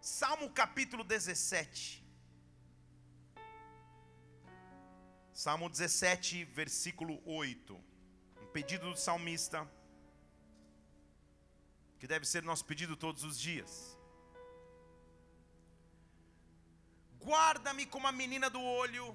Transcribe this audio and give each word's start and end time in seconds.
Salmo 0.00 0.48
capítulo 0.48 1.04
17. 1.04 2.02
Salmo 5.30 5.68
17, 5.68 6.44
versículo 6.46 7.20
8. 7.26 7.74
Um 8.42 8.46
pedido 8.46 8.90
do 8.90 8.96
salmista, 8.96 9.70
que 11.98 12.06
deve 12.06 12.24
ser 12.24 12.42
nosso 12.42 12.64
pedido 12.64 12.96
todos 12.96 13.24
os 13.24 13.38
dias. 13.38 13.96
Guarda-me 17.18 17.84
como 17.84 18.06
a 18.06 18.12
menina 18.12 18.48
do 18.48 18.62
olho, 18.62 19.14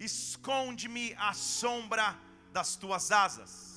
esconde-me 0.00 1.14
à 1.14 1.32
sombra 1.32 2.18
das 2.52 2.74
tuas 2.74 3.12
asas. 3.12 3.71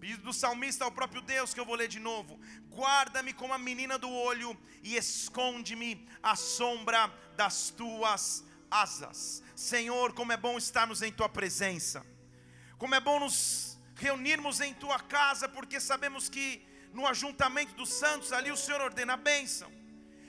Pedido 0.00 0.22
do 0.22 0.32
salmista 0.32 0.84
ao 0.84 0.92
próprio 0.92 1.22
Deus, 1.22 1.54
que 1.54 1.60
eu 1.60 1.64
vou 1.64 1.74
ler 1.74 1.88
de 1.88 1.98
novo. 1.98 2.38
Guarda-me 2.70 3.32
como 3.32 3.54
a 3.54 3.58
menina 3.58 3.98
do 3.98 4.10
olho 4.10 4.56
e 4.82 4.96
esconde-me 4.96 6.06
à 6.22 6.36
sombra 6.36 7.08
das 7.36 7.70
tuas 7.70 8.44
asas. 8.70 9.42
Senhor, 9.54 10.12
como 10.12 10.32
é 10.32 10.36
bom 10.36 10.58
estarmos 10.58 11.02
em 11.02 11.12
tua 11.12 11.28
presença. 11.28 12.04
Como 12.78 12.94
é 12.94 13.00
bom 13.00 13.18
nos 13.20 13.78
reunirmos 13.94 14.60
em 14.60 14.74
tua 14.74 14.98
casa, 15.00 15.48
porque 15.48 15.80
sabemos 15.80 16.28
que 16.28 16.62
no 16.92 17.06
ajuntamento 17.06 17.74
dos 17.74 17.92
santos 17.92 18.32
ali 18.32 18.50
o 18.50 18.56
Senhor 18.56 18.80
ordena 18.80 19.14
a 19.14 19.16
bênção. 19.16 19.70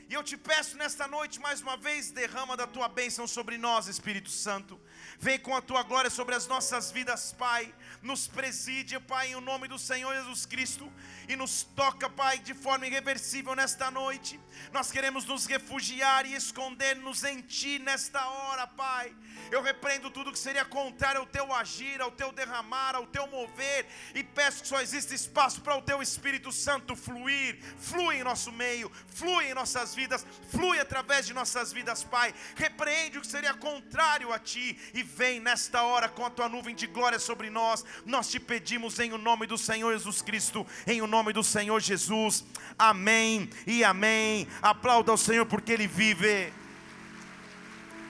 E 0.10 0.14
eu 0.14 0.24
te 0.24 0.38
peço 0.38 0.78
nesta 0.78 1.06
noite 1.06 1.40
mais 1.40 1.62
uma 1.62 1.76
vez, 1.76 2.12
derrama 2.12 2.56
da 2.56 2.66
tua 2.66 2.88
bênção 2.88 3.28
sobre 3.28 3.58
nós, 3.58 3.88
Espírito 3.88 4.30
Santo. 4.30 4.80
Vem 5.20 5.40
com 5.40 5.56
a 5.56 5.62
tua 5.62 5.82
glória 5.84 6.10
sobre 6.10 6.36
as 6.36 6.48
nossas 6.48 6.92
vidas, 6.92 7.34
Pai. 7.34 7.74
Nos 8.02 8.28
preside, 8.28 9.00
Pai, 9.00 9.32
em 9.34 9.42
nome 9.42 9.68
do 9.68 9.80
Senhor 9.80 10.14
Jesus 10.16 10.46
Cristo. 10.46 10.92
E 11.28 11.36
nos 11.36 11.64
toca, 11.64 12.10
Pai, 12.10 12.40
de 12.40 12.54
forma 12.54 12.86
irreversível 12.86 13.56
nesta 13.56 13.90
noite. 13.90 14.40
Nós 14.72 14.92
queremos 14.92 15.26
nos 15.26 15.46
refugiar 15.46 16.26
e 16.26 16.36
esconder-nos 16.36 17.24
em 17.24 17.42
Ti 17.42 17.80
nesta 17.80 18.26
hora, 18.28 18.68
Pai. 18.68 19.16
Eu 19.52 19.62
repreendo 19.62 20.12
tudo 20.12 20.32
que 20.32 20.40
seria 20.40 20.66
contrário 20.66 21.22
ao 21.22 21.26
Teu 21.26 21.54
agir, 21.54 22.02
ao 22.02 22.12
Teu 22.12 22.32
derramar, 22.32 22.96
ao 22.96 23.08
Teu 23.08 23.26
mover. 23.28 23.88
E 24.14 24.24
peço 24.24 24.62
que 24.62 24.68
só 24.68 24.82
exista 24.82 25.16
espaço 25.16 25.62
para 25.62 25.78
o 25.78 25.82
Teu 25.82 26.02
Espírito 26.02 26.52
Santo 26.52 26.96
fluir. 26.96 27.60
Flui 27.80 28.18
em 28.18 28.24
nosso 28.24 28.52
meio, 28.52 28.92
flui 29.08 29.50
em 29.50 29.54
nossas 29.54 29.96
vidas, 29.96 30.26
flui 30.52 30.80
através 30.80 31.26
de 31.26 31.34
nossas 31.34 31.74
vidas, 31.74 32.04
Pai. 32.04 32.34
Repreende 32.56 33.18
o 33.18 33.22
que 33.22 33.28
seria 33.28 33.54
contrário 33.54 34.32
a 34.32 34.40
Ti 34.40 34.78
e 34.98 35.04
vem 35.04 35.40
nesta 35.40 35.84
hora 35.84 36.10
com 36.10 36.26
a 36.26 36.30
Tua 36.30 36.50
nuvem 36.50 36.76
de 36.76 36.88
glória 36.88 37.20
sobre 37.20 37.50
nós. 37.50 37.86
Nós 38.06 38.30
te 38.30 38.40
pedimos 38.40 39.00
em 39.00 39.12
o 39.14 39.18
nome 39.18 39.46
do 39.46 39.58
Senhor 39.58 39.94
Jesus 39.94 40.22
Cristo, 40.22 40.66
em 40.88 41.02
o 41.02 41.08
nome 41.08 41.32
do 41.32 41.44
Senhor 41.44 41.80
Jesus. 41.80 42.44
Amém 42.78 43.50
e 43.66 43.84
amém. 43.84 44.48
Aplauda 44.62 45.12
ao 45.12 45.18
Senhor 45.18 45.46
porque 45.46 45.72
Ele 45.72 45.88
vive. 45.88 46.52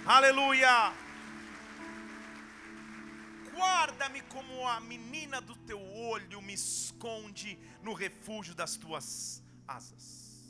Aleluia. 0.06 0.94
Guarda-me 3.54 4.22
como 4.22 4.66
a 4.68 4.80
menina 4.80 5.42
do 5.42 5.56
teu 5.56 5.82
olho 5.82 6.42
me 6.42 6.54
esconde 6.54 7.60
no 7.82 7.92
refúgio 7.92 8.56
das 8.56 8.78
tuas 8.78 9.44
asas. 9.68 10.42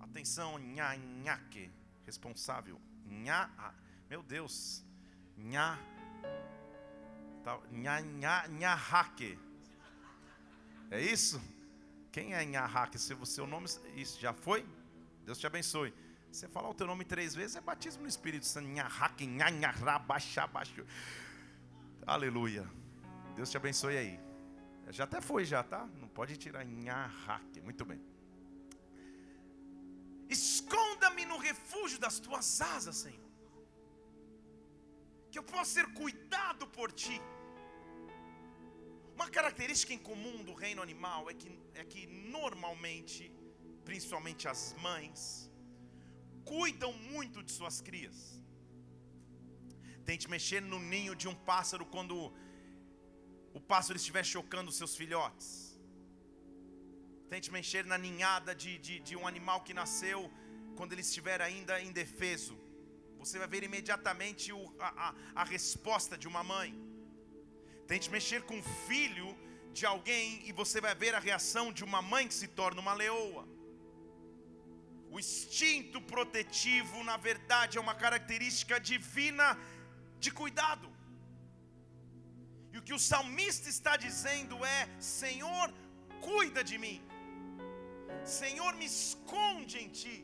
Atenção, 0.00 0.58
nha, 0.58 0.96
nhaque, 0.96 1.70
responsável. 2.06 2.80
Nha, 3.04 3.74
meu 4.08 4.22
Deus. 4.22 4.84
Nha, 5.36 5.78
tá, 7.42 7.58
nha, 7.70 8.00
nha, 8.00 8.48
nhahaque. 8.48 9.38
É 10.90 11.00
isso? 11.00 11.40
Quem 12.12 12.34
é 12.34 12.44
nhahaque? 12.44 12.98
Se 12.98 13.12
o 13.14 13.26
seu 13.26 13.46
nome, 13.46 13.66
isso 13.96 14.20
já 14.20 14.32
foi? 14.32 14.64
Deus 15.24 15.38
te 15.38 15.46
abençoe. 15.46 15.92
Você 16.30 16.48
falar 16.48 16.68
o 16.68 16.74
teu 16.74 16.86
nome 16.86 17.04
três 17.04 17.34
vezes 17.34 17.56
é 17.56 17.60
batismo 17.60 18.02
no 18.02 18.08
Espírito 18.08 18.46
Santo. 18.46 18.68
Nhahaque, 18.68 19.26
baixo. 20.06 20.84
Aleluia. 22.06 22.68
Deus 23.34 23.50
te 23.50 23.56
abençoe 23.56 23.96
aí. 23.96 24.20
Já 24.90 25.04
até 25.04 25.20
foi 25.20 25.44
já, 25.44 25.62
tá? 25.62 25.86
Não 26.00 26.08
pode 26.08 26.36
tirar 26.36 26.64
nhahaque. 26.64 27.60
Muito 27.60 27.84
bem. 27.84 28.00
Esconda-me 30.28 31.24
no 31.24 31.38
refúgio 31.38 31.98
das 31.98 32.18
tuas 32.18 32.60
asas, 32.60 32.96
Senhor. 32.96 33.23
Que 35.34 35.40
eu 35.40 35.46
possa 35.52 35.70
ser 35.76 35.86
cuidado 36.00 36.64
por 36.74 36.88
ti. 37.02 37.16
Uma 39.16 39.26
característica 39.36 39.92
em 39.96 40.02
comum 40.08 40.36
do 40.48 40.54
reino 40.54 40.80
animal 40.86 41.22
é 41.32 41.34
que, 41.40 41.48
é 41.80 41.84
que 41.92 42.02
normalmente, 42.36 43.22
principalmente 43.88 44.46
as 44.52 44.60
mães, 44.86 45.18
cuidam 46.52 46.92
muito 46.92 47.42
de 47.42 47.50
suas 47.50 47.80
crias. 47.88 48.16
Tente 50.08 50.30
mexer 50.36 50.62
no 50.62 50.78
ninho 50.78 51.16
de 51.16 51.26
um 51.32 51.36
pássaro 51.50 51.84
quando 51.94 52.16
o 53.58 53.60
pássaro 53.72 53.98
estiver 54.02 54.24
chocando 54.34 54.78
seus 54.80 54.94
filhotes. 55.00 55.48
Tente 57.28 57.50
mexer 57.58 57.84
na 57.92 57.98
ninhada 57.98 58.54
de, 58.54 58.78
de, 58.78 59.00
de 59.00 59.16
um 59.16 59.26
animal 59.32 59.62
que 59.66 59.74
nasceu 59.82 60.20
quando 60.76 60.92
ele 60.92 61.06
estiver 61.10 61.42
ainda 61.42 61.82
indefeso. 61.90 62.56
Você 63.24 63.38
vai 63.42 63.48
ver 63.54 63.62
imediatamente 63.68 64.52
o, 64.52 64.62
a, 64.78 64.88
a, 65.06 65.42
a 65.42 65.44
resposta 65.44 66.14
de 66.22 66.26
uma 66.30 66.42
mãe. 66.52 66.70
Tente 67.90 68.10
mexer 68.16 68.40
com 68.48 68.56
o 68.58 68.66
filho 68.88 69.28
de 69.78 69.84
alguém 69.92 70.26
e 70.48 70.52
você 70.60 70.78
vai 70.86 70.94
ver 70.94 71.14
a 71.14 71.22
reação 71.28 71.64
de 71.78 71.82
uma 71.88 72.00
mãe 72.12 72.28
que 72.28 72.36
se 72.40 72.48
torna 72.60 72.82
uma 72.84 72.94
leoa. 73.02 73.44
O 75.10 75.18
instinto 75.18 76.02
protetivo, 76.12 77.02
na 77.10 77.16
verdade, 77.28 77.78
é 77.78 77.80
uma 77.86 77.96
característica 78.04 78.78
divina 78.90 79.48
de 80.18 80.30
cuidado. 80.40 80.88
E 82.72 82.78
o 82.78 82.82
que 82.82 82.94
o 82.98 82.98
salmista 82.98 83.68
está 83.76 83.96
dizendo 83.96 84.56
é: 84.76 84.80
Senhor, 85.00 85.66
cuida 86.28 86.62
de 86.62 86.76
mim. 86.84 87.00
Senhor, 88.40 88.72
me 88.80 88.86
esconde 88.94 89.78
em 89.78 89.88
ti. 90.00 90.16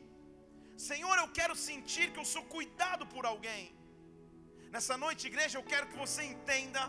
Senhor, 0.89 1.15
eu 1.19 1.27
quero 1.37 1.55
sentir 1.67 2.05
que 2.11 2.19
eu 2.21 2.27
sou 2.33 2.43
cuidado 2.53 3.03
por 3.13 3.23
alguém. 3.31 3.63
Nessa 4.73 4.95
noite, 5.03 5.27
igreja, 5.31 5.57
eu 5.59 5.65
quero 5.71 5.85
que 5.89 5.97
você 6.03 6.21
entenda 6.33 6.81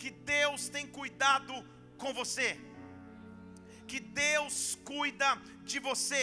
que 0.00 0.10
Deus 0.34 0.68
tem 0.74 0.86
cuidado 0.98 1.54
com 2.02 2.12
você. 2.20 2.48
Que 3.90 3.98
Deus 4.24 4.56
cuida 4.90 5.30
de 5.70 5.78
você 5.88 6.22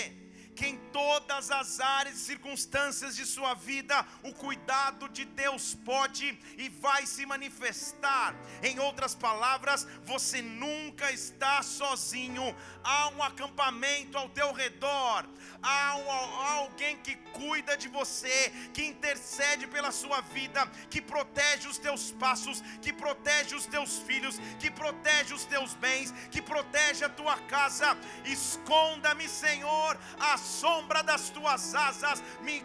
que 0.58 0.66
em 0.66 0.78
todas 0.92 1.52
as 1.52 1.80
áreas 1.80 2.16
e 2.18 2.20
circunstâncias 2.20 3.16
de 3.16 3.26
sua 3.28 3.54
vida, 3.54 4.04
o 4.24 4.34
cuidado 4.34 5.08
de 5.08 5.24
Deus 5.24 5.76
pode 5.86 6.38
e 6.58 6.68
vai 6.68 7.06
se 7.06 7.28
manifestar. 7.28 8.36
Em 8.64 8.80
outras 8.80 9.14
palavras, 9.14 9.88
você 10.04 10.42
nunca 10.42 11.12
está 11.12 11.62
sozinho, 11.62 12.44
há 12.84 13.10
um 13.10 13.22
acampamento 13.22 14.18
ao 14.18 14.30
teu 14.30 14.52
redor, 14.52 15.30
há, 15.62 15.92
há 15.92 16.54
alguém 16.54 16.98
que 16.98 17.16
cuida 17.38 17.78
de 17.78 17.88
você, 17.88 18.52
que 18.74 18.84
intercede 18.84 19.68
pela 19.68 19.92
sua 19.92 20.22
vida, 20.22 20.66
que 20.90 21.00
protege 21.00 21.68
os 21.68 21.78
teus 21.78 22.10
passos, 22.12 22.62
que 22.82 22.92
protege 22.92 23.54
os 23.54 23.68
teus 23.68 24.00
filhos, 24.00 24.40
que 24.60 24.72
protege 24.72 25.36
os 25.36 25.46
teus 25.46 25.76
bens, 25.76 26.12
que 26.32 26.42
protege 26.42 27.06
a 27.06 27.10
tua 27.10 27.38
casa. 27.42 27.96
Esconda-me, 28.26 29.30
Senhor, 29.30 30.00
a 30.20 30.36
sombra 30.48 31.02
das 31.12 31.30
tuas 31.38 31.64
asas, 31.88 32.22
me, 32.48 32.56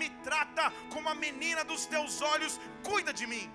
me 0.00 0.08
trata 0.26 0.64
como 0.92 1.08
a 1.08 1.14
menina 1.26 1.64
dos 1.64 1.84
teus 1.94 2.20
olhos, 2.34 2.54
cuida 2.88 3.12
de 3.20 3.26
mim. 3.32 3.46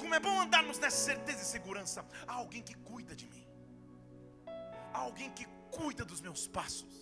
Como 0.00 0.14
é 0.14 0.20
bom 0.26 0.36
andarmos 0.44 0.78
nessa 0.82 1.00
certeza 1.10 1.42
e 1.42 1.52
segurança. 1.56 2.06
Há 2.26 2.34
alguém 2.42 2.62
que 2.68 2.76
cuida 2.90 3.14
de 3.22 3.26
mim, 3.34 3.46
há 4.94 5.00
alguém 5.08 5.30
que 5.38 5.46
cuida 5.78 6.04
dos 6.04 6.20
meus 6.20 6.44
passos. 6.58 7.00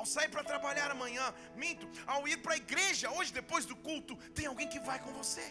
Ao 0.00 0.06
sair 0.06 0.30
para 0.34 0.42
trabalhar 0.50 0.90
amanhã, 0.90 1.24
minto, 1.62 1.86
ao 2.06 2.26
ir 2.26 2.38
para 2.44 2.54
a 2.54 2.60
igreja 2.64 3.10
hoje 3.16 3.32
depois 3.40 3.64
do 3.70 3.76
culto, 3.88 4.16
tem 4.38 4.46
alguém 4.46 4.68
que 4.74 4.80
vai 4.88 4.98
com 4.98 5.12
você. 5.20 5.46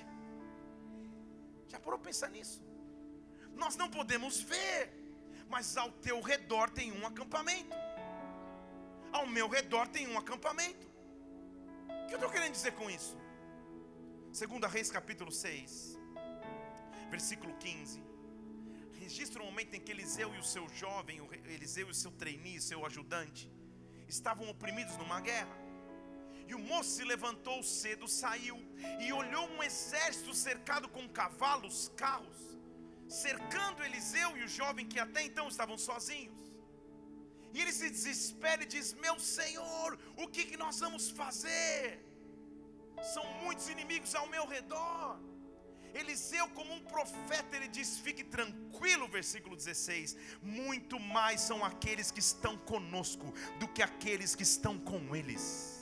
Já 1.71 1.79
parou 1.79 1.99
pensar 1.99 2.29
nisso? 2.37 2.59
Nós 3.63 3.75
não 3.81 3.89
podemos 3.97 4.35
ver, 4.41 4.79
mas 5.53 5.77
ao 5.77 5.91
teu 6.07 6.19
redor 6.31 6.67
tem 6.79 6.91
um 6.91 7.05
acampamento 7.05 7.75
ao 9.11 9.25
meu 9.27 9.47
redor 9.47 9.87
tem 9.87 10.07
um 10.07 10.17
acampamento. 10.17 10.87
O 11.87 12.07
que 12.07 12.13
eu 12.13 12.17
estou 12.17 12.29
querendo 12.29 12.53
dizer 12.53 12.73
com 12.73 12.89
isso? 12.89 13.17
Segunda 14.31 14.67
Reis 14.67 14.91
capítulo 14.91 15.31
6, 15.31 15.97
versículo 17.09 17.55
15. 17.57 18.03
Registra 18.93 19.41
o 19.41 19.45
momento 19.45 19.73
em 19.75 19.81
que 19.81 19.91
Eliseu 19.91 20.33
e 20.35 20.39
o 20.39 20.43
seu 20.43 20.69
jovem, 20.69 21.19
Eliseu 21.45 21.87
e 21.87 21.91
o 21.91 21.95
seu 21.95 22.11
trainee, 22.11 22.61
seu 22.61 22.85
ajudante, 22.85 23.51
estavam 24.07 24.47
oprimidos 24.49 24.95
numa 24.97 25.19
guerra. 25.19 25.57
E 26.47 26.55
o 26.55 26.59
moço 26.59 26.91
se 26.91 27.03
levantou 27.03 27.61
cedo, 27.61 28.07
saiu 28.07 28.57
e 28.99 29.11
olhou 29.13 29.47
um 29.49 29.61
exército 29.61 30.33
cercado 30.33 30.89
com 30.89 31.07
cavalos, 31.07 31.91
carros, 31.95 32.57
cercando 33.07 33.83
Eliseu 33.83 34.35
e 34.37 34.43
o 34.43 34.47
jovem 34.47 34.87
que 34.87 34.99
até 34.99 35.23
então 35.23 35.47
estavam 35.47 35.77
sozinhos. 35.77 36.48
E 37.53 37.61
ele 37.61 37.71
se 37.71 37.89
desespera 37.89 38.63
e 38.63 38.65
diz: 38.65 38.93
Meu 38.93 39.19
Senhor, 39.19 39.97
o 40.17 40.27
que, 40.27 40.45
que 40.45 40.57
nós 40.57 40.79
vamos 40.79 41.09
fazer? 41.09 42.05
São 43.13 43.25
muitos 43.43 43.69
inimigos 43.69 44.13
ao 44.13 44.27
meu 44.27 44.45
redor. 44.45 45.19
Eliseu, 45.93 46.47
como 46.49 46.71
um 46.73 46.81
profeta, 46.81 47.55
ele 47.55 47.67
diz: 47.67 47.97
Fique 47.99 48.23
tranquilo, 48.23 49.07
versículo 49.07 49.55
16. 49.55 50.15
Muito 50.41 50.99
mais 50.99 51.41
são 51.41 51.65
aqueles 51.65 52.11
que 52.11 52.19
estão 52.19 52.57
conosco 52.57 53.33
do 53.59 53.67
que 53.67 53.81
aqueles 53.81 54.35
que 54.35 54.43
estão 54.43 54.77
com 54.77 55.15
eles. 55.15 55.77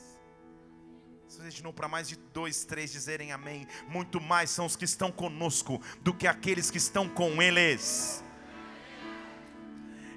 Se 1.27 1.41
você 1.41 1.61
não 1.61 1.73
para 1.73 1.89
mais 1.89 2.07
de 2.07 2.15
dois, 2.15 2.63
três 2.63 2.89
dizerem 2.89 3.33
amém, 3.33 3.67
muito 3.89 4.21
mais 4.21 4.49
são 4.49 4.65
os 4.65 4.77
que 4.77 4.85
estão 4.85 5.11
conosco 5.11 5.81
do 5.99 6.13
que 6.13 6.25
aqueles 6.25 6.71
que 6.71 6.77
estão 6.77 7.09
com 7.09 7.41
eles 7.41 8.23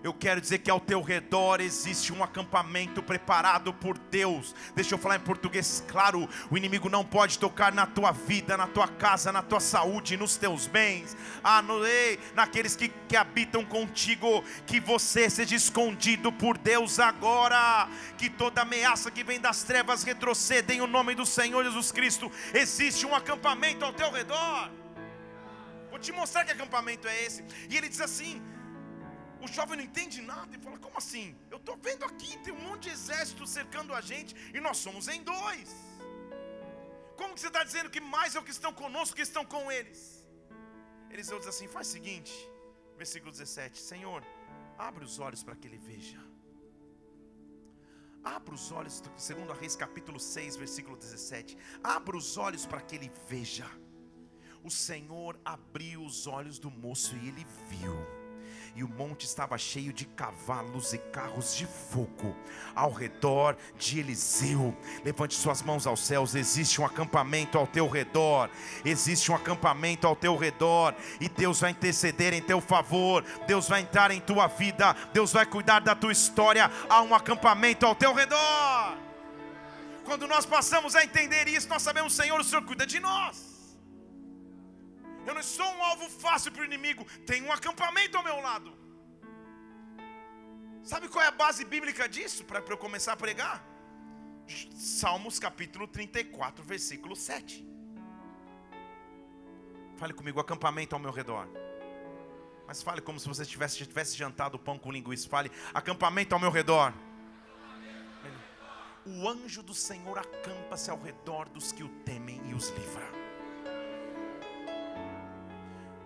eu 0.02 0.14
quero 0.14 0.41
dizer 0.41 0.58
que 0.58 0.70
ao 0.70 0.81
teu 0.81 1.02
redor 1.02 1.61
existe 1.61 2.12
um 2.12 2.25
acampamento 2.25 3.02
preparado 3.02 3.73
por 3.75 3.99
Deus. 3.99 4.55
Deixa 4.75 4.94
eu 4.94 4.99
falar 4.99 5.17
em 5.17 5.20
português 5.20 5.85
claro: 5.87 6.26
o 6.50 6.56
inimigo 6.56 6.88
não 6.88 7.05
pode 7.05 7.38
tocar 7.38 7.73
na 7.73 7.87
tua 7.87 8.11
vida, 8.11 8.56
na 8.56 8.67
tua 8.67 8.88
casa, 8.88 9.31
na 9.31 9.43
tua 9.43 9.61
saúde, 9.61 10.17
nos 10.17 10.37
teus 10.37 10.67
bens, 10.67 11.17
ah, 11.44 11.61
no, 11.61 11.85
ei, 11.87 12.19
naqueles 12.35 12.75
que, 12.75 12.88
que 12.88 13.17
habitam 13.17 13.64
contigo. 13.64 14.43
Que 14.67 14.81
você 14.81 15.29
seja 15.29 15.55
escondido 15.55 16.32
por 16.32 16.56
Deus 16.56 16.99
agora. 16.99 17.88
Que 18.17 18.31
toda 18.31 18.62
ameaça 18.62 19.11
que 19.11 19.23
vem 19.23 19.38
das 19.38 19.62
trevas 19.62 20.02
retroceda 20.02 20.73
em 20.73 20.81
o 20.81 20.87
nome 20.87 21.14
do 21.14 21.26
Senhor 21.26 21.62
Jesus 21.62 21.93
Cristo. 21.93 22.32
Existe 22.55 23.05
um 23.05 23.14
acampamento 23.14 23.85
ao 23.85 23.93
teu 23.93 24.11
redor. 24.11 24.70
Vou 25.91 25.99
te 25.99 26.12
mostrar 26.12 26.44
que 26.44 26.52
acampamento 26.52 27.06
é 27.06 27.25
esse. 27.25 27.44
E 27.69 27.76
ele 27.76 27.88
diz 27.88 28.00
assim: 28.00 28.41
o 29.40 29.48
jovem 29.48 29.76
não 29.78 29.84
entende 29.84 30.20
nada 30.20 30.54
e 30.56 30.60
fala: 30.60 30.78
Como 30.78 30.96
assim? 30.98 31.37
Eu 31.50 31.58
estou 31.58 31.76
vendo 31.76 32.04
aqui, 32.04 32.38
tem 32.38 32.52
um 32.52 32.60
monte 32.69 32.84
de 32.84 32.90
exército 32.90 33.46
cercando 33.46 33.94
a 33.94 34.00
gente 34.00 34.34
e 34.54 34.60
nós 34.60 34.76
somos 34.76 35.08
em 35.08 35.22
dois. 35.22 35.75
Como 37.16 37.34
que 37.34 37.40
você 37.40 37.48
está 37.48 37.64
dizendo 37.64 37.90
que 37.90 38.00
mais 38.00 38.34
é 38.34 38.38
o 38.38 38.42
que 38.42 38.50
estão 38.50 38.72
conosco 38.72 39.16
que 39.16 39.22
estão 39.22 39.44
com 39.44 39.70
eles? 39.70 40.26
Eliseu 41.10 41.38
diz 41.38 41.48
assim: 41.48 41.69
Faz 41.69 41.88
o 41.88 41.92
seguinte, 41.92 42.32
versículo 42.96 43.32
17: 43.32 43.78
Senhor, 43.78 44.22
abre 44.78 45.04
os 45.04 45.19
olhos 45.19 45.42
para 45.42 45.56
que 45.56 45.66
ele 45.66 45.78
veja. 45.78 46.20
Abra 48.22 48.54
os 48.54 48.70
olhos, 48.70 49.02
segundo 49.16 49.50
a 49.50 49.54
Reis 49.54 49.75
capítulo 49.75 50.20
6, 50.20 50.56
versículo 50.56 50.96
17. 50.96 51.56
Abra 51.82 52.14
os 52.14 52.37
olhos 52.37 52.66
para 52.66 52.82
que 52.82 52.94
ele 52.96 53.10
veja. 53.26 53.66
O 54.62 54.70
Senhor 54.70 55.40
abriu 55.42 56.04
os 56.04 56.26
olhos 56.26 56.58
do 56.58 56.70
moço 56.70 57.16
e 57.16 57.28
ele 57.28 57.46
viu 57.70 58.19
e 58.75 58.84
o 58.84 58.88
monte 58.88 59.25
estava 59.25 59.56
cheio 59.58 59.93
de 59.93 60.05
cavalos 60.05 60.93
e 60.93 60.99
carros 60.99 61.56
de 61.56 61.67
fogo 61.67 62.37
ao 62.75 62.93
redor 62.93 63.56
de 63.78 64.00
Eliseu. 64.00 64.76
Levante 65.05 65.34
suas 65.34 65.62
mãos 65.62 65.87
aos 65.87 66.00
céus, 66.00 66.34
existe 66.34 66.81
um 66.81 66.87
acampamento 66.87 67.58
ao 67.58 67.67
teu 67.67 67.88
redor, 67.88 68.50
existe 68.84 69.31
um 69.31 69.34
acampamento 69.34 70.06
ao 70.06 70.17
teu 70.17 70.37
redor, 70.37 70.94
e 71.20 71.28
Deus 71.28 71.61
vai 71.61 71.70
interceder 71.70 72.32
em 72.32 72.43
teu 72.43 72.61
favor, 72.61 73.25
Deus 73.46 73.69
vai 73.69 73.81
entrar 73.81 74.11
em 74.11 74.20
tua 74.20 74.46
vida, 74.46 74.94
Deus 75.12 75.32
vai 75.32 75.46
cuidar 75.46 75.81
da 75.81 75.94
tua 75.94 76.12
história. 76.12 76.70
Há 76.88 77.02
um 77.02 77.14
acampamento 77.14 77.87
ao 77.87 77.94
teu 77.94 78.12
redor. 78.12 78.96
Quando 80.05 80.26
nós 80.26 80.46
passamos 80.46 80.96
a 80.96 81.05
entender 81.05 81.46
isso, 81.49 81.69
nós 81.69 81.82
sabemos, 81.82 82.14
Senhor, 82.14 82.40
o 82.40 82.44
Senhor 82.44 82.64
cuida 82.64 82.87
de 82.87 82.99
nós. 82.99 83.50
Eu 85.26 85.34
não 85.34 85.43
sou 85.43 85.67
um 85.67 85.82
alvo 85.82 86.08
fácil 86.08 86.50
para 86.52 86.62
o 86.62 86.64
inimigo. 86.64 87.05
Tem 87.26 87.43
um 87.43 87.52
acampamento 87.52 88.17
ao 88.17 88.25
meu 88.25 88.40
lado. 88.40 88.76
Sabe 90.82 91.08
qual 91.08 91.22
é 91.25 91.28
a 91.28 91.31
base 91.31 91.64
bíblica 91.64 92.08
disso? 92.08 92.44
Para 92.44 92.62
eu 92.67 92.78
começar 92.78 93.12
a 93.12 93.17
pregar? 93.17 93.64
Salmos 94.75 95.38
capítulo 95.38 95.87
34, 95.87 96.64
versículo 96.64 97.14
7. 97.14 97.67
Fale 99.96 100.14
comigo, 100.14 100.40
acampamento 100.40 100.94
ao 100.94 101.00
meu 101.00 101.12
redor. 101.12 101.46
Mas 102.66 102.82
fale 102.82 103.00
como 103.00 103.20
se 103.20 103.28
você 103.28 103.44
tivesse, 103.44 103.76
tivesse 103.76 104.16
jantado 104.16 104.58
pão 104.58 104.78
com 104.78 104.90
linguiça. 104.90 105.28
Fale, 105.28 105.50
acampamento 105.75 106.34
ao 106.34 106.40
meu 106.40 106.50
redor. 106.50 106.94
O 109.05 109.28
anjo 109.28 109.62
do 109.62 109.75
Senhor 109.75 110.19
acampa-se 110.19 110.90
ao 110.90 111.00
redor 111.00 111.49
dos 111.49 111.73
que 111.73 111.82
o 111.82 111.88
temem 112.05 112.40
e 112.49 112.55
os 112.55 112.69
livra. 112.70 113.19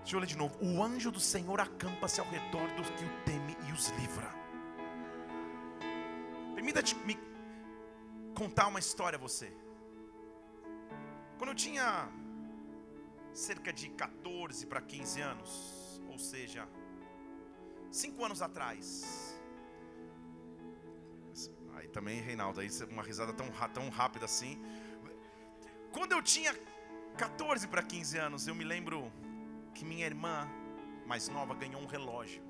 Deixa 0.05 0.17
eu 0.17 0.21
ler 0.21 0.27
de 0.27 0.37
novo. 0.37 0.55
O 0.63 0.83
anjo 0.83 1.11
do 1.11 1.19
Senhor 1.19 1.59
acampa-se 1.59 2.21
ao 2.21 2.27
redor 2.29 2.69
dos 2.75 2.91
que 2.91 3.05
o 3.07 3.23
teme 3.25 3.57
e 3.67 3.73
os 3.73 3.89
livra. 3.99 4.31
Permita-me 6.55 7.19
contar 8.35 8.67
uma 8.67 8.79
história 8.79 9.17
a 9.17 9.19
você. 9.19 9.51
Quando 11.39 11.49
eu 11.49 11.55
tinha 11.55 12.07
cerca 13.33 13.73
de 13.73 13.89
14 13.89 14.67
para 14.67 14.83
15 14.83 15.21
anos, 15.23 16.03
ou 16.11 16.19
seja, 16.19 16.69
5 17.91 18.23
anos 18.27 18.43
atrás. 18.43 19.41
Aí 21.77 21.89
também, 21.89 22.21
Reinaldo, 22.21 22.61
aí 22.61 22.69
uma 22.91 23.03
risada 23.03 23.33
tão, 23.33 23.51
tão 23.73 23.89
rápida 23.89 24.27
assim. 24.27 24.63
Quando 25.93 26.13
eu 26.13 26.21
tinha 26.21 26.55
14 27.17 27.67
para 27.69 27.83
15 27.83 28.19
anos, 28.19 28.47
eu 28.47 28.55
me 28.55 28.65
lembro 28.65 29.11
que 29.75 29.85
minha 29.85 30.07
irmã 30.07 30.49
mais 31.07 31.29
nova 31.29 31.55
ganhou 31.55 31.81
um 31.83 31.87
relógio. 31.87 32.43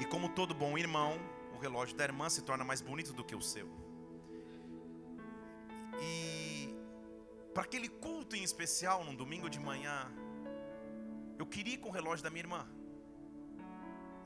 E 0.00 0.04
como 0.04 0.28
todo 0.28 0.54
bom 0.54 0.76
irmão, 0.76 1.12
o 1.54 1.58
relógio 1.58 1.96
da 1.96 2.04
irmã 2.04 2.28
se 2.28 2.42
torna 2.42 2.64
mais 2.64 2.80
bonito 2.80 3.12
do 3.12 3.24
que 3.24 3.34
o 3.34 3.42
seu. 3.42 3.68
E 6.00 6.74
para 7.54 7.62
aquele 7.64 7.88
culto 7.88 8.36
em 8.36 8.42
especial, 8.42 9.04
num 9.04 9.14
domingo 9.14 9.48
de 9.48 9.58
manhã, 9.58 10.12
eu 11.38 11.46
queria 11.46 11.74
ir 11.74 11.78
com 11.78 11.88
o 11.88 11.92
relógio 11.92 12.22
da 12.22 12.30
minha 12.30 12.42
irmã. 12.42 12.62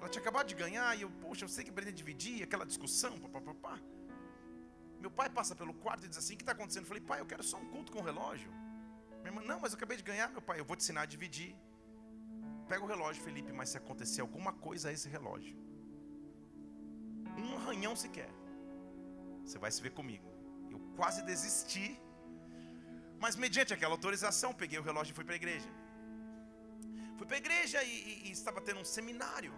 Ela 0.00 0.08
tinha 0.08 0.20
acabado 0.20 0.46
de 0.48 0.54
ganhar 0.54 0.98
e 0.98 1.02
eu, 1.02 1.10
poxa, 1.10 1.44
eu 1.44 1.48
sei 1.48 1.64
que 1.64 1.72
pretende 1.72 1.96
dividir, 1.96 2.42
aquela 2.42 2.66
discussão, 2.66 3.18
papapá. 3.18 3.78
Meu 5.00 5.10
pai 5.10 5.28
passa 5.30 5.54
pelo 5.54 5.74
quarto 5.74 6.04
e 6.04 6.08
diz 6.08 6.18
assim: 6.18 6.34
O 6.34 6.36
que 6.36 6.42
está 6.42 6.52
acontecendo? 6.52 6.84
Eu 6.84 6.88
falei, 6.88 7.02
pai, 7.02 7.20
eu 7.20 7.26
quero 7.26 7.42
só 7.42 7.56
um 7.56 7.66
culto 7.66 7.92
com 7.92 8.00
o 8.00 8.02
relógio. 8.02 8.50
Minha 9.22 9.30
irmã, 9.30 9.42
não, 9.50 9.58
mas 9.60 9.72
eu 9.72 9.76
acabei 9.76 9.96
de 9.96 10.02
ganhar, 10.10 10.28
meu 10.36 10.42
pai, 10.42 10.58
eu 10.60 10.64
vou 10.64 10.76
te 10.76 10.82
ensinar 10.82 11.02
a 11.02 11.10
dividir. 11.14 11.54
Pega 12.68 12.84
o 12.84 12.88
relógio, 12.94 13.22
Felipe, 13.22 13.52
mas 13.52 13.68
se 13.70 13.76
acontecer 13.82 14.20
alguma 14.20 14.52
coisa 14.66 14.88
a 14.88 14.92
esse 14.92 15.08
relógio, 15.16 15.56
um 17.38 17.56
arranhão 17.56 17.94
sequer, 17.94 18.30
você 19.44 19.58
vai 19.64 19.70
se 19.70 19.80
ver 19.86 19.92
comigo. 19.98 20.28
Eu 20.70 20.80
quase 20.96 21.22
desisti, 21.22 22.00
mas 23.20 23.36
mediante 23.36 23.72
aquela 23.74 23.94
autorização, 23.94 24.52
peguei 24.62 24.78
o 24.78 24.82
relógio 24.82 25.12
e 25.12 25.14
fui 25.14 25.24
para 25.24 25.34
a 25.34 25.40
igreja. 25.42 25.70
Fui 27.16 27.26
para 27.26 27.36
a 27.36 27.42
igreja 27.44 27.82
e, 27.84 27.94
e, 28.10 28.28
e 28.28 28.30
estava 28.32 28.60
tendo 28.60 28.80
um 28.80 28.88
seminário, 28.96 29.54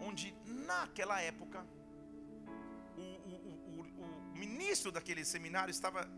onde 0.00 0.34
naquela 0.44 1.20
época, 1.20 1.64
o, 2.96 3.00
o, 3.00 3.34
o, 3.70 4.32
o 4.32 4.38
ministro 4.44 4.90
daquele 4.90 5.24
seminário 5.24 5.70
estava 5.70 6.08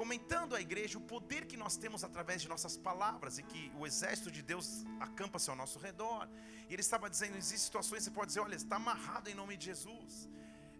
comentando 0.00 0.54
à 0.54 0.60
igreja 0.60 0.98
o 0.98 1.00
poder 1.00 1.42
que 1.50 1.56
nós 1.56 1.76
temos 1.76 2.04
através 2.08 2.42
de 2.42 2.48
nossas 2.48 2.76
palavras 2.76 3.38
e 3.38 3.42
que 3.42 3.72
o 3.78 3.86
exército 3.90 4.30
de 4.30 4.42
Deus 4.42 4.84
acampa-se 5.00 5.48
ao 5.50 5.56
nosso 5.56 5.78
redor. 5.78 6.28
E 6.68 6.72
ele 6.74 6.84
estava 6.88 7.08
dizendo: 7.08 7.36
existem 7.36 7.66
situações 7.68 8.00
que 8.00 8.04
você 8.04 8.16
pode 8.18 8.28
dizer, 8.28 8.40
olha, 8.40 8.54
está 8.54 8.76
amarrado 8.76 9.28
em 9.30 9.34
nome 9.34 9.56
de 9.56 9.66
Jesus. 9.66 10.28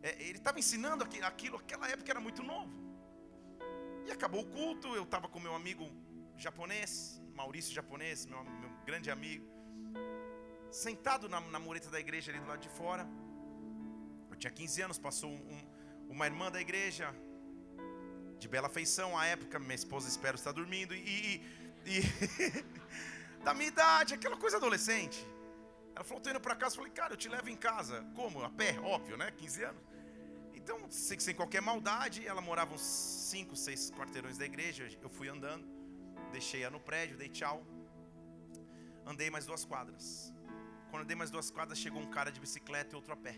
É, 0.02 0.10
ele 0.22 0.38
estava 0.38 0.58
ensinando 0.58 1.02
aquilo, 1.04 1.56
aquela 1.56 1.88
época 1.88 2.10
era 2.10 2.20
muito 2.20 2.42
novo. 2.42 2.72
E 4.06 4.12
acabou 4.12 4.42
o 4.42 4.46
culto, 4.46 4.88
eu 4.94 5.02
estava 5.02 5.28
com 5.28 5.40
meu 5.40 5.54
amigo 5.54 5.90
japonês, 6.36 7.20
Maurício 7.34 7.74
japonês, 7.74 8.26
meu, 8.26 8.44
meu 8.44 8.70
grande 8.84 9.10
amigo, 9.10 9.46
sentado 10.70 11.28
na, 11.28 11.40
na, 11.40 11.58
mureta 11.58 11.90
da 11.90 11.98
igreja 11.98 12.30
ali 12.30 12.40
do 12.40 12.46
lado 12.46 12.60
de 12.60 12.68
fora. 12.68 13.04
Eu 14.30 14.36
tinha 14.36 14.50
15 14.50 14.82
anos, 14.82 14.98
passou 14.98 15.30
um, 15.30 15.60
uma 16.08 16.26
irmã 16.26 16.50
da 16.50 16.60
igreja, 16.60 17.14
de 18.46 18.50
bela 18.56 18.68
feição 18.68 19.18
à 19.18 19.26
época, 19.26 19.58
minha 19.58 19.74
esposa 19.74 20.08
espero 20.08 20.36
estar 20.36 20.52
dormindo 20.52 20.94
e, 20.94 21.42
e, 21.84 21.98
e 21.98 22.02
da 23.44 23.52
minha 23.52 23.66
idade, 23.66 24.14
aquela 24.14 24.36
coisa 24.36 24.56
adolescente. 24.56 25.18
Ela 25.96 26.04
falou: 26.04 26.22
"Tô 26.22 26.30
indo 26.30 26.40
para 26.40 26.54
casa". 26.54 26.74
Eu 26.74 26.78
falei: 26.80 26.92
"Cara, 26.92 27.14
eu 27.14 27.16
te 27.16 27.28
levo 27.28 27.48
em 27.50 27.56
casa". 27.56 28.06
Como? 28.14 28.44
A 28.44 28.50
pé, 28.50 28.78
óbvio, 28.80 29.16
né? 29.16 29.32
15 29.32 29.64
anos. 29.64 29.82
Então, 30.54 30.78
sem, 30.90 31.18
sem 31.18 31.34
qualquer 31.34 31.60
maldade, 31.60 32.24
ela 32.24 32.40
morava 32.40 32.72
uns 32.72 32.82
5, 32.82 33.56
6 33.56 33.90
quarteirões 33.90 34.38
da 34.38 34.44
igreja. 34.44 34.88
Eu 35.02 35.08
fui 35.08 35.28
andando, 35.28 35.66
deixei 36.30 36.62
ela 36.62 36.72
no 36.78 36.80
prédio, 36.80 37.16
dei 37.16 37.28
tchau. 37.28 37.66
Andei 39.04 39.28
mais 39.28 39.44
duas 39.44 39.64
quadras. 39.64 40.32
Quando 40.90 41.02
eu 41.02 41.06
dei 41.06 41.16
mais 41.16 41.30
duas 41.30 41.50
quadras, 41.50 41.78
chegou 41.78 42.00
um 42.00 42.10
cara 42.16 42.30
de 42.30 42.38
bicicleta 42.38 42.94
e 42.94 42.96
outro 42.96 43.12
a 43.12 43.16
pé. 43.16 43.36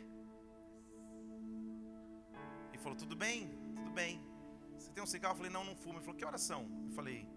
E 2.74 2.78
falou: 2.78 2.98
Tudo 3.04 3.16
bem? 3.16 3.48
Tudo 3.74 3.90
bem. 3.90 4.27
Você 4.78 4.92
tem 4.92 5.02
um 5.02 5.06
cigarro? 5.06 5.32
Eu 5.32 5.38
falei, 5.38 5.50
não, 5.50 5.64
não 5.64 5.74
fumo. 5.74 5.98
Ele 5.98 6.04
falou, 6.04 6.16
que 6.16 6.24
horas 6.24 6.40
são? 6.40 6.70
Eu 6.86 6.92
falei. 6.92 7.28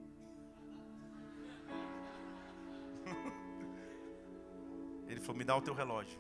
Ele 5.08 5.20
falou, 5.20 5.38
me 5.38 5.44
dá 5.44 5.56
o 5.56 5.62
teu 5.62 5.74
relógio. 5.74 6.20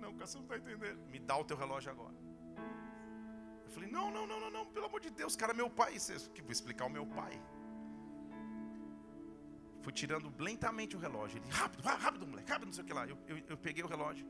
cara, 0.00 0.26
você 0.26 0.36
não 0.36 0.44
está 0.44 0.58
entendendo. 0.58 0.98
Me 1.10 1.18
dá 1.18 1.36
o 1.36 1.44
teu 1.44 1.56
relógio 1.56 1.90
agora. 1.90 2.14
Eu 3.64 3.70
falei, 3.70 3.90
não, 3.90 4.10
não, 4.10 4.26
não, 4.26 4.38
não, 4.38 4.50
não, 4.50 4.66
pelo 4.66 4.84
amor 4.86 5.00
de 5.00 5.10
Deus, 5.10 5.34
cara, 5.34 5.54
meu 5.54 5.70
pai. 5.70 5.96
Que 6.34 6.42
vou 6.42 6.52
explicar 6.52 6.84
o 6.86 6.90
meu 6.90 7.06
pai. 7.06 7.40
Fui 9.82 9.92
tirando 9.92 10.32
lentamente 10.38 10.96
o 10.96 10.98
relógio. 10.98 11.38
Ele, 11.38 11.50
rápido, 11.50 11.82
rápido, 11.82 12.26
moleque, 12.26 12.50
rápido, 12.50 12.66
não 12.66 12.74
sei 12.74 12.84
o 12.84 12.86
que 12.86 12.92
lá. 12.92 13.06
Eu, 13.06 13.16
eu, 13.26 13.38
eu 13.48 13.56
peguei 13.56 13.82
o 13.82 13.86
relógio. 13.86 14.26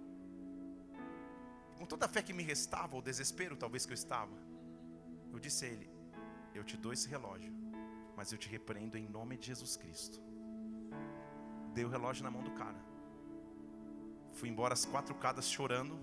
Com 1.79 1.85
toda 1.85 2.07
a 2.07 2.09
fé 2.09 2.23
que 2.23 2.33
me 2.33 2.43
restava, 2.43 2.97
o 2.97 3.03
desespero 3.03 3.57
talvez 3.57 3.85
que 3.85 3.93
eu 3.93 3.95
estava, 3.95 4.33
eu 5.33 5.39
disse 5.39 5.67
a 5.67 5.69
ele: 5.69 5.96
Eu 6.57 6.65
te 6.65 6.77
dou 6.77 6.93
esse 6.93 7.09
relógio, 7.15 7.53
mas 8.17 8.33
eu 8.33 8.39
te 8.39 8.49
repreendo 8.49 8.97
em 8.97 9.07
nome 9.07 9.37
de 9.37 9.47
Jesus 9.49 9.77
Cristo. 9.77 10.19
Dei 11.75 11.85
o 11.85 11.89
relógio 11.89 12.25
na 12.25 12.31
mão 12.31 12.43
do 12.43 12.53
cara. 12.53 12.81
Fui 14.33 14.49
embora 14.49 14.73
às 14.73 14.85
quatro 14.87 15.15
cadas 15.15 15.47
chorando. 15.57 15.99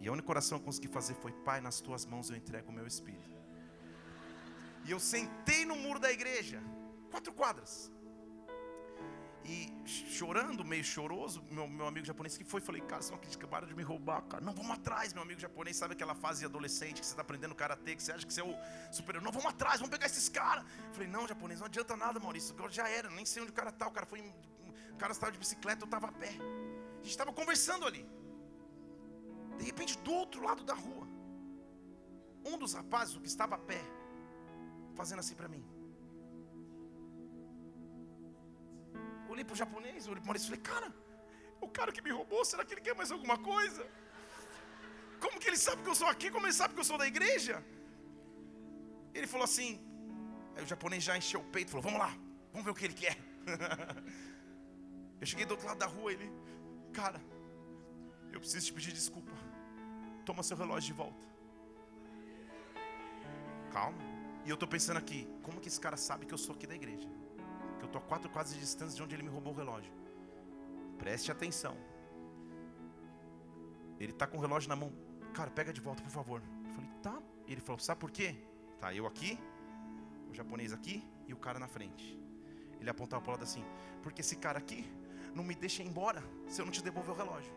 E 0.00 0.08
a 0.08 0.12
única 0.12 0.28
oração 0.28 0.58
que 0.58 0.62
eu 0.62 0.66
consegui 0.66 0.88
fazer 0.88 1.14
foi: 1.14 1.32
Pai, 1.48 1.60
nas 1.60 1.80
tuas 1.80 2.04
mãos 2.04 2.30
eu 2.30 2.36
entrego 2.36 2.70
o 2.70 2.74
meu 2.78 2.86
espírito. 2.86 3.38
E 4.84 4.90
eu 4.90 4.98
sentei 4.98 5.64
no 5.64 5.76
muro 5.76 6.00
da 6.00 6.10
igreja 6.10 6.60
quatro 7.12 7.32
quadras. 7.32 7.92
E 9.44 9.70
chorando, 9.86 10.64
meio 10.64 10.82
choroso, 10.82 11.44
meu, 11.50 11.68
meu 11.68 11.86
amigo 11.86 12.06
japonês 12.06 12.36
que 12.36 12.44
foi, 12.44 12.62
falei, 12.62 12.80
cara, 12.80 13.02
não 13.08 13.16
acredita 13.16 13.38
que 13.38 13.44
acabaram 13.44 13.66
de 13.66 13.74
me 13.74 13.82
roubar, 13.82 14.22
cara. 14.22 14.42
Não, 14.42 14.54
vamos 14.54 14.70
atrás, 14.70 15.12
meu 15.12 15.22
amigo 15.22 15.38
japonês, 15.38 15.76
sabe 15.76 15.92
aquela 15.92 16.14
fase 16.14 16.46
adolescente 16.46 17.00
que 17.00 17.06
você 17.06 17.12
está 17.12 17.20
aprendendo 17.20 17.54
karatê, 17.54 17.94
que 17.94 18.02
você 18.02 18.12
acha 18.12 18.26
que 18.26 18.32
você 18.32 18.40
é 18.40 18.44
o 18.44 18.54
superior. 18.90 19.22
Não, 19.22 19.30
vamos 19.30 19.50
atrás, 19.50 19.80
vamos 19.80 19.90
pegar 19.90 20.06
esses 20.06 20.30
caras. 20.30 20.64
Falei, 20.92 21.08
não, 21.08 21.28
japonês, 21.28 21.60
não 21.60 21.66
adianta 21.66 21.94
nada, 21.94 22.18
Maurício. 22.18 22.56
Já 22.70 22.88
era, 22.88 23.10
nem 23.10 23.26
sei 23.26 23.42
onde 23.42 23.50
o 23.50 23.54
cara 23.54 23.70
tá. 23.70 23.86
O 23.86 23.92
cara 23.92 24.06
foi. 24.06 24.20
O 24.20 24.96
cara 24.96 25.12
estava 25.12 25.30
de 25.30 25.38
bicicleta, 25.38 25.82
eu 25.82 25.86
estava 25.86 26.06
a 26.06 26.12
pé. 26.12 26.30
A 26.30 26.96
gente 26.96 27.10
estava 27.10 27.32
conversando 27.32 27.84
ali. 27.84 28.08
De 29.58 29.64
repente, 29.64 29.98
do 29.98 30.12
outro 30.12 30.42
lado 30.42 30.64
da 30.64 30.74
rua, 30.74 31.06
um 32.46 32.56
dos 32.56 32.72
rapazes, 32.72 33.14
o 33.14 33.20
que 33.20 33.28
estava 33.28 33.56
a 33.56 33.58
pé, 33.58 33.82
fazendo 34.94 35.18
assim 35.18 35.34
para 35.34 35.48
mim. 35.48 35.73
Olhei 39.34 39.44
para 39.48 39.56
o 39.56 39.60
japonês, 39.64 40.06
olhei 40.06 40.20
para 40.20 40.26
o 40.26 40.30
Maurício 40.30 40.46
e 40.46 40.50
falei, 40.50 40.64
cara, 40.70 40.88
o 41.60 41.68
cara 41.78 41.90
que 41.92 42.02
me 42.06 42.10
roubou, 42.18 42.42
será 42.50 42.64
que 42.64 42.74
ele 42.74 42.84
quer 42.86 42.94
mais 43.00 43.10
alguma 43.16 43.36
coisa? 43.50 43.84
Como 45.24 45.38
que 45.40 45.48
ele 45.50 45.60
sabe 45.66 45.82
que 45.82 45.90
eu 45.92 45.98
sou 46.02 46.08
aqui? 46.14 46.30
Como 46.30 46.46
ele 46.46 46.58
sabe 46.60 46.74
que 46.74 46.80
eu 46.80 46.88
sou 46.90 46.98
da 47.02 47.06
igreja? 47.06 47.56
Ele 49.12 49.26
falou 49.26 49.44
assim, 49.50 49.70
aí 50.54 50.62
o 50.64 50.66
japonês 50.66 51.02
já 51.08 51.16
encheu 51.20 51.40
o 51.40 51.48
peito, 51.54 51.70
falou, 51.70 51.84
vamos 51.88 52.00
lá, 52.04 52.12
vamos 52.52 52.64
ver 52.66 52.72
o 52.72 52.74
que 52.74 52.84
ele 52.88 52.98
quer. 53.04 53.16
eu 55.20 55.26
cheguei 55.26 55.46
do 55.46 55.52
outro 55.52 55.66
lado 55.66 55.78
da 55.78 55.86
rua, 55.86 56.12
ele, 56.12 56.30
cara, 56.92 57.20
eu 58.32 58.40
preciso 58.40 58.66
te 58.66 58.72
pedir 58.72 58.92
desculpa. 58.92 59.32
Toma 60.24 60.42
seu 60.42 60.56
relógio 60.56 60.88
de 60.92 60.96
volta. 61.02 61.26
Calma. 63.72 63.98
E 64.44 64.50
eu 64.50 64.54
estou 64.54 64.68
pensando 64.68 64.98
aqui, 64.98 65.20
como 65.42 65.60
que 65.60 65.68
esse 65.68 65.80
cara 65.80 65.96
sabe 65.96 66.26
que 66.26 66.34
eu 66.34 66.38
sou 66.38 66.54
aqui 66.54 66.66
da 66.66 66.74
igreja? 66.74 67.08
Estou 67.94 68.00
a 68.00 68.08
quatro 68.08 68.28
quadras 68.28 68.54
de 68.54 68.60
distância 68.60 68.96
de 68.96 69.02
onde 69.02 69.14
ele 69.14 69.22
me 69.22 69.28
roubou 69.28 69.52
o 69.52 69.56
relógio. 69.56 69.92
Preste 70.98 71.30
atenção. 71.30 71.76
Ele 74.00 74.10
está 74.10 74.26
com 74.26 74.36
o 74.36 74.40
relógio 74.40 74.68
na 74.68 74.74
mão. 74.74 74.92
Cara, 75.32 75.50
pega 75.50 75.72
de 75.72 75.80
volta, 75.80 76.02
por 76.02 76.10
favor. 76.10 76.42
Eu 76.66 76.72
falei, 76.72 76.90
tá. 77.02 77.22
Ele 77.46 77.60
falou, 77.60 77.78
sabe 77.78 78.00
por 78.00 78.10
quê? 78.10 78.34
Tá 78.80 78.92
eu 78.92 79.06
aqui, 79.06 79.38
o 80.28 80.34
japonês 80.34 80.72
aqui 80.72 81.04
e 81.28 81.32
o 81.32 81.36
cara 81.36 81.58
na 81.58 81.68
frente. 81.68 82.18
Ele 82.80 82.90
apontava 82.90 83.22
para 83.22 83.30
o 83.30 83.32
lado 83.34 83.44
assim, 83.44 83.64
porque 84.02 84.20
esse 84.22 84.36
cara 84.36 84.58
aqui 84.58 84.84
não 85.32 85.44
me 85.44 85.54
deixa 85.54 85.82
ir 85.82 85.86
embora 85.86 86.22
se 86.48 86.60
eu 86.60 86.64
não 86.64 86.72
te 86.72 86.82
devolver 86.82 87.14
o 87.14 87.16
relógio. 87.16 87.52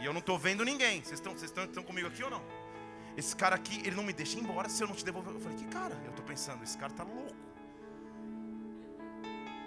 E 0.00 0.04
eu 0.04 0.12
não 0.12 0.20
estou 0.20 0.38
vendo 0.38 0.64
ninguém. 0.64 1.02
Vocês 1.02 1.22
estão 1.42 1.82
comigo 1.82 2.08
aqui 2.08 2.22
ou 2.22 2.30
não? 2.30 2.42
Esse 3.16 3.34
cara 3.34 3.56
aqui, 3.56 3.78
ele 3.86 3.96
não 3.96 4.02
me 4.02 4.12
deixa 4.12 4.36
ir 4.36 4.42
embora 4.42 4.68
se 4.68 4.82
eu 4.82 4.88
não 4.88 4.94
te 4.94 5.04
devolver. 5.04 5.32
Eu 5.32 5.40
falei, 5.40 5.56
que 5.56 5.66
cara? 5.68 5.94
Eu 6.04 6.10
estou 6.10 6.24
pensando, 6.24 6.62
esse 6.62 6.76
cara 6.76 6.92
está 6.92 7.04
louco. 7.04 7.43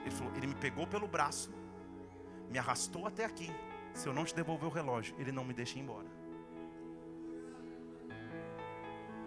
Ele 0.08 0.16
falou: 0.16 0.34
Ele 0.36 0.48
me 0.48 0.56
pegou 0.56 0.88
pelo 0.88 1.08
braço, 1.08 1.52
me 2.50 2.58
arrastou 2.58 3.06
até 3.06 3.26
aqui. 3.26 3.52
Se 3.94 4.08
eu 4.08 4.14
não 4.14 4.24
te 4.24 4.34
devolver 4.34 4.68
o 4.70 4.72
relógio, 4.72 5.16
ele 5.20 5.32
não 5.32 5.44
me 5.44 5.54
deixa 5.54 5.78
ir 5.78 5.82
embora. 5.82 6.08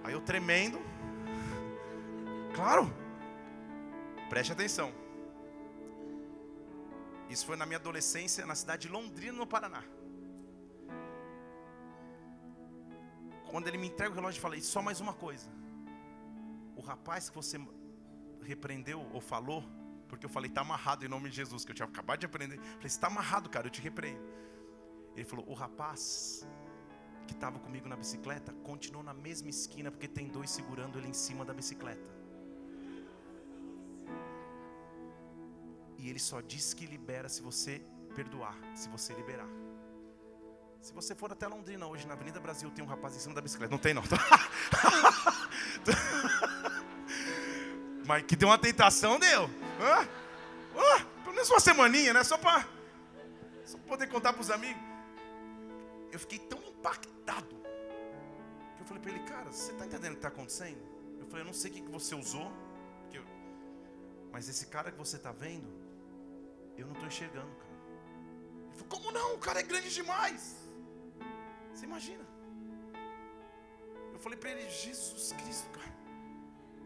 Aí 0.03 0.13
eu 0.13 0.21
tremendo, 0.21 0.79
claro, 2.57 2.93
preste 4.31 4.53
atenção. 4.53 4.91
Isso 7.29 7.45
foi 7.45 7.57
na 7.57 7.67
minha 7.67 7.79
adolescência, 7.79 8.47
na 8.47 8.55
cidade 8.55 8.83
de 8.83 8.89
Londrina, 8.89 9.37
no 9.37 9.47
Paraná. 9.47 9.85
Quando 13.51 13.69
ele 13.69 13.77
me 13.77 13.89
entrega 13.89 14.13
o 14.13 14.15
relógio, 14.15 14.39
eu 14.39 14.43
falei: 14.43 14.63
só 14.63 14.81
mais 14.81 15.01
uma 15.01 15.13
coisa. 15.13 15.51
O 16.75 16.81
rapaz 16.81 17.29
que 17.29 17.37
você 17.37 17.61
repreendeu 18.43 19.07
ou 19.13 19.21
falou, 19.21 19.63
porque 20.11 20.27
eu 20.27 20.31
falei, 20.31 20.51
está 20.51 20.61
amarrado 20.63 21.05
em 21.05 21.09
nome 21.09 21.31
de 21.31 21.37
Jesus, 21.37 21.65
que 21.65 21.71
eu 21.71 21.75
tinha 21.75 21.87
acabado 21.87 22.19
de 22.19 22.27
aprender. 22.27 22.57
Eu 22.57 22.63
falei, 22.63 22.87
está 22.87 23.07
amarrado, 23.07 23.49
cara, 23.49 23.69
eu 23.69 23.71
te 23.71 23.81
repreendo. 23.81 24.21
Ele 25.15 25.25
falou, 25.25 25.49
o 25.49 25.55
rapaz 25.55 26.47
que 27.27 27.33
estava 27.33 27.61
comigo 27.61 27.89
na 27.89 27.97
bicicleta 27.97 28.53
continuou 28.65 29.05
na 29.05 29.15
mesma 29.15 29.49
esquina, 29.49 29.91
porque 29.91 30.09
tem 30.09 30.27
dois 30.29 30.51
segurando 30.51 30.99
ele 30.99 31.09
em 31.09 31.13
cima 31.13 31.45
da 31.45 31.55
bicicleta. 31.55 32.05
E 35.97 36.11
ele 36.11 36.19
só 36.19 36.41
diz 36.41 36.75
que 36.75 36.87
libera 36.87 37.29
se 37.29 37.41
você 37.41 37.81
perdoar, 38.17 38.57
se 38.75 38.89
você 38.89 39.15
liberar. 39.15 39.49
Se 40.83 40.93
você 40.93 41.15
for 41.15 41.31
até 41.31 41.47
Londrina 41.47 41.87
hoje, 41.87 42.07
na 42.07 42.15
Avenida 42.15 42.41
Brasil, 42.41 42.69
tem 42.71 42.83
um 42.83 42.89
rapaz 42.89 43.15
em 43.15 43.21
cima 43.21 43.35
da 43.35 43.41
bicicleta. 43.41 43.71
Não 43.71 43.79
tem, 43.79 43.95
não. 43.95 44.03
Mas 48.07 48.25
que 48.25 48.35
deu 48.35 48.49
uma 48.49 48.59
tentação, 48.59 49.21
deu. 49.21 49.70
Ah, 49.81 50.07
ah, 50.77 51.05
pelo 51.23 51.35
menos 51.35 51.51
uma 51.51 51.61
semaninha, 51.61 52.13
né? 52.13 52.23
Só 52.23 52.37
para 52.37 52.67
só 53.65 53.79
poder 53.79 54.09
contar 54.09 54.33
para 54.33 54.43
os 54.43 54.51
amigos. 54.51 54.83
Eu 56.13 56.19
fiquei 56.19 56.39
tão 56.39 56.59
impactado 56.59 57.55
que 58.77 58.83
eu 58.83 58.87
falei 58.87 59.03
para 59.03 59.13
ele, 59.13 59.25
cara, 59.25 59.53
você 59.53 59.71
está 59.73 59.87
entendendo 59.87 60.13
o 60.13 60.15
que 60.15 60.19
está 60.19 60.29
acontecendo? 60.29 60.83
Eu 61.21 61.27
falei, 61.27 61.43
eu 61.43 61.47
não 61.47 61.53
sei 61.53 61.71
o 61.71 61.75
que 61.75 61.83
você 61.83 62.15
usou, 62.15 62.51
eu... 63.13 63.23
mas 64.33 64.49
esse 64.49 64.67
cara 64.67 64.91
que 64.91 64.99
você 64.99 65.17
está 65.17 65.31
vendo, 65.31 65.69
eu 66.77 66.87
não 66.87 66.95
estou 66.95 67.07
enxergando, 67.07 67.55
cara. 67.55 67.71
Ele 68.65 68.73
falou, 68.73 68.89
como 68.89 69.13
não? 69.13 69.35
O 69.35 69.39
cara 69.39 69.61
é 69.61 69.63
grande 69.63 69.95
demais. 69.95 70.57
Você 71.73 71.85
imagina? 71.85 72.25
Eu 74.13 74.19
falei 74.19 74.39
para 74.39 74.51
ele, 74.51 74.69
Jesus 74.69 75.33
Cristo, 75.33 75.71
cara. 75.71 75.95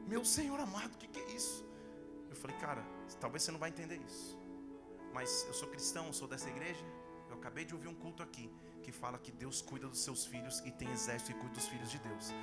Meu 0.07 0.25
Senhor 0.25 0.61
amado, 0.61 0.95
o 0.95 0.99
que, 0.99 1.09
que 1.09 1.19
é 1.19 1.31
isso? 1.33 1.65
Eu 2.35 2.41
falei, 2.41 2.57
cara, 2.57 2.83
talvez 3.21 3.43
você 3.43 3.53
não 3.53 3.61
vai 3.65 3.71
entender 3.71 3.99
isso. 4.09 4.37
Mas 5.13 5.45
eu 5.47 5.55
sou 5.55 5.69
cristão, 5.69 6.07
eu 6.09 6.13
sou 6.13 6.27
dessa 6.27 6.49
igreja. 6.49 6.85
Eu 7.31 7.37
acabei 7.37 7.65
de 7.65 7.75
ouvir 7.75 7.89
um 7.89 7.95
culto 7.95 8.23
aqui 8.25 8.51
que 8.83 8.91
fala 8.91 9.19
que 9.19 9.31
Deus 9.31 9.63
cuida 9.63 9.87
dos 9.89 10.01
seus 10.07 10.27
filhos 10.27 10.59
e 10.69 10.73
tem 10.73 10.91
exército 10.91 11.31
e 11.31 11.35
cuida 11.35 11.55
dos 11.55 11.69
filhos 11.69 11.91
de 11.93 11.99
Deus. 11.99 12.35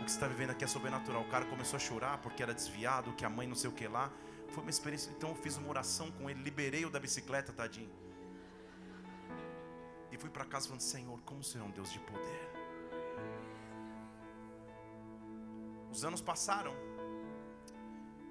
O 0.00 0.04
que 0.04 0.10
você 0.10 0.16
está 0.16 0.26
vivendo 0.26 0.50
aqui 0.50 0.64
é 0.64 0.66
sobrenatural. 0.66 1.22
O 1.22 1.28
cara 1.28 1.44
começou 1.44 1.76
a 1.76 1.80
chorar 1.80 2.16
porque 2.22 2.42
era 2.42 2.54
desviado, 2.54 3.12
que 3.12 3.24
a 3.24 3.28
mãe 3.28 3.46
não 3.46 3.54
sei 3.54 3.68
o 3.68 3.72
que 3.72 3.86
lá. 3.86 4.10
Foi 4.48 4.62
uma 4.62 4.70
experiência. 4.70 5.10
Então 5.10 5.28
eu 5.28 5.36
fiz 5.36 5.58
uma 5.58 5.68
oração 5.68 6.10
com 6.12 6.30
ele, 6.30 6.42
liberei 6.42 6.86
o 6.86 6.90
da 6.90 6.98
bicicleta, 6.98 7.52
tadinho. 7.52 7.92
E 10.10 10.16
fui 10.16 10.30
para 10.30 10.46
casa 10.46 10.68
falando: 10.68 10.80
Senhor, 10.80 11.20
como 11.20 11.44
Senhor 11.44 11.66
é 11.66 11.68
um 11.68 11.70
Deus 11.70 11.92
de 11.92 11.98
poder. 11.98 12.48
Os 15.90 16.02
anos 16.02 16.22
passaram. 16.22 16.87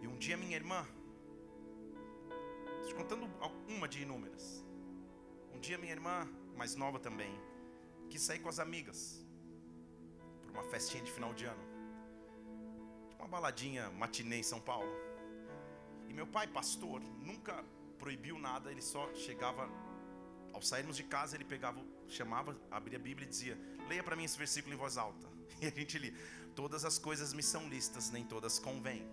E 0.01 0.07
um 0.07 0.17
dia 0.17 0.37
minha 0.37 0.55
irmã, 0.55 0.85
estou 2.81 2.95
contando 2.95 3.29
uma 3.67 3.87
de 3.87 4.01
inúmeras. 4.01 4.63
Um 5.53 5.59
dia 5.59 5.77
minha 5.77 5.91
irmã, 5.91 6.27
mais 6.55 6.75
nova 6.75 6.99
também, 6.99 7.31
quis 8.09 8.21
sair 8.21 8.39
com 8.39 8.49
as 8.49 8.59
amigas 8.59 9.25
para 10.43 10.51
uma 10.51 10.63
festinha 10.63 11.03
de 11.03 11.11
final 11.11 11.33
de 11.33 11.45
ano. 11.45 11.63
Uma 13.17 13.27
baladinha 13.27 13.89
matinê 13.91 14.37
em 14.37 14.43
São 14.43 14.59
Paulo. 14.59 14.91
E 16.07 16.13
meu 16.13 16.27
pai, 16.27 16.47
pastor, 16.47 17.01
nunca 17.01 17.63
proibiu 17.97 18.37
nada, 18.37 18.71
ele 18.71 18.81
só 18.81 19.11
chegava 19.13 19.69
ao 20.53 20.61
sairmos 20.61 20.95
de 20.95 21.03
casa, 21.03 21.35
ele 21.35 21.43
pegava, 21.43 21.83
chamava, 22.07 22.55
abria 22.71 22.97
a 22.97 23.01
Bíblia 23.01 23.25
e 23.25 23.29
dizia: 23.29 23.57
"Leia 23.89 24.03
para 24.03 24.15
mim 24.15 24.23
esse 24.23 24.37
versículo 24.37 24.73
em 24.73 24.77
voz 24.77 24.97
alta". 24.97 25.27
E 25.61 25.65
a 25.65 25.71
gente 25.71 25.97
lia: 25.97 26.13
"Todas 26.55 26.85
as 26.85 26.97
coisas 26.97 27.33
me 27.33 27.43
são 27.43 27.67
listas, 27.67 28.11
nem 28.11 28.23
todas 28.23 28.59
convêm". 28.59 29.05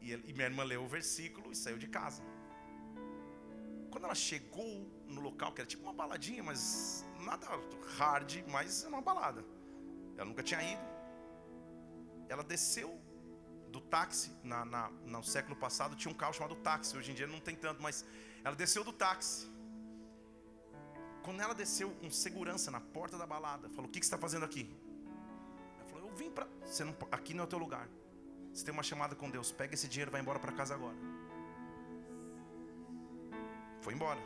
E, 0.00 0.12
e 0.12 0.32
minha 0.32 0.46
irmã 0.46 0.62
leu 0.64 0.82
o 0.84 0.88
versículo 0.88 1.52
e 1.52 1.56
saiu 1.56 1.78
de 1.78 1.86
casa. 1.86 2.22
Quando 3.90 4.04
ela 4.04 4.14
chegou 4.14 4.88
no 5.06 5.20
local, 5.20 5.52
que 5.52 5.60
era 5.60 5.68
tipo 5.68 5.82
uma 5.82 5.92
baladinha, 5.92 6.42
mas 6.42 7.04
nada 7.20 7.46
hard, 7.98 8.44
mas 8.48 8.84
uma 8.84 9.02
balada. 9.02 9.44
Ela 10.16 10.26
nunca 10.26 10.42
tinha 10.42 10.62
ido. 10.62 10.82
Ela 12.28 12.44
desceu 12.44 13.00
do 13.70 13.80
táxi. 13.80 14.30
Na, 14.42 14.64
na, 14.64 14.90
no 15.04 15.22
século 15.22 15.56
passado 15.56 15.96
tinha 15.96 16.12
um 16.12 16.16
carro 16.16 16.32
chamado 16.32 16.54
táxi. 16.56 16.96
Hoje 16.96 17.10
em 17.10 17.14
dia 17.14 17.26
não 17.26 17.40
tem 17.40 17.56
tanto, 17.56 17.82
mas 17.82 18.04
ela 18.44 18.54
desceu 18.54 18.84
do 18.84 18.92
táxi. 18.92 19.48
Quando 21.22 21.40
ela 21.40 21.54
desceu, 21.54 21.94
um 22.02 22.10
segurança 22.10 22.70
na 22.70 22.80
porta 22.80 23.18
da 23.18 23.26
balada 23.26 23.68
falou: 23.70 23.86
O 23.86 23.92
que, 23.92 24.00
que 24.00 24.06
você 24.06 24.14
está 24.14 24.18
fazendo 24.18 24.44
aqui? 24.44 24.70
Ela 25.76 25.88
falou: 25.88 26.08
Eu 26.08 26.14
vim 26.14 26.30
para. 26.30 26.46
Não... 26.84 26.96
Aqui 27.10 27.34
não 27.34 27.42
é 27.42 27.46
o 27.46 27.50
teu 27.50 27.58
lugar. 27.58 27.88
Você 28.52 28.64
tem 28.64 28.72
uma 28.72 28.82
chamada 28.82 29.14
com 29.14 29.30
Deus. 29.30 29.52
Pega 29.52 29.74
esse 29.74 29.88
dinheiro 29.88 30.10
e 30.10 30.12
vai 30.12 30.20
embora 30.20 30.38
para 30.38 30.52
casa 30.52 30.74
agora. 30.74 30.96
Foi 33.80 33.94
embora. 33.94 34.20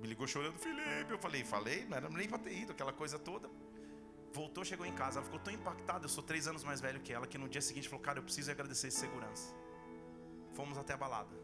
Me 0.00 0.08
ligou 0.08 0.26
chorando, 0.26 0.58
Felipe. 0.58 1.10
Eu 1.10 1.18
falei, 1.18 1.44
falei, 1.44 1.84
não 1.86 1.96
era 1.96 2.08
nem 2.08 2.28
para 2.28 2.38
ter 2.38 2.52
ido, 2.52 2.72
aquela 2.72 2.92
coisa 2.92 3.18
toda. 3.18 3.48
Voltou, 4.32 4.64
chegou 4.64 4.84
em 4.84 4.94
casa. 4.94 5.18
Ela 5.18 5.24
ficou 5.24 5.40
tão 5.40 5.52
impactada. 5.52 6.04
Eu 6.04 6.08
sou 6.08 6.22
três 6.22 6.46
anos 6.46 6.64
mais 6.64 6.80
velho 6.80 7.00
que 7.00 7.12
ela. 7.12 7.26
Que 7.26 7.38
no 7.38 7.48
dia 7.48 7.62
seguinte 7.62 7.88
falou: 7.88 8.02
Cara, 8.02 8.18
eu 8.18 8.22
preciso 8.22 8.50
agradecer 8.50 8.88
esse 8.88 8.98
segurança. 8.98 9.54
Fomos 10.54 10.76
até 10.76 10.92
a 10.92 10.96
balada. 10.96 11.34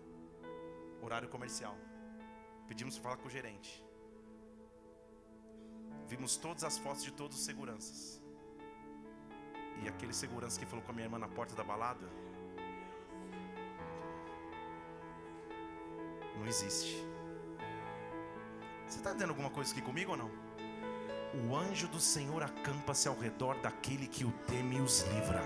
Horário 1.01 1.29
comercial. 1.29 1.77
Pedimos 2.67 2.95
para 2.95 3.05
falar 3.05 3.17
com 3.17 3.29
o 3.29 3.31
gerente. 3.31 3.83
Vimos 6.07 6.37
todas 6.37 6.65
as 6.65 6.79
fotos 6.79 7.05
de 7.05 7.13
todos 7.13 7.39
os 7.39 7.45
seguranças. 7.45 8.21
E 9.83 9.89
aquele 9.89 10.13
segurança 10.13 10.59
que 10.59 10.67
falou 10.67 10.85
com 10.85 10.91
a 10.91 10.95
minha 10.95 11.07
irmã 11.07 11.19
na 11.19 11.29
porta 11.29 11.55
da 11.55 11.65
balada. 11.65 12.09
Não 16.37 16.47
existe. 16.47 17.05
Você 18.87 18.99
está 18.99 19.11
entendendo 19.11 19.31
alguma 19.31 19.51
coisa 19.51 19.73
aqui 19.73 19.83
comigo 19.83 20.13
ou 20.13 20.17
não? 20.17 20.48
O 21.47 21.57
anjo 21.57 21.87
do 21.87 22.01
Senhor 22.01 22.43
acampa-se 22.43 23.07
ao 23.07 23.17
redor 23.17 23.55
daquele 23.63 24.09
que 24.09 24.25
o 24.25 24.33
teme 24.49 24.79
e 24.79 24.81
os 24.81 25.03
livra. 25.15 25.41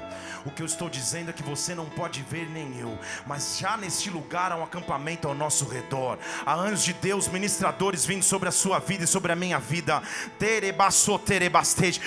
O 0.44 0.50
que 0.50 0.62
eu 0.62 0.66
estou 0.66 0.88
dizendo 0.88 1.28
é 1.28 1.32
que 1.34 1.42
você 1.42 1.74
não 1.74 1.84
pode 1.84 2.22
ver 2.22 2.48
nem 2.48 2.78
eu, 2.78 2.98
mas 3.26 3.58
já 3.58 3.76
neste 3.76 4.08
lugar 4.08 4.50
há 4.50 4.56
um 4.56 4.62
acampamento 4.62 5.28
ao 5.28 5.34
nosso 5.34 5.66
redor. 5.66 6.18
Há 6.46 6.54
anjos 6.54 6.84
de 6.84 6.94
Deus, 6.94 7.28
ministradores 7.28 8.06
vindo 8.06 8.22
sobre 8.22 8.48
a 8.48 8.52
sua 8.52 8.78
vida 8.78 9.04
e 9.04 9.06
sobre 9.06 9.32
a 9.32 9.36
minha 9.36 9.58
vida. 9.58 10.02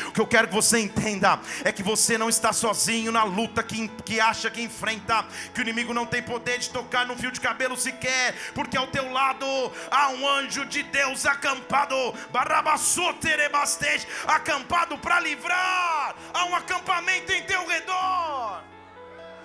O 0.08 0.12
que 0.12 0.22
eu 0.22 0.28
quero 0.28 0.48
que 0.48 0.54
você 0.54 0.80
entenda 0.80 1.40
é 1.64 1.72
que 1.72 1.84
você 1.84 2.18
não 2.18 2.30
está 2.30 2.52
sozinho 2.52 3.12
na 3.12 3.24
luta 3.24 3.62
que, 3.62 3.88
que 4.04 4.20
acha 4.20 4.50
que 4.50 4.62
enfrenta, 4.64 5.26
que 5.54 5.60
o 5.60 5.64
inimigo 5.64 5.94
não 5.94 6.08
tem 6.08 6.24
poder 6.24 6.58
de 6.58 6.72
tocar 6.72 7.06
no 7.06 7.16
fio 7.16 7.32
de 7.32 7.40
cabelo 7.40 7.78
sequer, 7.78 8.34
porque 8.56 8.78
ao 8.78 8.88
teu 8.88 9.12
lado 9.12 9.46
há 9.92 10.10
um 10.10 10.28
anjo 10.28 10.66
de 10.66 10.82
Deus 10.82 11.26
acampado. 11.26 11.96
Barabassoterebastej 12.32 13.75
esteja 13.76 14.08
acampado 14.38 14.98
para 14.98 15.20
livrar. 15.20 16.16
Há 16.34 16.46
um 16.46 16.56
acampamento 16.56 17.32
em 17.32 17.44
teu 17.44 17.66
redor. 17.68 18.64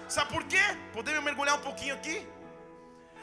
Sabe 0.08 0.32
por 0.32 0.44
quê? 0.44 0.64
Podemos 0.92 1.22
mergulhar 1.22 1.56
um 1.56 1.62
pouquinho 1.62 1.94
aqui? 1.94 2.26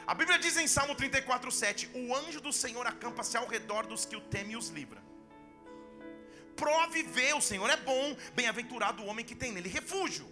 A 0.06 0.14
Bíblia 0.14 0.38
diz 0.38 0.56
em 0.56 0.66
Salmo 0.66 0.94
34, 0.94 1.50
7: 1.52 1.90
O 1.94 2.14
anjo 2.14 2.40
do 2.40 2.52
Senhor 2.52 2.86
acampa-se 2.86 3.36
ao 3.36 3.46
redor 3.46 3.86
dos 3.86 4.06
que 4.06 4.16
o 4.16 4.20
temem 4.20 4.52
e 4.52 4.56
os 4.56 4.68
livra. 4.68 5.02
Prove 6.56 7.02
ver, 7.02 7.34
o 7.34 7.40
Senhor 7.40 7.68
é 7.70 7.76
bom, 7.76 8.16
bem-aventurado 8.34 9.02
o 9.02 9.06
homem 9.06 9.24
que 9.24 9.34
tem 9.34 9.52
nele 9.52 9.68
refúgio. 9.68 10.26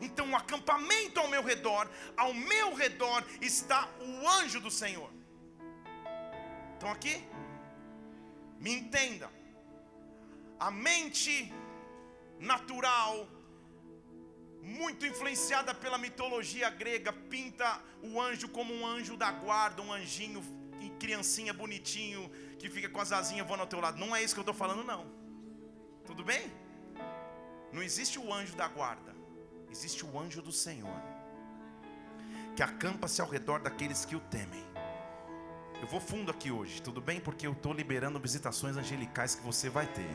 Então, 0.00 0.30
o 0.30 0.36
acampamento 0.36 1.20
ao 1.20 1.28
meu 1.28 1.42
redor, 1.42 1.88
ao 2.16 2.32
meu 2.34 2.74
redor 2.74 3.22
está 3.40 3.88
o 4.00 4.28
anjo 4.28 4.60
do 4.60 4.70
Senhor. 4.70 5.10
Estão 6.74 6.90
aqui? 6.90 7.22
Me 8.58 8.72
entenda 8.72 9.30
a 10.58 10.70
mente 10.70 11.52
natural, 12.38 13.28
muito 14.62 15.06
influenciada 15.06 15.74
pela 15.74 15.98
mitologia 15.98 16.70
grega, 16.70 17.12
pinta 17.12 17.80
o 18.02 18.20
anjo 18.20 18.48
como 18.48 18.72
um 18.72 18.86
anjo 18.86 19.16
da 19.16 19.30
guarda, 19.30 19.82
um 19.82 19.92
anjinho, 19.92 20.42
criancinha 20.98 21.52
bonitinho, 21.52 22.30
que 22.58 22.70
fica 22.70 22.88
com 22.88 23.00
as 23.00 23.12
asinhas 23.12 23.46
voando 23.46 23.62
ao 23.62 23.66
teu 23.66 23.80
lado. 23.80 23.98
Não 23.98 24.14
é 24.14 24.22
isso 24.22 24.34
que 24.34 24.40
eu 24.40 24.42
estou 24.42 24.54
falando, 24.54 24.84
não. 24.84 25.06
Tudo 26.06 26.24
bem? 26.24 26.50
Não 27.72 27.82
existe 27.82 28.18
o 28.18 28.32
anjo 28.32 28.54
da 28.54 28.68
guarda, 28.68 29.14
existe 29.70 30.04
o 30.06 30.18
anjo 30.18 30.40
do 30.40 30.52
Senhor, 30.52 31.02
que 32.54 32.62
acampa-se 32.62 33.20
ao 33.20 33.28
redor 33.28 33.60
daqueles 33.60 34.04
que 34.04 34.14
o 34.14 34.20
temem. 34.20 34.64
Eu 35.80 35.88
vou 35.88 36.00
fundo 36.00 36.30
aqui 36.30 36.50
hoje, 36.50 36.80
tudo 36.80 37.00
bem? 37.00 37.20
Porque 37.20 37.46
eu 37.46 37.52
estou 37.52 37.72
liberando 37.72 38.18
visitações 38.20 38.76
angelicais 38.76 39.34
que 39.34 39.42
você 39.42 39.68
vai 39.68 39.86
ter 39.86 40.08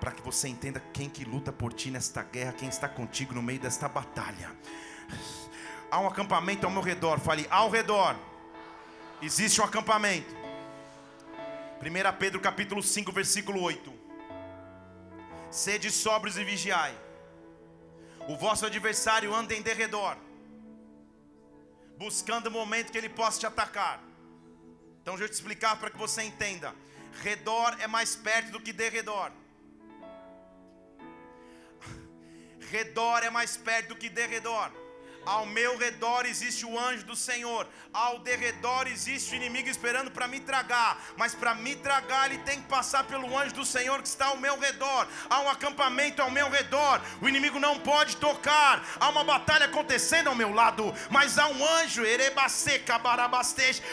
para 0.00 0.12
que 0.12 0.22
você 0.22 0.48
entenda 0.48 0.82
quem 0.92 1.10
que 1.10 1.24
luta 1.24 1.52
por 1.52 1.74
ti 1.74 1.90
nesta 1.90 2.22
guerra, 2.22 2.54
quem 2.54 2.68
está 2.68 2.88
contigo 2.88 3.34
no 3.34 3.42
meio 3.42 3.60
desta 3.60 3.86
batalha. 3.88 4.50
Há 5.90 6.00
um 6.00 6.06
acampamento 6.06 6.66
ao 6.66 6.72
meu 6.72 6.82
redor, 6.82 7.20
fale 7.20 7.46
ao 7.50 7.68
redor. 7.68 8.16
Existe 9.20 9.60
um 9.60 9.64
acampamento. 9.64 10.34
1 11.82 12.18
Pedro 12.18 12.40
capítulo 12.40 12.82
5, 12.82 13.12
versículo 13.12 13.60
8. 13.60 13.92
Sede 15.50 15.90
sóbrios 15.90 16.38
e 16.38 16.44
vigiai. 16.44 16.96
O 18.28 18.36
vosso 18.36 18.64
adversário 18.64 19.34
anda 19.34 19.54
em 19.54 19.62
derredor, 19.62 20.16
buscando 21.98 22.46
o 22.46 22.50
momento 22.50 22.92
que 22.92 22.98
ele 22.98 23.08
possa 23.08 23.40
te 23.40 23.46
atacar. 23.46 24.00
Então 25.02 25.14
deixa 25.14 25.24
eu 25.24 25.28
te 25.28 25.34
explicar 25.34 25.76
para 25.78 25.90
que 25.90 25.98
você 25.98 26.22
entenda. 26.22 26.74
Redor 27.22 27.76
é 27.80 27.86
mais 27.86 28.14
perto 28.14 28.52
do 28.52 28.60
que 28.60 28.72
derredor. 28.72 29.32
Redor 32.70 33.22
é 33.22 33.30
mais 33.30 33.56
perto 33.56 33.88
do 33.88 33.96
que 33.96 34.08
derredor. 34.08 34.70
Ao 35.26 35.44
meu 35.44 35.76
redor 35.76 36.24
existe 36.24 36.64
o 36.64 36.78
anjo 36.78 37.04
do 37.04 37.14
Senhor. 37.14 37.66
Ao 37.92 38.18
derredor 38.20 38.86
existe 38.86 39.32
o 39.32 39.36
inimigo 39.36 39.68
esperando 39.68 40.10
para 40.10 40.26
me 40.26 40.40
tragar. 40.40 40.98
Mas 41.16 41.34
para 41.34 41.54
me 41.54 41.74
tragar, 41.76 42.30
ele 42.30 42.42
tem 42.42 42.60
que 42.60 42.68
passar 42.68 43.04
pelo 43.04 43.36
anjo 43.36 43.54
do 43.54 43.64
Senhor 43.64 44.00
que 44.00 44.08
está 44.08 44.26
ao 44.26 44.36
meu 44.36 44.58
redor. 44.58 45.06
Há 45.28 45.40
um 45.40 45.48
acampamento 45.48 46.22
ao 46.22 46.30
meu 46.30 46.48
redor. 46.48 47.00
O 47.20 47.28
inimigo 47.28 47.58
não 47.58 47.78
pode 47.78 48.16
tocar. 48.16 48.82
Há 48.98 49.08
uma 49.08 49.24
batalha 49.24 49.66
acontecendo 49.66 50.28
ao 50.28 50.34
meu 50.34 50.52
lado. 50.52 50.94
Mas 51.10 51.38
há 51.38 51.48
um 51.48 51.68
anjo. 51.76 52.02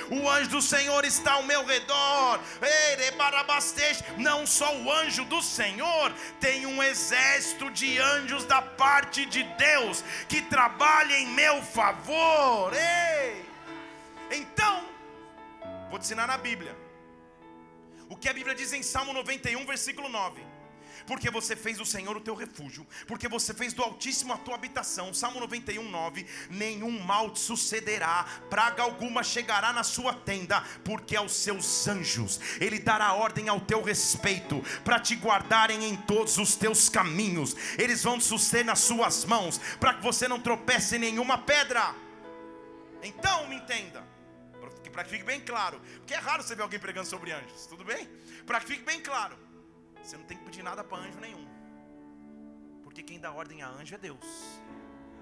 O 0.09 0.29
anjo 0.29 0.49
do 0.49 0.61
Senhor 0.61 1.03
está 1.05 1.33
ao 1.33 1.43
meu 1.43 1.65
redor. 1.65 2.39
Não 4.17 4.47
só 4.47 4.75
o 4.75 4.91
anjo 4.91 5.25
do 5.25 5.41
Senhor, 5.41 6.13
tem 6.39 6.65
um 6.65 6.81
exército 6.81 7.69
de 7.71 7.97
anjos 7.97 8.45
da 8.45 8.61
parte 8.61 9.25
de 9.25 9.43
Deus 9.43 10.03
que 10.29 10.41
trabalha 10.41 11.16
em 11.17 11.27
meu 11.27 11.61
favor. 11.61 12.71
Ei! 12.73 13.45
Então, 14.39 14.75
vou 15.89 15.99
te 15.99 16.05
ensinar 16.05 16.27
na 16.27 16.37
Bíblia. 16.37 16.75
O 18.09 18.15
que 18.15 18.29
a 18.29 18.33
Bíblia 18.33 18.55
diz 18.55 18.71
em 18.73 18.83
Salmo 18.83 19.13
91, 19.13 19.65
versículo 19.65 20.09
9 20.09 20.56
porque 21.07 21.31
você 21.31 21.55
fez 21.55 21.77
do 21.77 21.85
Senhor 21.85 22.15
o 22.15 22.21
teu 22.21 22.35
refúgio, 22.35 22.85
porque 23.07 23.27
você 23.29 23.53
fez 23.53 23.73
do 23.73 23.81
Altíssimo 23.81 24.33
a 24.33 24.37
tua 24.37 24.55
habitação. 24.55 25.13
Salmo 25.13 25.39
91, 25.39 25.89
9: 25.89 26.27
Nenhum 26.49 26.99
mal 26.99 27.31
te 27.31 27.39
sucederá, 27.39 28.25
praga 28.49 28.83
alguma 28.83 29.23
chegará 29.23 29.71
na 29.71 29.83
sua 29.83 30.13
tenda, 30.13 30.61
porque 30.83 31.15
aos 31.15 31.31
seus 31.31 31.87
anjos 31.87 32.39
ele 32.59 32.77
dará 32.77 33.13
ordem 33.13 33.47
ao 33.47 33.61
teu 33.61 33.81
respeito, 33.81 34.61
para 34.83 34.99
te 34.99 35.15
guardarem 35.15 35.85
em 35.85 35.95
todos 35.95 36.37
os 36.37 36.55
teus 36.55 36.89
caminhos, 36.89 37.55
eles 37.77 38.03
vão 38.03 38.17
te 38.17 38.25
suster 38.25 38.65
nas 38.65 38.79
suas 38.79 39.23
mãos, 39.23 39.59
para 39.79 39.93
que 39.93 40.03
você 40.03 40.27
não 40.27 40.39
tropece 40.39 40.97
em 40.97 40.99
nenhuma 40.99 41.37
pedra. 41.37 41.95
Então 43.01 43.47
me 43.47 43.55
entenda, 43.55 44.05
para 44.91 45.03
que 45.03 45.11
fique 45.11 45.23
bem 45.23 45.39
claro, 45.39 45.79
porque 45.99 46.13
é 46.13 46.17
raro 46.17 46.43
você 46.43 46.55
ver 46.55 46.63
alguém 46.63 46.79
pregando 46.79 47.07
sobre 47.07 47.31
anjos, 47.31 47.65
tudo 47.67 47.85
bem? 47.85 48.09
Para 48.45 48.59
que 48.59 48.65
fique 48.65 48.83
bem 48.83 48.99
claro, 48.99 49.37
você 50.07 50.17
não 50.17 50.23
tem 50.23 50.37
que 50.37 50.45
pedir 50.45 50.63
nada 50.63 50.83
para 50.83 50.99
anjo 50.99 51.19
nenhum. 51.19 51.45
Porque 52.83 53.03
quem 53.03 53.19
dá 53.19 53.31
ordem 53.31 53.61
a 53.61 53.69
anjo 53.69 53.93
é 53.93 53.97
Deus. 53.97 54.25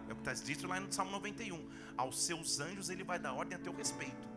É 0.07 0.11
o 0.11 0.15
que 0.15 0.21
está 0.21 0.31
escrito 0.31 0.67
lá 0.67 0.79
no 0.79 0.93
Salmo 0.93 1.11
91. 1.11 1.69
Aos 1.97 2.23
seus 2.23 2.59
anjos 2.59 2.89
ele 2.89 3.03
vai 3.03 3.17
dar 3.17 3.33
ordem 3.33 3.57
a 3.57 3.59
teu 3.59 3.73
respeito. 3.73 4.27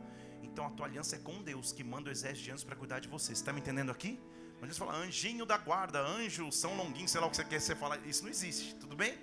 Então 0.42 0.66
a 0.66 0.70
tua 0.70 0.87
aliança 0.87 1.16
é 1.16 1.18
com 1.18 1.42
Deus, 1.42 1.70
que 1.72 1.84
manda 1.84 2.08
o 2.08 2.12
exército 2.12 2.44
de 2.44 2.50
anjos 2.52 2.64
para 2.64 2.76
cuidar 2.76 3.00
de 3.00 3.08
você. 3.08 3.26
Você 3.26 3.32
está 3.34 3.52
me 3.52 3.61
entendendo 3.61 3.90
aqui? 3.90 4.18
Mas 4.61 4.74
você 4.74 4.78
fala, 4.78 4.96
anjinho 4.96 5.44
da 5.44 5.58
guarda, 5.58 6.00
anjo, 6.00 6.50
São 6.50 6.76
Longuinho, 6.76 7.08
sei 7.08 7.20
lá 7.20 7.26
o 7.26 7.30
que 7.30 7.37
você 7.37 7.44
quer 7.44 7.61
você 7.61 7.76
falar. 7.76 7.98
Isso 8.06 8.22
não 8.22 8.30
existe, 8.30 8.74
tudo 8.76 8.96
bem? 8.96 9.16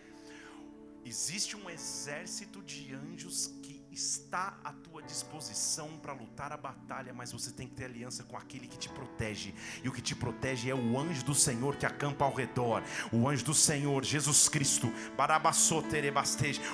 Existe 1.04 1.58
um 1.58 1.70
exército 1.70 2.62
de 2.62 2.94
anjos 2.94 3.48
que 3.64 3.75
está 3.96 4.58
à 4.62 4.74
tua 4.74 5.02
disposição 5.02 5.98
para 6.02 6.12
lutar 6.12 6.52
a 6.52 6.58
batalha, 6.58 7.14
mas 7.14 7.32
você 7.32 7.50
tem 7.50 7.66
que 7.66 7.76
ter 7.76 7.86
aliança 7.86 8.24
com 8.24 8.36
aquele 8.36 8.68
que 8.68 8.78
te 8.78 8.90
protege. 8.90 9.56
E 9.84 9.88
o 9.88 9.92
que 9.92 10.02
te 10.02 10.14
protege 10.14 10.70
é 10.70 10.76
o 10.76 11.00
anjo 11.00 11.24
do 11.24 11.34
Senhor 11.34 11.78
que 11.78 11.86
acampa 11.86 12.26
ao 12.26 12.34
redor. 12.34 12.84
O 13.10 13.28
anjo 13.30 13.46
do 13.46 13.54
Senhor, 13.54 14.04
Jesus 14.04 14.50
Cristo, 14.50 14.92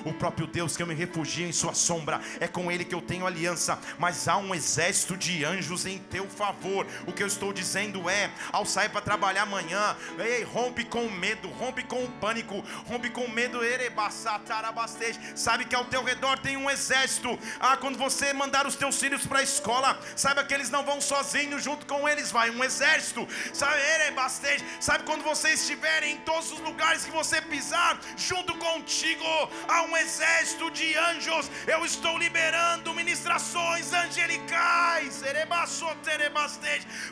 o 0.03 0.13
próprio 0.13 0.47
Deus 0.47 0.75
que 0.75 0.81
eu 0.81 0.87
me 0.87 0.95
refugio 0.95 1.47
em 1.47 1.51
sua 1.51 1.75
sombra. 1.75 2.19
É 2.39 2.47
com 2.47 2.71
ele 2.71 2.83
que 2.83 2.95
eu 2.95 3.01
tenho 3.01 3.27
aliança, 3.27 3.79
mas 3.99 4.27
há 4.27 4.37
um 4.37 4.55
exército 4.55 5.15
de 5.15 5.45
anjos 5.45 5.85
em 5.85 5.99
teu 5.99 6.27
favor. 6.27 6.87
O 7.05 7.13
que 7.13 7.21
eu 7.21 7.27
estou 7.27 7.53
dizendo 7.53 8.09
é, 8.09 8.31
ao 8.51 8.65
sair 8.65 8.89
para 8.89 8.99
trabalhar 8.99 9.43
amanhã, 9.43 9.95
ei, 10.17 10.43
rompe 10.43 10.83
com 10.85 11.05
o 11.05 11.11
medo, 11.11 11.47
rompe 11.49 11.83
com 11.83 12.03
o 12.03 12.11
pânico, 12.13 12.63
rompe 12.87 13.11
com 13.11 13.25
o 13.25 13.29
medo, 13.31 13.59
sabe 15.35 15.65
que 15.65 15.75
ao 15.75 15.85
teu 15.85 16.03
redor 16.03 16.39
tem 16.39 16.57
um 16.57 16.69
exército 16.69 17.10
Ah, 17.59 17.77
quando 17.77 17.97
você 17.97 18.33
mandar 18.33 18.65
os 18.67 18.75
teus 18.75 18.97
filhos 18.99 19.25
para 19.25 19.39
a 19.39 19.43
escola, 19.43 19.99
saiba 20.15 20.43
que 20.43 20.53
eles 20.53 20.69
não 20.69 20.83
vão 20.83 20.99
sozinhos, 21.01 21.63
junto 21.63 21.85
com 21.85 22.07
eles 22.07 22.31
vai 22.31 22.49
um 22.49 22.63
exército. 22.63 23.27
Sabe, 23.53 23.79
é 23.81 24.11
bastante. 24.11 24.63
Sabe 24.79 25.03
quando 25.03 25.23
você 25.23 25.49
estiver 25.53 26.03
em 26.03 26.17
todos 26.17 26.51
os 26.51 26.59
lugares 26.59 27.05
que 27.05 27.11
você 27.11 27.41
pisar, 27.41 27.99
junto 28.17 28.53
contigo 28.57 29.25
há 29.67 29.83
um 29.83 29.97
exército 29.97 30.69
de 30.71 30.95
anjos. 30.97 31.49
Eu 31.67 31.85
estou 31.85 32.17
liberando 32.17 32.93
ministrações 32.93 33.91
angelicais. 33.93 34.80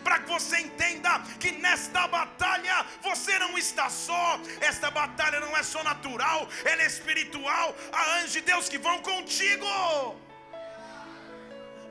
Para 0.04 0.20
que 0.20 0.30
você 0.30 0.60
entenda 0.60 1.20
que 1.40 1.52
nesta 1.52 2.08
batalha 2.08 2.86
você 3.02 3.38
não 3.40 3.58
está 3.58 3.90
só. 3.90 4.40
Esta 4.62 4.90
batalha 4.92 5.40
não 5.40 5.56
é 5.58 5.64
só 5.64 5.84
natural, 5.84 6.48
ela 6.64 6.82
é 6.82 6.86
espiritual. 6.86 7.76
Há 7.92 8.18
anjos 8.18 8.34
de 8.34 8.42
Deus 8.42 8.70
que 8.70 8.78
vão 8.78 9.02
contigo. 9.02 9.66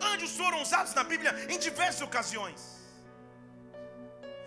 Anjos 0.00 0.36
foram 0.36 0.62
usados 0.62 0.94
na 0.94 1.04
Bíblia 1.04 1.46
em 1.48 1.58
diversas 1.58 2.02
ocasiões. 2.02 2.78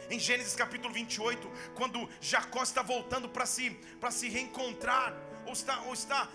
Em 0.09 0.19
Gênesis 0.19 0.55
capítulo 0.55 0.93
28, 0.93 1.49
quando 1.73 2.09
Jacó 2.19 2.63
está 2.63 2.81
voltando 2.81 3.29
para 3.29 3.45
se, 3.45 3.79
se 4.11 4.27
reencontrar, 4.27 5.13
ou 5.45 5.53
está, 5.53 5.79
ou 5.81 5.93
está 5.93 6.27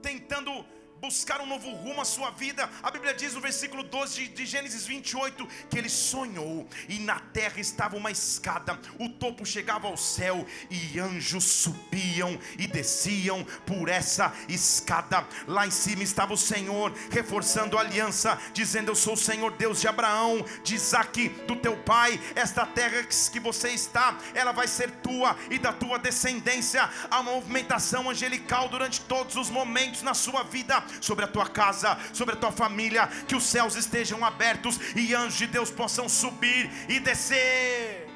tentando 0.00 0.64
buscar 1.00 1.40
um 1.40 1.46
novo 1.46 1.70
rumo 1.70 2.00
à 2.00 2.04
sua 2.04 2.30
vida. 2.30 2.68
A 2.82 2.90
Bíblia 2.90 3.14
diz 3.14 3.32
no 3.32 3.40
versículo 3.40 3.82
12 3.82 4.28
de, 4.28 4.44
Gênesis 4.44 4.84
28 4.86 5.48
que 5.70 5.78
ele 5.78 5.88
sonhou 5.88 6.68
e 6.88 6.98
na 6.98 7.18
terra 7.18 7.58
estava 7.58 7.96
uma 7.96 8.10
escada, 8.10 8.78
o 8.98 9.08
topo 9.08 9.46
chegava 9.46 9.88
ao 9.88 9.96
céu 9.96 10.46
e 10.70 11.00
anjos 11.00 11.44
subiam 11.44 12.38
e 12.58 12.66
desciam 12.66 13.44
por 13.66 13.88
essa 13.88 14.32
escada. 14.48 15.26
Lá 15.46 15.66
em 15.66 15.70
cima 15.70 16.02
estava 16.02 16.34
o 16.34 16.38
Senhor 16.38 16.92
reforçando 17.10 17.78
a 17.78 17.80
aliança, 17.80 18.38
dizendo: 18.52 18.90
Eu 18.90 18.96
sou 18.96 19.14
o 19.14 19.16
Senhor 19.16 19.52
Deus 19.52 19.80
de 19.80 19.88
Abraão, 19.88 20.44
de 20.62 20.74
Isaac, 20.74 21.28
do 21.46 21.56
teu 21.56 21.76
pai. 21.78 22.20
Esta 22.34 22.66
terra 22.66 23.02
que 23.04 23.40
você 23.40 23.70
está, 23.70 24.18
ela 24.34 24.52
vai 24.52 24.68
ser 24.68 24.90
tua 24.90 25.36
e 25.50 25.58
da 25.58 25.72
tua 25.72 25.98
descendência. 25.98 26.88
A 27.10 27.22
movimentação 27.22 28.10
angelical 28.10 28.68
durante 28.68 29.00
todos 29.02 29.36
os 29.36 29.48
momentos 29.48 30.02
na 30.02 30.14
sua 30.14 30.42
vida 30.42 30.82
sobre 31.00 31.24
a 31.24 31.28
tua 31.28 31.48
casa, 31.48 31.98
sobre 32.12 32.34
a 32.34 32.38
tua 32.38 32.52
família, 32.52 33.06
que 33.26 33.36
os 33.36 33.44
céus 33.44 33.76
estejam 33.76 34.24
abertos 34.24 34.78
e 34.96 35.14
anjos 35.14 35.38
de 35.38 35.46
Deus 35.46 35.70
possam 35.70 36.08
subir 36.08 36.70
e 36.88 37.00
descer 37.00 38.10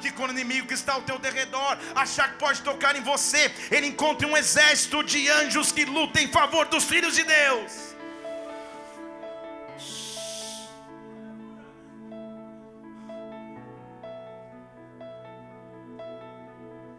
que 0.00 0.12
quando 0.12 0.30
o 0.30 0.34
inimigo 0.34 0.66
que 0.66 0.74
está 0.74 0.94
ao 0.94 1.02
teu 1.02 1.18
derredor 1.18 1.76
achar 1.94 2.32
que 2.32 2.38
pode 2.38 2.62
tocar 2.62 2.96
em 2.96 3.02
você, 3.02 3.52
ele 3.70 3.88
encontre 3.88 4.26
um 4.26 4.36
exército 4.36 5.02
de 5.02 5.28
anjos 5.28 5.72
que 5.72 5.84
lutem 5.84 6.24
em 6.26 6.32
favor 6.32 6.66
dos 6.66 6.84
filhos 6.84 7.14
de 7.14 7.24
Deus. 7.24 7.72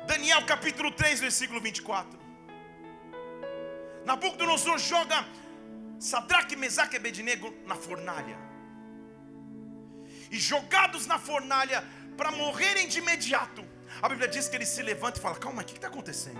Daniel 0.06 0.43
capítulo 0.45 0.91
3, 0.91 1.19
versículo 1.19 1.62
24. 1.62 2.28
Nabucodonosor 4.09 4.79
joga 4.79 5.23
Sadraque, 5.99 6.55
Mesaque 6.55 6.95
e 6.95 6.97
Abednego 6.97 7.53
na 7.67 7.75
fornalha. 7.75 8.37
E 10.31 10.39
jogados 10.39 11.05
na 11.05 11.19
fornalha 11.19 11.83
para 12.17 12.31
morrerem 12.31 12.87
de 12.87 12.97
imediato. 12.97 13.63
A 14.01 14.09
Bíblia 14.09 14.27
diz 14.27 14.47
que 14.49 14.55
ele 14.55 14.65
se 14.65 14.81
levanta 14.81 15.19
e 15.19 15.21
fala: 15.21 15.35
Calma, 15.35 15.61
o 15.61 15.65
que 15.65 15.75
está 15.75 15.89
acontecendo? 15.89 16.39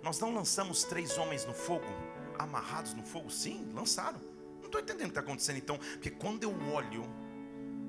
Nós 0.00 0.20
não 0.20 0.32
lançamos 0.32 0.84
três 0.84 1.18
homens 1.18 1.44
no 1.44 1.52
fogo, 1.52 1.92
amarrados 2.38 2.94
no 2.94 3.02
fogo? 3.02 3.28
Sim, 3.28 3.68
lançaram. 3.74 4.20
Não 4.60 4.66
estou 4.66 4.80
entendendo 4.80 5.06
o 5.06 5.12
que 5.12 5.18
está 5.18 5.22
acontecendo 5.22 5.56
então, 5.56 5.76
porque 5.76 6.10
quando 6.10 6.44
eu 6.44 6.54
olho 6.72 7.04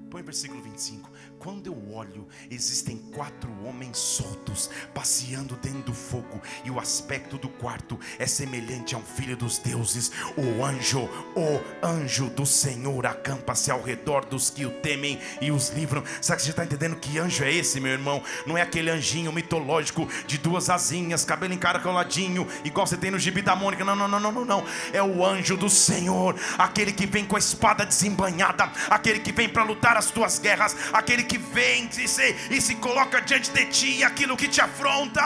Põe 0.10 0.22
versículo 0.22 0.62
25. 0.62 1.10
Quando 1.38 1.68
eu 1.68 1.94
olho, 1.94 2.28
existem 2.50 2.98
quatro 3.14 3.52
homens 3.66 3.98
soltos 3.98 4.70
passeando 4.94 5.56
dentro 5.58 5.82
do 5.82 5.94
fogo, 5.94 6.42
e 6.64 6.72
o 6.72 6.80
aspecto 6.80 7.38
do 7.38 7.50
quarto 7.50 8.00
é 8.18 8.26
semelhante 8.26 8.96
a 8.96 8.98
um 8.98 9.04
filho 9.04 9.36
dos 9.36 9.58
deuses. 9.58 10.12
O 10.38 10.64
anjo, 10.64 11.10
o 11.36 11.86
anjo 11.86 12.30
do 12.30 12.46
Senhor 12.46 13.06
acampa-se 13.06 13.70
ao 13.70 13.82
redor 13.82 14.26
dos 14.26 14.50
que 14.50 14.66
o 14.66 14.72
temem 14.72 15.20
e 15.42 15.52
os 15.52 15.70
livram. 15.70 16.04
Sabe 16.22 16.38
que 16.38 16.46
você 16.46 16.52
está 16.52 16.64
entendendo 16.64 16.96
que 16.96 17.20
anjo 17.20 17.44
é 17.44 17.52
esse, 17.52 17.82
meu 17.82 17.92
irmão? 17.92 18.24
Não 18.46 18.58
é 18.58 18.62
aquele 18.62 18.90
anjinho 18.90 19.34
mitológico 19.34 20.08
de 20.26 20.38
duas 20.38 20.70
asinhas, 20.70 21.26
cabelo 21.26 21.54
encaracoladinho, 21.54 22.48
igual 22.64 22.88
você 22.88 22.96
tem 22.96 23.12
no 23.12 23.20
gibi 23.20 23.42
da 23.42 23.56
Mônica. 23.58 23.84
Não, 23.84 23.96
não, 23.96 24.08
não, 24.08 24.20
não, 24.20 24.32
não, 24.32 24.46
não. 24.46 24.66
É 24.94 25.04
o 25.04 25.26
anjo 25.26 25.58
do 25.58 25.70
Senhor, 25.70 26.36
aquele 26.58 26.94
que 26.94 27.06
vem 27.06 27.26
com 27.26 27.36
a 27.36 27.40
espada 27.40 27.86
desembanhada, 27.86 28.72
aquele 28.90 29.20
que 29.20 29.34
vem 29.34 29.50
para 29.50 29.64
lutar 29.64 29.97
as 29.98 30.12
tuas 30.12 30.40
guerras, 30.40 30.76
aquele 30.94 31.24
que 31.24 31.38
vem 31.38 31.90
e 31.98 32.08
se, 32.08 32.36
e 32.50 32.62
se 32.62 32.76
coloca 32.76 33.22
diante 33.22 33.52
de 33.52 33.66
ti, 33.66 34.04
aquilo 34.04 34.38
que 34.38 34.48
te 34.48 34.62
afronta. 34.62 35.22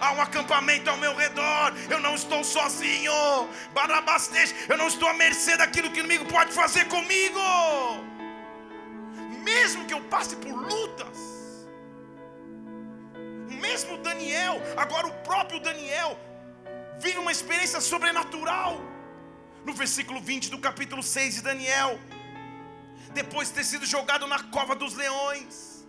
Há 0.00 0.12
um 0.12 0.22
acampamento 0.22 0.88
ao 0.88 0.96
meu 0.96 1.14
redor, 1.16 1.74
eu 1.90 1.98
não 1.98 2.14
estou 2.14 2.44
sozinho, 2.44 3.12
Barabastej, 3.74 4.54
eu 4.68 4.78
não 4.78 4.86
estou 4.86 5.08
à 5.08 5.14
mercê 5.14 5.56
daquilo 5.56 5.90
que 5.90 6.00
o 6.00 6.04
inimigo 6.04 6.24
pode 6.26 6.52
fazer 6.52 6.84
comigo, 6.84 7.40
mesmo 9.42 9.86
que 9.86 9.94
eu 9.94 10.00
passe 10.02 10.36
por 10.36 10.54
lutas, 10.54 11.18
mesmo 13.48 13.98
Daniel, 13.98 14.62
agora 14.76 15.08
o 15.08 15.12
próprio 15.24 15.58
Daniel, 15.58 16.16
vive 17.00 17.18
uma 17.18 17.32
experiência 17.32 17.80
sobrenatural, 17.80 18.80
no 19.64 19.72
versículo 19.72 20.20
20 20.20 20.48
do 20.48 20.58
capítulo 20.60 21.02
6 21.02 21.34
de 21.34 21.42
Daniel, 21.42 21.98
depois 23.12 23.48
de 23.48 23.54
ter 23.54 23.64
sido 23.64 23.86
jogado 23.86 24.26
na 24.26 24.42
cova 24.44 24.74
dos 24.74 24.94
leões. 24.94 25.86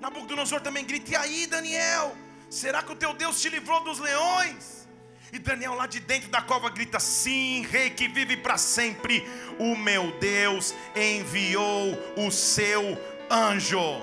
Nabucodonosor 0.00 0.60
também 0.60 0.84
grita: 0.84 1.12
E 1.12 1.16
aí, 1.16 1.46
Daniel? 1.46 2.16
Será 2.50 2.82
que 2.82 2.92
o 2.92 2.96
teu 2.96 3.14
Deus 3.14 3.40
te 3.40 3.48
livrou 3.48 3.82
dos 3.82 3.98
leões? 3.98 4.88
E 5.32 5.38
Daniel 5.38 5.74
lá 5.74 5.86
de 5.86 6.00
dentro 6.00 6.28
da 6.30 6.42
cova 6.42 6.68
grita: 6.68 7.00
Sim, 7.00 7.62
rei 7.62 7.90
que 7.90 8.08
vive 8.08 8.36
para 8.36 8.58
sempre, 8.58 9.26
o 9.58 9.74
meu 9.76 10.12
Deus 10.18 10.74
enviou 10.94 11.98
o 12.16 12.30
seu 12.30 12.98
anjo. 13.30 14.02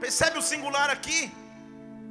Percebe 0.00 0.38
o 0.38 0.42
singular 0.42 0.90
aqui? 0.90 1.30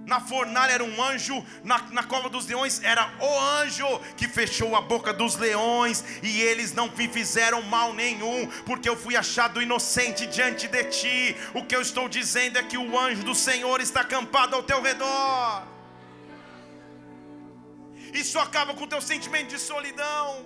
Na 0.09 0.19
fornalha 0.19 0.71
era 0.71 0.83
um 0.83 1.01
anjo, 1.01 1.45
na, 1.63 1.77
na 1.91 2.03
cova 2.03 2.27
dos 2.27 2.47
leões 2.47 2.81
era 2.83 3.03
o 3.19 3.39
anjo 3.61 3.87
que 4.17 4.27
fechou 4.27 4.75
a 4.75 4.81
boca 4.81 5.13
dos 5.13 5.35
leões, 5.35 6.03
e 6.23 6.41
eles 6.41 6.73
não 6.73 6.89
me 6.89 7.07
fizeram 7.07 7.61
mal 7.61 7.93
nenhum, 7.93 8.47
porque 8.65 8.89
eu 8.89 8.97
fui 8.97 9.15
achado 9.15 9.61
inocente 9.61 10.25
diante 10.25 10.67
de 10.67 10.83
ti. 10.85 11.37
O 11.53 11.63
que 11.63 11.75
eu 11.75 11.81
estou 11.81 12.09
dizendo 12.09 12.57
é 12.57 12.63
que 12.63 12.77
o 12.77 12.99
anjo 12.99 13.23
do 13.23 13.35
Senhor 13.35 13.79
está 13.79 14.01
acampado 14.01 14.55
ao 14.55 14.63
teu 14.63 14.81
redor. 14.81 15.67
Isso 18.11 18.39
acaba 18.39 18.73
com 18.73 18.85
o 18.85 18.87
teu 18.87 19.01
sentimento 19.01 19.49
de 19.49 19.59
solidão. 19.59 20.45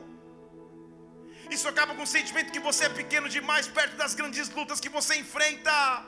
Isso 1.49 1.67
acaba 1.69 1.95
com 1.95 2.04
o 2.04 2.08
sentimento 2.17 2.52
que 2.52 2.60
você 2.60 2.86
é 2.86 2.89
pequeno 2.89 3.30
demais 3.30 3.67
perto 3.67 3.95
das 3.95 4.13
grandes 4.13 4.49
lutas 4.49 4.82
que 4.82 4.89
você 4.89 5.15
enfrenta. 5.15 6.06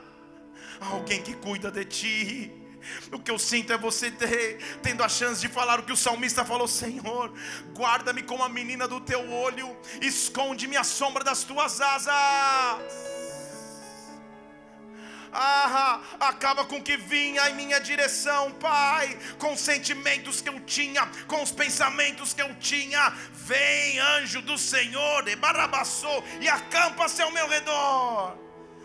Alguém 0.78 1.22
que 1.22 1.34
cuida 1.34 1.70
de 1.70 1.84
ti 1.86 2.65
o 3.12 3.18
que 3.18 3.30
eu 3.30 3.38
sinto 3.38 3.72
é 3.72 3.78
você 3.78 4.10
ter, 4.10 4.58
tendo 4.82 5.02
a 5.02 5.08
chance 5.08 5.40
de 5.40 5.48
falar 5.48 5.80
o 5.80 5.82
que 5.82 5.92
o 5.92 5.96
salmista 5.96 6.44
falou: 6.44 6.68
Senhor, 6.68 7.32
guarda-me 7.74 8.22
como 8.22 8.42
a 8.42 8.48
menina 8.48 8.86
do 8.88 9.00
teu 9.00 9.30
olho, 9.30 9.76
esconde-me 10.00 10.76
a 10.76 10.84
sombra 10.84 11.22
das 11.22 11.42
tuas 11.44 11.80
asas. 11.80 12.14
Ah, 15.38 16.00
acaba 16.18 16.64
com 16.64 16.82
que 16.82 16.96
vinha 16.96 17.50
em 17.50 17.54
minha 17.54 17.78
direção, 17.78 18.52
Pai, 18.52 19.18
com 19.38 19.52
os 19.52 19.60
sentimentos 19.60 20.40
que 20.40 20.48
eu 20.48 20.58
tinha, 20.60 21.06
com 21.26 21.42
os 21.42 21.52
pensamentos 21.52 22.32
que 22.32 22.40
eu 22.40 22.54
tinha. 22.54 23.10
Vem, 23.32 23.98
anjo 23.98 24.40
do 24.40 24.56
Senhor, 24.56 25.28
e 25.28 25.36
barabassou, 25.36 26.24
e 26.40 26.48
acampa-se 26.48 27.20
ao 27.20 27.30
meu 27.30 27.46
redor. 27.48 28.38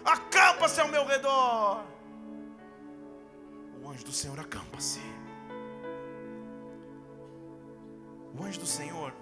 Acampa-se 0.03 0.81
ao 0.81 0.89
meu 0.89 1.05
redor 1.05 1.90
anjo 3.89 4.05
do 4.05 4.11
Senhor 4.11 4.39
acampa-se. 4.39 4.99
O 8.33 8.43
anjo 8.43 8.59
do 8.59 8.65
Senhor 8.65 9.13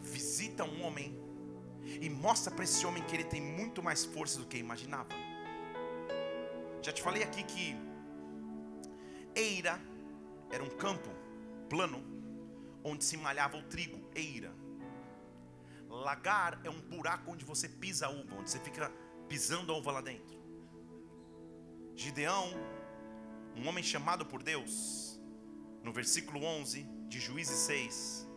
visita 0.00 0.64
um 0.64 0.82
homem 0.82 1.18
e 2.00 2.08
mostra 2.08 2.52
para 2.52 2.64
esse 2.64 2.86
homem 2.86 3.02
que 3.04 3.14
ele 3.14 3.24
tem 3.24 3.40
muito 3.40 3.82
mais 3.82 4.04
força 4.04 4.38
do 4.38 4.46
que 4.46 4.56
imaginava. 4.56 5.08
Já 6.82 6.92
te 6.92 7.02
falei 7.02 7.22
aqui 7.22 7.42
que 7.44 7.76
Eira 9.34 9.80
era 10.50 10.62
um 10.62 10.70
campo 10.70 11.10
plano 11.68 12.02
onde 12.82 13.02
se 13.04 13.16
malhava 13.16 13.56
o 13.56 13.62
trigo, 13.62 14.00
Eira. 14.14 14.54
Lagar 15.88 16.60
é 16.64 16.70
um 16.70 16.80
buraco 16.80 17.30
onde 17.30 17.44
você 17.44 17.68
pisa 17.68 18.06
a 18.06 18.10
uva, 18.10 18.36
onde 18.36 18.50
você 18.50 18.58
fica 18.60 18.90
pisando 19.28 19.72
a 19.72 19.76
uva 19.76 19.92
lá 19.92 20.00
dentro. 20.00 20.38
Gideão 21.94 22.50
um 23.56 23.68
homem 23.68 23.82
chamado 23.82 24.26
por 24.26 24.42
Deus, 24.42 25.18
no 25.82 25.92
versículo 25.92 26.44
11 26.44 26.82
de 27.08 27.20
Juízes 27.20 27.56
6, 27.58 28.28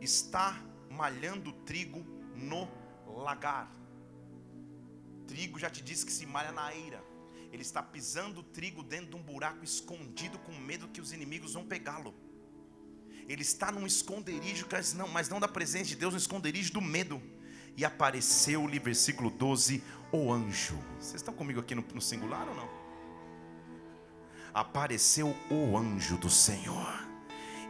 está 0.00 0.60
malhando 0.90 1.52
trigo 1.64 2.04
no 2.34 2.68
lagar. 3.06 3.70
Trigo 5.26 5.58
já 5.58 5.70
te 5.70 5.82
disse 5.82 6.04
que 6.04 6.12
se 6.12 6.26
malha 6.26 6.52
na 6.52 6.74
eira. 6.74 7.02
Ele 7.52 7.62
está 7.62 7.82
pisando 7.82 8.42
trigo 8.42 8.82
dentro 8.82 9.10
de 9.10 9.16
um 9.16 9.22
buraco 9.22 9.62
escondido 9.64 10.38
com 10.38 10.52
medo 10.52 10.88
que 10.88 11.00
os 11.00 11.12
inimigos 11.12 11.52
vão 11.52 11.64
pegá-lo. 11.64 12.14
Ele 13.28 13.42
está 13.42 13.70
num 13.70 13.86
esconderijo, 13.86 14.66
mas 15.12 15.28
não 15.28 15.38
da 15.38 15.48
presença 15.48 15.86
de 15.86 15.96
Deus, 15.96 16.12
no 16.12 16.18
esconderijo 16.18 16.72
do 16.72 16.80
medo. 16.80 17.22
E 17.76 17.84
apareceu-lhe, 17.84 18.78
versículo 18.78 19.30
12, 19.30 19.82
o 20.10 20.32
anjo. 20.32 20.76
Vocês 20.98 21.16
estão 21.16 21.32
comigo 21.32 21.60
aqui 21.60 21.74
no, 21.74 21.82
no 21.94 22.00
singular 22.00 22.48
ou 22.48 22.54
não? 22.54 22.81
Apareceu 24.54 25.34
o 25.50 25.76
anjo 25.76 26.16
do 26.16 26.28
Senhor. 26.28 27.06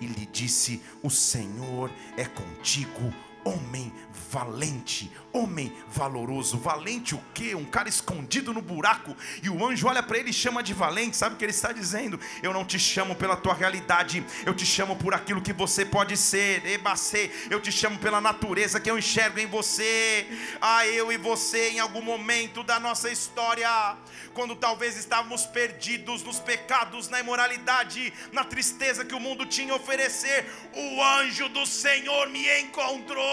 E 0.01 0.07
lhe 0.07 0.27
disse: 0.27 0.83
O 1.03 1.11
Senhor 1.11 1.91
é 2.17 2.25
contigo, 2.25 3.13
homem 3.45 3.93
valente, 4.31 5.11
homem 5.33 5.73
valoroso. 5.89 6.57
Valente 6.57 7.15
o 7.15 7.23
quê? 7.35 7.55
Um 7.55 7.65
cara 7.65 7.89
escondido 7.89 8.53
no 8.53 8.63
buraco. 8.63 9.15
E 9.43 9.51
o 9.51 9.65
anjo 9.67 9.87
olha 9.87 10.03
para 10.03 10.19
ele 10.19 10.31
e 10.31 10.33
chama 10.33 10.63
de 10.63 10.73
valente. 10.73 11.17
Sabe 11.17 11.35
o 11.35 11.39
que 11.39 11.45
ele 11.45 11.53
está 11.53 11.73
dizendo? 11.73 12.19
Eu 12.43 12.53
não 12.53 12.65
te 12.65 12.79
chamo 12.79 13.15
pela 13.15 13.37
tua 13.37 13.53
realidade, 13.53 14.25
eu 14.47 14.55
te 14.55 14.65
chamo 14.65 14.97
por 14.97 15.13
aquilo 15.15 15.43
que 15.43 15.53
você 15.53 15.85
pode 15.85 16.17
ser. 16.17 16.65
Ebacê, 16.67 17.31
eu 17.51 17.61
te 17.61 17.71
chamo 17.71 17.99
pela 17.99 18.21
natureza 18.21 18.81
que 18.81 18.91
eu 18.91 18.99
enxergo 18.99 19.39
em 19.39 19.47
você. 19.47 20.27
Ah, 20.61 20.87
eu 20.87 21.13
e 21.13 21.19
você 21.19 21.71
em 21.71 21.81
algum 21.81 22.03
momento 22.03 22.63
da 22.63 22.81
nossa 22.81 23.11
história, 23.11 23.69
quando 24.33 24.57
talvez 24.57 24.97
estávamos 24.97 25.45
perdidos 25.45 26.23
nos 26.23 26.41
pecados, 26.41 27.09
na 27.09 27.21
imoralidade, 27.21 28.13
na 28.33 28.45
tristeza 28.45 29.05
que 29.05 29.15
o 29.15 29.21
mundo 29.21 29.45
tinha 29.45 29.73
a 29.73 29.77
oferecer, 29.77 30.47
o 30.75 31.03
anjo 31.03 31.49
do 31.51 31.67
Senhor 31.67 32.29
me 32.29 32.61
encontrou 32.61 33.32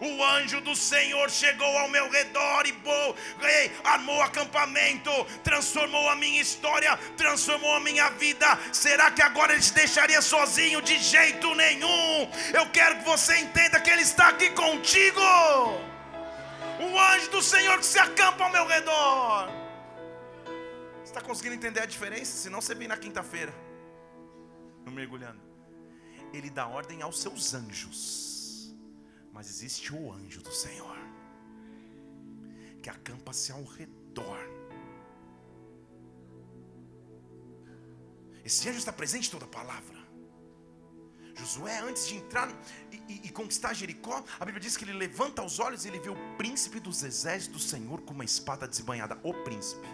o 0.00 0.24
anjo 0.24 0.60
do 0.60 0.74
Senhor 0.74 1.30
chegou 1.30 1.78
ao 1.78 1.88
meu 1.88 2.10
redor 2.10 2.66
e 2.66 2.72
bom, 2.72 3.14
ei, 3.40 3.72
armou 3.84 4.20
acampamento, 4.20 5.10
transformou 5.44 6.08
a 6.08 6.16
minha 6.16 6.40
história, 6.40 6.96
transformou 7.16 7.74
a 7.74 7.80
minha 7.80 8.10
vida. 8.10 8.58
Será 8.72 9.10
que 9.10 9.22
agora 9.22 9.52
ele 9.52 9.62
te 9.62 9.72
deixaria 9.72 10.20
sozinho? 10.20 10.82
De 10.82 10.98
jeito 10.98 11.54
nenhum. 11.54 12.30
Eu 12.52 12.68
quero 12.70 12.98
que 12.98 13.04
você 13.04 13.36
entenda 13.38 13.80
que 13.80 13.90
ele 13.90 14.02
está 14.02 14.28
aqui 14.28 14.50
contigo. 14.50 15.20
O 16.80 16.98
anjo 16.98 17.30
do 17.30 17.42
Senhor 17.42 17.78
que 17.78 17.86
se 17.86 17.98
acampa 17.98 18.44
ao 18.44 18.50
meu 18.50 18.66
redor. 18.66 19.50
Está 21.04 21.20
conseguindo 21.20 21.54
entender 21.54 21.80
a 21.80 21.86
diferença? 21.86 22.36
Senão 22.36 22.60
você 22.60 22.74
vem 22.74 22.88
na 22.88 22.96
quinta-feira, 22.96 23.54
no 24.84 24.90
mergulhando. 24.90 25.40
Ele 26.32 26.48
dá 26.48 26.66
ordem 26.66 27.02
aos 27.02 27.20
seus 27.20 27.52
anjos 27.52 28.31
mas 29.32 29.48
existe 29.48 29.94
o 29.94 30.12
anjo 30.12 30.42
do 30.42 30.52
Senhor 30.52 30.96
que 32.82 32.90
acampa-se 32.90 33.52
ao 33.52 33.62
redor. 33.64 34.38
Esse 38.44 38.68
anjo 38.68 38.78
está 38.78 38.92
presente 38.92 39.28
em 39.28 39.30
toda 39.30 39.44
a 39.44 39.48
palavra. 39.48 40.02
Josué, 41.34 41.78
antes 41.78 42.08
de 42.08 42.16
entrar 42.16 42.48
e, 42.90 42.96
e, 43.08 43.20
e, 43.24 43.30
conquistar 43.30 43.72
Jericó, 43.72 44.22
a 44.38 44.44
Bíblia 44.44 44.60
diz 44.60 44.76
que 44.76 44.84
ele 44.84 44.92
levanta 44.92 45.42
os 45.42 45.58
olhos 45.58 45.84
e 45.84 45.88
ele 45.88 45.98
vê 45.98 46.10
o 46.10 46.36
príncipe 46.36 46.78
dos 46.78 47.02
exércitos 47.02 47.62
do 47.62 47.68
Senhor 47.70 48.02
com 48.02 48.12
uma 48.12 48.24
espada 48.24 48.68
desbanhada. 48.68 49.18
O 49.22 49.32
príncipe. 49.42 49.86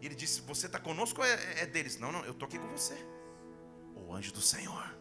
E 0.00 0.06
ele 0.06 0.14
disse: 0.14 0.42
Você 0.42 0.66
está 0.66 0.78
conosco 0.78 1.20
ou 1.20 1.26
é, 1.26 1.62
é 1.62 1.66
deles? 1.66 1.98
Não, 1.98 2.12
não, 2.12 2.24
eu 2.24 2.32
estou 2.32 2.46
aqui 2.46 2.58
com 2.58 2.68
você. 2.68 2.94
O 3.94 4.12
anjo 4.12 4.32
do 4.32 4.42
Senhor. 4.42 4.94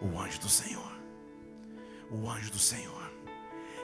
O 0.00 0.18
anjo 0.18 0.40
do 0.40 0.48
Senhor 0.48 1.01
o 2.12 2.28
anjo 2.28 2.50
do 2.50 2.58
Senhor, 2.58 3.10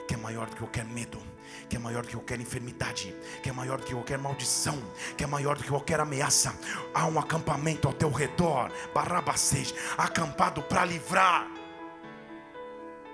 que 0.07 0.13
é 0.13 0.17
maior 0.17 0.47
do 0.47 0.53
que 0.53 0.59
qualquer 0.59 0.85
medo, 0.85 1.21
que 1.67 1.75
é 1.75 1.79
maior 1.79 2.03
do 2.03 2.07
que 2.07 2.15
qualquer 2.15 2.39
enfermidade, 2.39 3.15
que 3.41 3.49
é 3.49 3.51
maior 3.51 3.79
do 3.79 3.85
que 3.85 3.93
qualquer 3.93 4.19
maldição, 4.19 4.77
que 5.17 5.23
é 5.23 5.27
maior 5.27 5.57
do 5.57 5.63
que 5.63 5.69
qualquer 5.69 5.99
ameaça. 5.99 6.53
Há 6.93 7.07
um 7.07 7.19
acampamento 7.19 7.87
ao 7.87 7.93
teu 7.93 8.11
redor, 8.11 8.71
Barabacês, 8.93 9.73
acampado 9.97 10.61
para 10.63 10.85
livrar. 10.85 11.47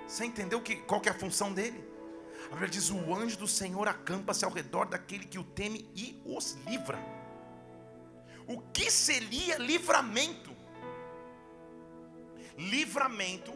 Você 0.06 0.24
entendeu 0.24 0.60
que, 0.60 0.76
qual 0.76 1.00
que 1.00 1.08
é 1.08 1.12
a 1.12 1.18
função 1.18 1.52
dele? 1.52 1.82
A 2.46 2.50
Bíblia 2.50 2.68
diz: 2.68 2.90
o 2.90 3.14
anjo 3.14 3.38
do 3.38 3.48
Senhor 3.48 3.88
acampa-se 3.88 4.44
ao 4.44 4.50
redor 4.50 4.86
daquele 4.86 5.24
que 5.24 5.38
o 5.38 5.44
teme 5.44 5.90
e 5.94 6.20
os 6.24 6.56
livra. 6.66 6.98
O 8.46 8.60
que 8.60 8.90
seria 8.90 9.58
livramento? 9.58 10.54
Livramento 12.56 13.52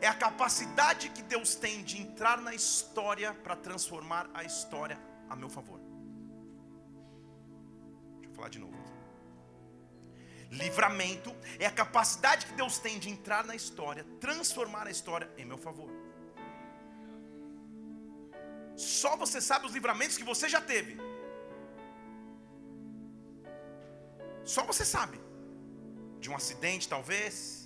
é 0.00 0.06
a 0.06 0.14
capacidade 0.14 1.10
que 1.10 1.22
Deus 1.22 1.54
tem 1.54 1.82
de 1.82 2.00
entrar 2.00 2.40
na 2.40 2.54
história 2.54 3.34
para 3.34 3.56
transformar 3.56 4.28
a 4.32 4.44
história 4.44 4.98
a 5.28 5.36
meu 5.36 5.48
favor. 5.48 5.80
Deixa 8.18 8.30
eu 8.30 8.34
falar 8.34 8.48
de 8.48 8.58
novo. 8.58 8.78
Livramento 10.50 11.34
é 11.60 11.66
a 11.66 11.70
capacidade 11.70 12.46
que 12.46 12.52
Deus 12.54 12.78
tem 12.78 12.98
de 12.98 13.08
entrar 13.08 13.44
na 13.44 13.54
história, 13.54 14.04
transformar 14.20 14.86
a 14.86 14.90
história 14.90 15.30
em 15.38 15.44
meu 15.44 15.58
favor. 15.58 15.90
Só 18.76 19.16
você 19.16 19.40
sabe 19.40 19.66
os 19.66 19.72
livramentos 19.72 20.16
que 20.16 20.24
você 20.24 20.48
já 20.48 20.60
teve. 20.60 20.98
Só 24.44 24.64
você 24.64 24.84
sabe. 24.84 25.20
De 26.18 26.28
um 26.28 26.36
acidente, 26.36 26.88
talvez 26.88 27.59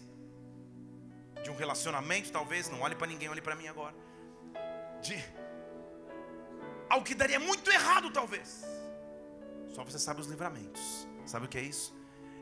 de 1.45 1.51
um 1.51 1.55
relacionamento, 1.55 2.33
talvez, 2.33 2.71
não 2.71 2.81
olhe 2.81 2.95
para 2.95 3.07
ninguém, 3.07 3.29
olhe 3.29 3.43
para 3.43 3.55
mim 3.55 3.69
agora. 3.69 3.95
De 5.03 5.23
algo 6.89 7.05
que 7.05 7.15
daria 7.15 7.39
muito 7.39 7.71
errado, 7.71 8.11
talvez. 8.11 8.65
Só 9.69 9.85
você 9.85 9.99
sabe 9.99 10.23
os 10.23 10.27
livramentos. 10.27 11.07
Sabe 11.27 11.45
o 11.45 11.49
que 11.49 11.59
é 11.59 11.61
isso? 11.61 11.95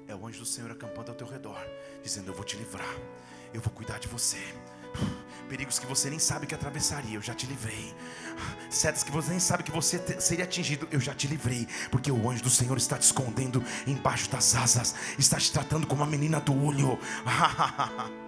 É 0.07 0.15
o 0.15 0.25
anjo 0.27 0.39
do 0.39 0.47
Senhor 0.47 0.71
acampando 0.71 1.11
ao 1.11 1.17
teu 1.17 1.27
redor, 1.27 1.61
dizendo: 2.01 2.31
Eu 2.31 2.35
vou 2.35 2.45
te 2.45 2.57
livrar, 2.57 2.95
eu 3.53 3.61
vou 3.61 3.73
cuidar 3.73 3.99
de 3.99 4.07
você. 4.07 4.39
Perigos 5.49 5.79
que 5.79 5.87
você 5.87 6.09
nem 6.09 6.19
sabe 6.19 6.47
que 6.47 6.55
atravessaria, 6.55 7.17
eu 7.17 7.23
já 7.23 7.35
te 7.35 7.47
livrei. 7.47 7.93
Setas 8.71 9.03
que 9.03 9.11
você 9.11 9.31
nem 9.31 9.41
sabe 9.41 9.65
que 9.65 9.73
você 9.73 9.99
seria 10.21 10.45
atingido, 10.45 10.87
eu 10.93 11.01
já 11.01 11.15
te 11.15 11.27
livrei. 11.27 11.67
Porque 11.91 12.11
o 12.11 12.31
anjo 12.31 12.45
do 12.45 12.51
Senhor 12.51 12.77
está 12.77 12.97
te 12.97 13.03
escondendo 13.03 13.65
embaixo 13.85 14.31
das 14.31 14.55
asas, 14.55 14.95
está 15.19 15.39
te 15.39 15.51
tratando 15.53 15.87
como 15.89 16.05
a 16.05 16.07
menina 16.07 16.41
do 16.41 16.55
olho. 16.65 16.99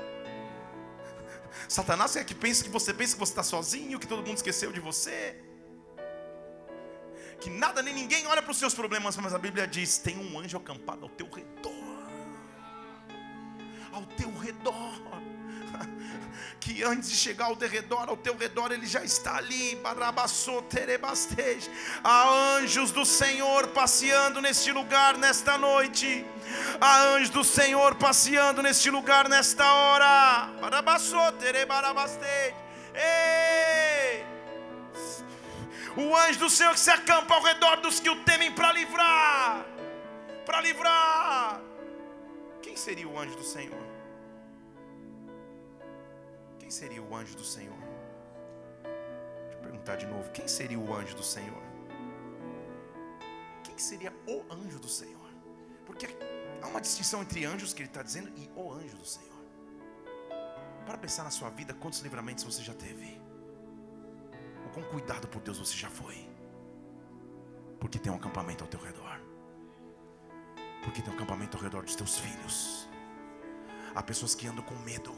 Satanás 1.69 2.17
é 2.17 2.25
que 2.25 2.35
pensa 2.35 2.63
que 2.63 2.71
você 2.71 2.93
pensa 2.93 3.15
que 3.15 3.21
você 3.21 3.33
está 3.33 3.43
sozinho, 3.43 3.99
que 3.99 4.07
todo 4.07 4.19
mundo 4.27 4.37
esqueceu 4.37 4.73
de 4.73 4.81
você. 4.81 5.37
Que 7.41 7.51
nada 7.51 7.83
nem 7.83 7.93
ninguém 7.93 8.27
olha 8.27 8.43
para 8.43 8.53
os 8.53 8.59
seus 8.59 8.75
problemas, 8.75 9.17
mas 9.17 9.35
a 9.35 9.39
Bíblia 9.39 9.67
diz: 9.67 9.99
tem 9.99 10.19
um 10.19 10.39
anjo 10.39 10.57
acampado 10.57 11.05
ao 11.05 11.11
teu 11.11 11.29
redor. 11.31 11.73
Ao 13.93 14.05
teu 14.07 14.33
redor 14.39 15.01
que 16.65 16.83
antes 16.83 17.11
de 17.11 17.17
chegar 17.17 17.45
ao 17.45 17.57
teu 17.57 17.69
redor, 17.69 18.09
ao 18.09 18.17
teu 18.17 18.35
redor, 18.35 18.73
ele 18.73 18.87
já 18.87 19.05
está 19.05 19.37
ali. 19.37 19.79
Há 22.03 22.29
anjos 22.57 22.91
do 22.91 23.05
Senhor 23.05 23.69
passeando 23.69 24.41
neste 24.41 24.73
lugar 24.73 25.19
nesta 25.19 25.59
noite. 25.59 26.25
Há 26.81 27.03
anjos 27.03 27.29
do 27.29 27.45
Senhor 27.45 27.97
passeando 27.97 28.63
neste 28.63 28.91
lugar 28.91 29.29
nesta 29.29 29.71
hora. 29.75 30.49
Ei! 32.95 34.25
O 35.99 36.17
anjo 36.17 36.39
do 36.39 36.49
Senhor 36.49 36.73
que 36.73 36.81
se 36.81 36.91
acampa 36.91 37.35
ao 37.35 37.43
redor 37.43 37.77
dos 37.83 38.01
que 38.01 38.09
o 38.09 38.17
temem 38.25 38.51
para 38.53 38.73
livrar. 38.73 39.67
Para 40.47 40.63
livrar. 40.63 41.61
Quem 42.63 42.75
seria 42.75 43.07
o 43.07 43.19
anjo 43.19 43.37
do 43.37 43.45
Senhor? 43.45 43.84
Seria 46.75 47.01
o 47.01 47.15
anjo 47.15 47.37
do 47.37 47.45
Senhor? 47.45 47.79
Deixa 48.83 49.59
eu 49.59 49.61
perguntar 49.61 49.95
de 49.95 50.07
novo: 50.07 50.29
quem 50.33 50.49
seria 50.49 50.77
o 50.77 50.93
anjo 50.93 51.15
do 51.15 51.23
Senhor? 51.23 51.63
Quem 53.63 53.79
seria 53.79 54.13
o 54.27 54.53
anjo 54.53 54.81
do 54.81 54.89
Senhor? 54.89 55.29
Porque 55.87 56.09
há 56.61 56.67
uma 56.67 56.81
distinção 56.81 57.23
entre 57.23 57.45
anjos 57.45 57.73
que 57.73 57.81
ele 57.83 57.89
está 57.91 58.03
dizendo 58.03 58.29
e 58.37 58.51
o 58.57 58.73
anjo 58.73 58.97
do 58.97 59.07
Senhor. 59.07 59.39
Para 60.85 60.99
pensar 60.99 61.23
na 61.23 61.31
sua 61.31 61.49
vida, 61.49 61.73
quantos 61.75 62.01
livramentos 62.01 62.43
você 62.43 62.61
já 62.61 62.75
teve? 62.75 63.21
O 64.67 64.71
quão 64.71 64.85
cuidado 64.87 65.29
por 65.29 65.41
Deus 65.43 65.61
você 65.61 65.77
já 65.77 65.89
foi? 65.89 66.29
Porque 67.79 68.01
tem 68.01 68.11
um 68.11 68.17
acampamento 68.17 68.65
ao 68.65 68.69
teu 68.69 68.81
redor. 68.81 69.21
Porque 70.83 71.01
tem 71.01 71.13
um 71.13 71.17
acampamento 71.17 71.57
ao 71.57 71.63
redor 71.63 71.85
dos 71.85 71.95
teus 71.95 72.19
filhos. 72.19 72.89
Há 73.95 74.03
pessoas 74.03 74.35
que 74.35 74.49
andam 74.49 74.65
com 74.65 74.75
medo 74.81 75.15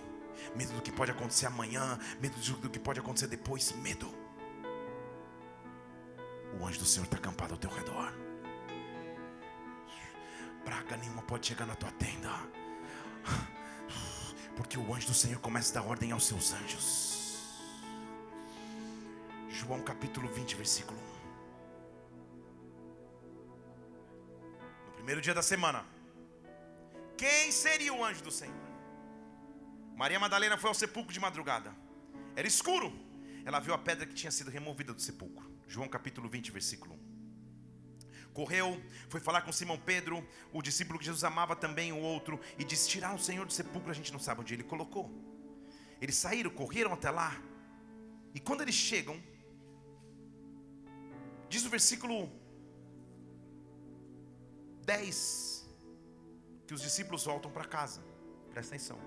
medo 0.54 0.72
do 0.74 0.82
que 0.82 0.92
pode 0.92 1.10
acontecer 1.10 1.46
amanhã, 1.46 1.98
medo 2.20 2.36
do 2.58 2.70
que 2.70 2.78
pode 2.78 3.00
acontecer 3.00 3.26
depois, 3.26 3.72
medo. 3.72 4.12
O 6.58 6.66
anjo 6.66 6.78
do 6.78 6.84
Senhor 6.86 7.04
está 7.04 7.16
acampado 7.16 7.54
ao 7.54 7.58
teu 7.58 7.70
redor. 7.70 8.12
Praga 10.64 10.96
nenhuma 10.96 11.22
pode 11.22 11.46
chegar 11.46 11.66
na 11.66 11.74
tua 11.74 11.90
tenda. 11.92 12.30
Porque 14.56 14.78
o 14.78 14.94
anjo 14.94 15.08
do 15.08 15.14
Senhor 15.14 15.38
começa 15.40 15.78
a 15.78 15.82
dar 15.82 15.88
ordem 15.88 16.12
aos 16.12 16.26
seus 16.26 16.52
anjos. 16.52 17.16
João 19.48 19.80
capítulo 19.80 20.28
20, 20.28 20.56
versículo 20.56 20.98
1. 20.98 21.02
No 24.86 24.92
primeiro 24.92 25.20
dia 25.20 25.34
da 25.34 25.42
semana, 25.42 25.84
quem 27.16 27.52
seria 27.52 27.92
o 27.92 28.04
anjo 28.04 28.22
do 28.22 28.30
Senhor? 28.30 28.65
Maria 29.96 30.20
Madalena 30.20 30.56
foi 30.56 30.68
ao 30.68 30.74
sepulcro 30.74 31.12
de 31.12 31.18
madrugada. 31.18 31.74
Era 32.36 32.46
escuro. 32.46 32.92
Ela 33.44 33.58
viu 33.58 33.74
a 33.74 33.78
pedra 33.78 34.06
que 34.06 34.14
tinha 34.14 34.30
sido 34.30 34.50
removida 34.50 34.92
do 34.94 35.00
sepulcro. 35.00 35.50
João 35.66 35.88
capítulo 35.88 36.28
20, 36.28 36.52
versículo 36.52 36.94
1 36.94 37.16
correu, 38.36 38.78
foi 39.08 39.18
falar 39.18 39.40
com 39.40 39.50
Simão 39.50 39.78
Pedro, 39.78 40.22
o 40.52 40.60
discípulo 40.60 40.98
que 40.98 41.06
Jesus 41.06 41.24
amava 41.24 41.56
também, 41.56 41.90
o 41.90 41.98
outro, 41.98 42.38
e 42.58 42.64
disse: 42.64 42.86
Tirar 42.86 43.14
o 43.14 43.18
Senhor 43.18 43.46
do 43.46 43.52
sepulcro, 43.52 43.90
a 43.90 43.94
gente 43.94 44.12
não 44.12 44.20
sabe 44.20 44.42
onde 44.42 44.52
ele 44.52 44.62
colocou. 44.62 45.10
Eles 46.02 46.16
saíram, 46.16 46.50
correram 46.50 46.92
até 46.92 47.10
lá, 47.10 47.34
e 48.34 48.38
quando 48.38 48.60
eles 48.60 48.74
chegam, 48.74 49.18
Diz 51.48 51.64
o 51.64 51.70
versículo 51.70 52.30
10 54.84 55.68
que 56.66 56.74
os 56.74 56.82
discípulos 56.82 57.24
voltam 57.24 57.50
para 57.50 57.64
casa. 57.64 58.02
Presta 58.50 58.74
atenção. 58.74 58.98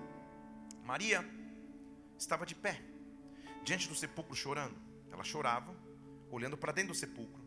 Maria 0.84 1.24
estava 2.18 2.44
de 2.44 2.54
pé, 2.54 2.80
diante 3.64 3.88
do 3.88 3.94
sepulcro 3.94 4.34
chorando. 4.34 4.76
Ela 5.10 5.24
chorava, 5.24 5.74
olhando 6.30 6.56
para 6.56 6.72
dentro 6.72 6.92
do 6.92 6.96
sepulcro. 6.96 7.42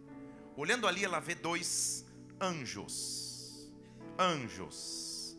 Olhando 0.56 0.88
ali, 0.88 1.04
ela 1.04 1.20
vê 1.20 1.36
dois 1.36 2.06
anjos. 2.40 3.72
Anjos. 4.18 5.38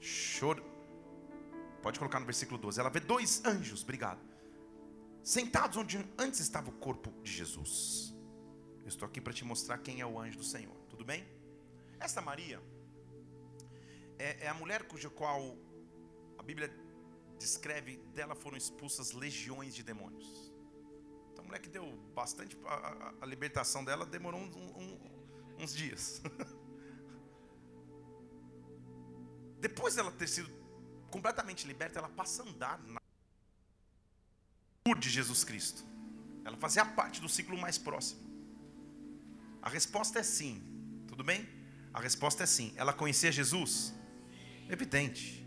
Chor... 0.00 0.62
Pode 1.82 1.98
colocar 1.98 2.20
no 2.20 2.26
versículo 2.26 2.58
12. 2.58 2.78
Ela 2.78 2.90
vê 2.90 3.00
dois 3.00 3.44
anjos, 3.44 3.82
obrigado. 3.82 4.20
Sentados 5.22 5.76
onde 5.76 6.04
antes 6.18 6.40
estava 6.40 6.68
o 6.68 6.72
corpo 6.72 7.10
de 7.22 7.32
Jesus. 7.32 8.14
Eu 8.82 8.88
estou 8.88 9.06
aqui 9.06 9.20
para 9.20 9.32
te 9.32 9.44
mostrar 9.44 9.78
quem 9.78 10.00
é 10.00 10.06
o 10.06 10.18
anjo 10.18 10.38
do 10.38 10.44
Senhor. 10.44 10.76
Tudo 10.88 11.04
bem? 11.04 11.24
Esta 11.98 12.20
Maria 12.20 12.60
é, 14.18 14.46
é 14.46 14.48
a 14.48 14.54
mulher 14.54 14.84
cuja 14.84 15.08
qual 15.08 15.56
a 16.38 16.42
Bíblia 16.42 16.72
descreve 17.42 17.98
dela 18.14 18.34
foram 18.34 18.56
expulsas 18.56 19.12
legiões 19.12 19.74
de 19.74 19.82
demônios. 19.82 20.50
Então, 21.32 21.44
a 21.44 21.48
mulher 21.48 21.60
que 21.60 21.68
deu 21.68 21.84
bastante. 22.14 22.56
A, 22.64 22.74
a, 22.74 23.14
a 23.22 23.26
libertação 23.26 23.84
dela 23.84 24.06
demorou 24.06 24.40
um, 24.40 24.44
um, 24.44 24.98
uns 25.58 25.74
dias. 25.74 26.22
Depois 29.58 29.96
dela 29.96 30.12
ter 30.12 30.28
sido 30.28 30.50
completamente 31.10 31.66
liberta, 31.66 31.98
ela 31.98 32.08
passa 32.08 32.42
a 32.42 32.46
andar 32.46 32.80
na 32.84 33.02
de 34.98 35.10
Jesus 35.10 35.42
Cristo. 35.42 35.84
Ela 36.44 36.56
fazia 36.56 36.84
parte 36.84 37.20
do 37.20 37.28
ciclo 37.28 37.56
mais 37.56 37.78
próximo. 37.78 38.20
A 39.60 39.68
resposta 39.68 40.18
é 40.18 40.22
sim. 40.22 40.62
Tudo 41.06 41.24
bem? 41.24 41.48
A 41.94 42.00
resposta 42.00 42.42
é 42.42 42.46
sim. 42.46 42.74
Ela 42.76 42.92
conhecia 42.92 43.32
Jesus? 43.32 43.94
Evidente. 44.68 45.41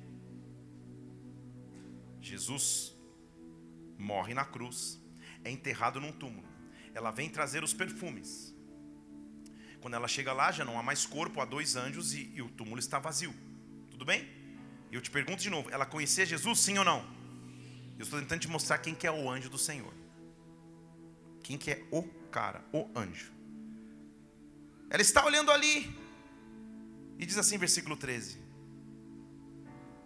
Jesus 2.26 2.96
morre 3.98 4.34
na 4.34 4.44
cruz, 4.44 5.00
é 5.44 5.52
enterrado 5.52 6.02
num 6.02 6.12
túmulo. 6.12 6.48
Ela 6.94 7.12
vem 7.12 7.30
trazer 7.30 7.64
os 7.64 7.74
perfumes. 7.74 8.54
Quando 9.80 9.94
ela 9.94 10.08
chega 10.08 10.34
lá, 10.34 10.52
já 10.52 10.66
não 10.66 10.80
há 10.80 10.84
mais 10.84 11.06
corpo, 11.06 11.40
há 11.40 11.46
dois 11.46 11.76
anjos 11.76 12.14
e, 12.14 12.32
e 12.34 12.42
o 12.42 12.50
túmulo 12.50 12.80
está 12.80 12.98
vazio. 12.98 13.34
Tudo 13.92 14.04
bem? 14.04 14.28
Eu 14.92 15.02
te 15.02 15.12
pergunto 15.12 15.42
de 15.42 15.50
novo: 15.50 15.70
ela 15.70 15.86
conhecia 15.86 16.26
Jesus, 16.26 16.60
sim 16.60 16.78
ou 16.78 16.84
não? 16.84 17.06
Eu 17.98 18.04
estou 18.04 18.20
tentando 18.20 18.40
te 18.40 18.48
mostrar 18.48 18.80
quem 18.80 18.96
que 18.96 19.06
é 19.06 19.12
o 19.12 19.30
anjo 19.30 19.50
do 19.50 19.58
Senhor. 19.58 19.94
Quem 21.44 21.58
que 21.58 21.72
é 21.72 21.86
o 21.92 22.04
cara, 22.32 22.66
o 22.74 22.90
anjo. 22.96 23.32
Ela 24.90 25.02
está 25.02 25.24
olhando 25.26 25.52
ali. 25.52 25.96
E 27.20 27.26
diz 27.26 27.38
assim, 27.38 27.58
versículo 27.58 27.96
13: 27.96 28.45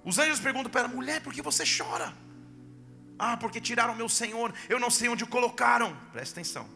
Os 0.03 0.17
anjos 0.17 0.39
perguntam 0.39 0.71
para 0.71 0.81
ela, 0.81 0.89
mulher, 0.89 1.21
por 1.21 1.33
que 1.33 1.41
você 1.41 1.63
chora? 1.65 2.13
Ah, 3.17 3.35
porque 3.35 3.59
tiraram 3.59 3.93
meu 3.93 4.07
Senhor, 4.07 4.53
eu 4.69 4.79
não 4.79 4.89
sei 4.89 5.09
onde 5.09 5.23
o 5.23 5.27
colocaram. 5.27 5.95
Presta 6.11 6.39
atenção. 6.39 6.67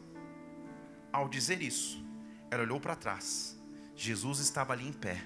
Ao 1.12 1.30
dizer 1.30 1.62
isso, 1.62 2.04
ela 2.52 2.64
olhou 2.64 2.80
para 2.80 2.96
trás. 2.96 3.58
Jesus 3.96 4.40
estava 4.40 4.74
ali 4.74 4.88
em 4.88 4.92
pé, 4.92 5.24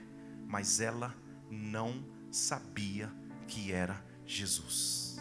mas 0.47 0.79
ela 0.79 1.15
não 1.49 2.05
sabia 2.31 3.11
que 3.47 3.71
era 3.71 4.03
Jesus. 4.25 5.17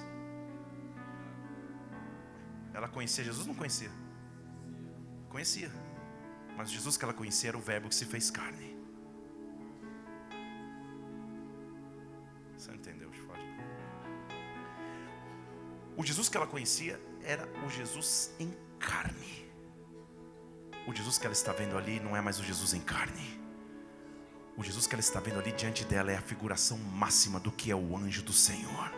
Ela 2.75 2.89
conhecia 2.89 3.25
Jesus? 3.25 3.47
Não 3.47 3.55
conhecia? 3.55 3.91
Conhecia. 5.31 5.71
Mas 6.57 6.71
Jesus 6.71 6.97
que 6.99 7.05
ela 7.05 7.15
conhecia 7.15 7.51
era 7.51 7.57
o 7.57 7.61
Verbo 7.61 7.89
que 7.89 7.95
se 7.95 8.05
fez 8.05 8.31
carne. 8.31 8.76
Você 12.67 12.73
não 12.73 12.79
entendeu, 12.79 13.13
Chifode? 13.13 13.43
O 15.97 16.05
Jesus 16.05 16.29
que 16.29 16.37
ela 16.37 16.49
conhecia 16.49 17.01
era 17.23 17.49
o 17.65 17.71
Jesus 17.71 18.35
em 18.41 18.53
carne. 18.81 19.49
O 20.85 20.93
Jesus 20.93 21.17
que 21.17 21.27
ela 21.27 21.33
está 21.33 21.53
vendo 21.53 21.79
ali 21.79 22.01
não 22.01 22.17
é 22.17 22.21
mais 22.21 22.41
o 22.41 22.43
Jesus 22.43 22.75
em 22.75 22.81
carne. 22.81 23.41
O 24.59 24.65
Jesus 24.65 24.87
que 24.87 24.95
ela 24.95 25.01
está 25.01 25.21
vendo 25.21 25.39
ali 25.39 25.53
diante 25.53 25.85
dela 25.85 26.11
é 26.11 26.17
a 26.17 26.21
figuração 26.23 26.79
máxima 26.95 27.39
do 27.39 27.53
que 27.53 27.71
é 27.71 27.77
o 27.77 27.95
anjo 27.95 28.23
do 28.23 28.33
Senhor. 28.33 28.91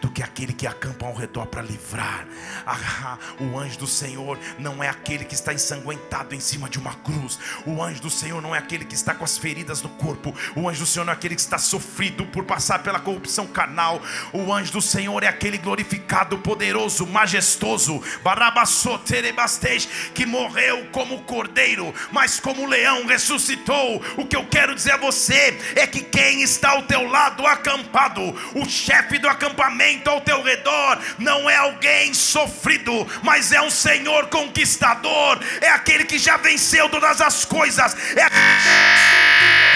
Do 0.00 0.08
que 0.08 0.22
aquele 0.22 0.52
que 0.52 0.68
acampa 0.68 1.04
ao 1.04 1.12
redor 1.12 1.46
para 1.46 1.62
livrar. 1.62 2.28
Ah, 2.64 3.18
o 3.40 3.58
anjo 3.58 3.76
do 3.80 3.86
Senhor 3.88 4.38
não 4.56 4.84
é 4.84 4.88
aquele 4.88 5.24
que 5.24 5.34
está 5.34 5.52
ensanguentado 5.52 6.32
em 6.32 6.38
cima 6.38 6.70
de 6.70 6.78
uma 6.78 6.94
cruz. 6.94 7.40
O 7.66 7.82
anjo 7.82 8.00
do 8.02 8.08
Senhor 8.08 8.40
não 8.40 8.54
é 8.54 8.58
aquele 8.58 8.84
que 8.84 8.94
está 8.94 9.12
com 9.12 9.24
as 9.24 9.36
feridas 9.36 9.82
no 9.82 9.88
corpo. 9.88 10.32
O 10.54 10.68
anjo 10.68 10.80
do 10.80 10.86
Senhor 10.86 11.04
não 11.04 11.12
é 11.12 11.16
aquele 11.16 11.34
que 11.34 11.40
está 11.40 11.58
sofrido 11.58 12.24
por 12.26 12.44
passar 12.44 12.84
pela 12.84 13.00
corrupção 13.00 13.48
carnal. 13.48 14.00
O 14.32 14.52
anjo 14.52 14.74
do 14.74 14.80
Senhor 14.80 15.24
é 15.24 15.26
aquele 15.26 15.58
glorificado, 15.58 16.38
poderoso, 16.38 17.04
majestoso. 17.04 18.00
Que 20.14 20.24
morreu 20.24 20.86
como 20.92 21.24
cordeiro, 21.24 21.92
mas 22.12 22.38
como 22.38 22.64
leão 22.64 23.06
ressuscitou 23.06 23.55
O 24.16 24.24
que 24.26 24.36
eu 24.36 24.44
quero 24.46 24.74
dizer 24.74 24.92
a 24.92 24.96
você 24.96 25.58
é 25.74 25.86
que 25.86 26.00
quem 26.00 26.42
está 26.42 26.70
ao 26.70 26.82
teu 26.82 27.08
lado 27.08 27.46
acampado, 27.46 28.22
o 28.54 28.68
chefe 28.68 29.18
do 29.18 29.28
acampamento 29.28 30.08
ao 30.08 30.20
teu 30.20 30.42
redor, 30.42 30.98
não 31.18 31.48
é 31.48 31.56
alguém 31.56 32.14
sofrido, 32.14 33.06
mas 33.22 33.52
é 33.52 33.60
um 33.60 33.70
Senhor 33.70 34.26
conquistador, 34.28 35.40
é 35.60 35.68
aquele 35.70 36.04
que 36.04 36.18
já 36.18 36.36
venceu 36.36 36.88
todas 36.88 37.20
as 37.20 37.44
coisas, 37.44 37.96
é 38.16 39.75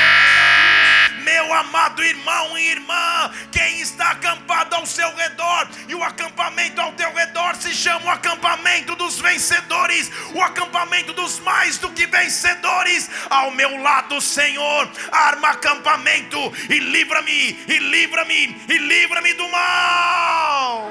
meu 1.30 1.54
amado 1.54 2.02
irmão 2.02 2.58
e 2.58 2.70
irmã, 2.70 3.30
quem 3.52 3.80
está 3.80 4.10
acampado 4.10 4.74
ao 4.74 4.84
seu 4.84 5.14
redor, 5.14 5.68
e 5.88 5.94
o 5.94 6.02
acampamento 6.02 6.80
ao 6.80 6.90
teu 6.94 7.14
redor 7.14 7.54
se 7.54 7.72
chama 7.72 8.06
o 8.06 8.10
acampamento 8.10 8.96
dos 8.96 9.20
vencedores, 9.20 10.10
o 10.34 10.42
acampamento 10.42 11.12
dos 11.12 11.38
mais 11.38 11.78
do 11.78 11.92
que 11.92 12.04
vencedores. 12.06 13.08
Ao 13.28 13.52
meu 13.52 13.80
lado, 13.80 14.20
Senhor, 14.20 14.90
arma 15.12 15.50
acampamento 15.50 16.52
e 16.68 16.80
livra-me, 16.80 17.56
e 17.68 17.78
livra-me, 17.78 18.60
e 18.68 18.78
livra-me 18.78 19.32
do 19.34 19.48
mal. 19.48 20.90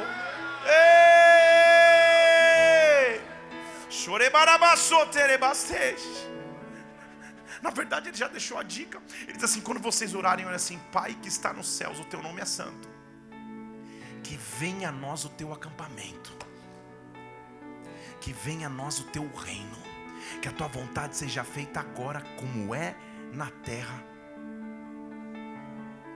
Ei! 0.66 0.80
Chorebarabaçoterebastej. 3.90 6.39
Na 7.62 7.70
verdade, 7.70 8.10
ele 8.10 8.18
já 8.18 8.28
deixou 8.28 8.58
a 8.58 8.64
dica. 8.64 9.02
Ele 9.24 9.34
diz 9.34 9.44
assim: 9.44 9.62
quando 9.62 9.80
vocês 9.80 10.14
orarem, 10.14 10.46
olha 10.46 10.56
assim, 10.56 10.80
Pai 10.92 11.16
que 11.22 11.28
está 11.28 11.54
nos 11.54 11.68
céus, 11.68 12.00
o 12.00 12.06
teu 12.06 12.22
nome 12.22 12.42
é 12.42 12.46
santo. 12.46 12.90
Que 14.24 14.38
venha 14.38 14.90
a 14.90 14.92
nós 14.92 15.26
o 15.26 15.30
teu 15.30 15.52
acampamento. 15.54 16.38
Que 18.22 18.34
venha 18.34 18.68
a 18.68 18.70
nós 18.70 19.00
o 19.00 19.04
teu 19.06 19.30
reino. 19.36 19.78
Que 20.42 20.48
a 20.48 20.52
tua 20.52 20.68
vontade 20.68 21.16
seja 21.16 21.44
feita 21.44 21.80
agora, 21.80 22.22
como 22.38 22.74
é 22.74 22.96
na 23.34 23.50
terra, 23.50 24.04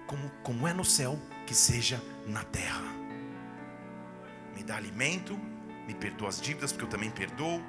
como, 0.08 0.30
como 0.44 0.68
é 0.68 0.74
no 0.74 0.86
céu, 0.86 1.20
que 1.46 1.56
seja 1.56 2.02
na 2.28 2.44
terra. 2.44 2.84
Me 4.56 4.64
dá 4.64 4.78
alimento, 4.78 5.38
me 5.88 5.94
perdoa 5.96 6.30
as 6.30 6.40
dívidas, 6.40 6.72
porque 6.72 6.86
eu 6.86 6.90
também 6.90 7.10
perdoo. 7.10 7.62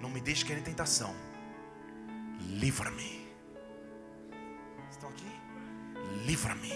Não 0.00 0.08
me 0.08 0.20
deixe 0.20 0.44
cair 0.44 0.58
em 0.58 0.62
tentação 0.62 1.14
livra-me. 2.40 3.28
Estão 4.90 5.08
aqui? 5.08 5.26
Livra-me, 6.26 6.72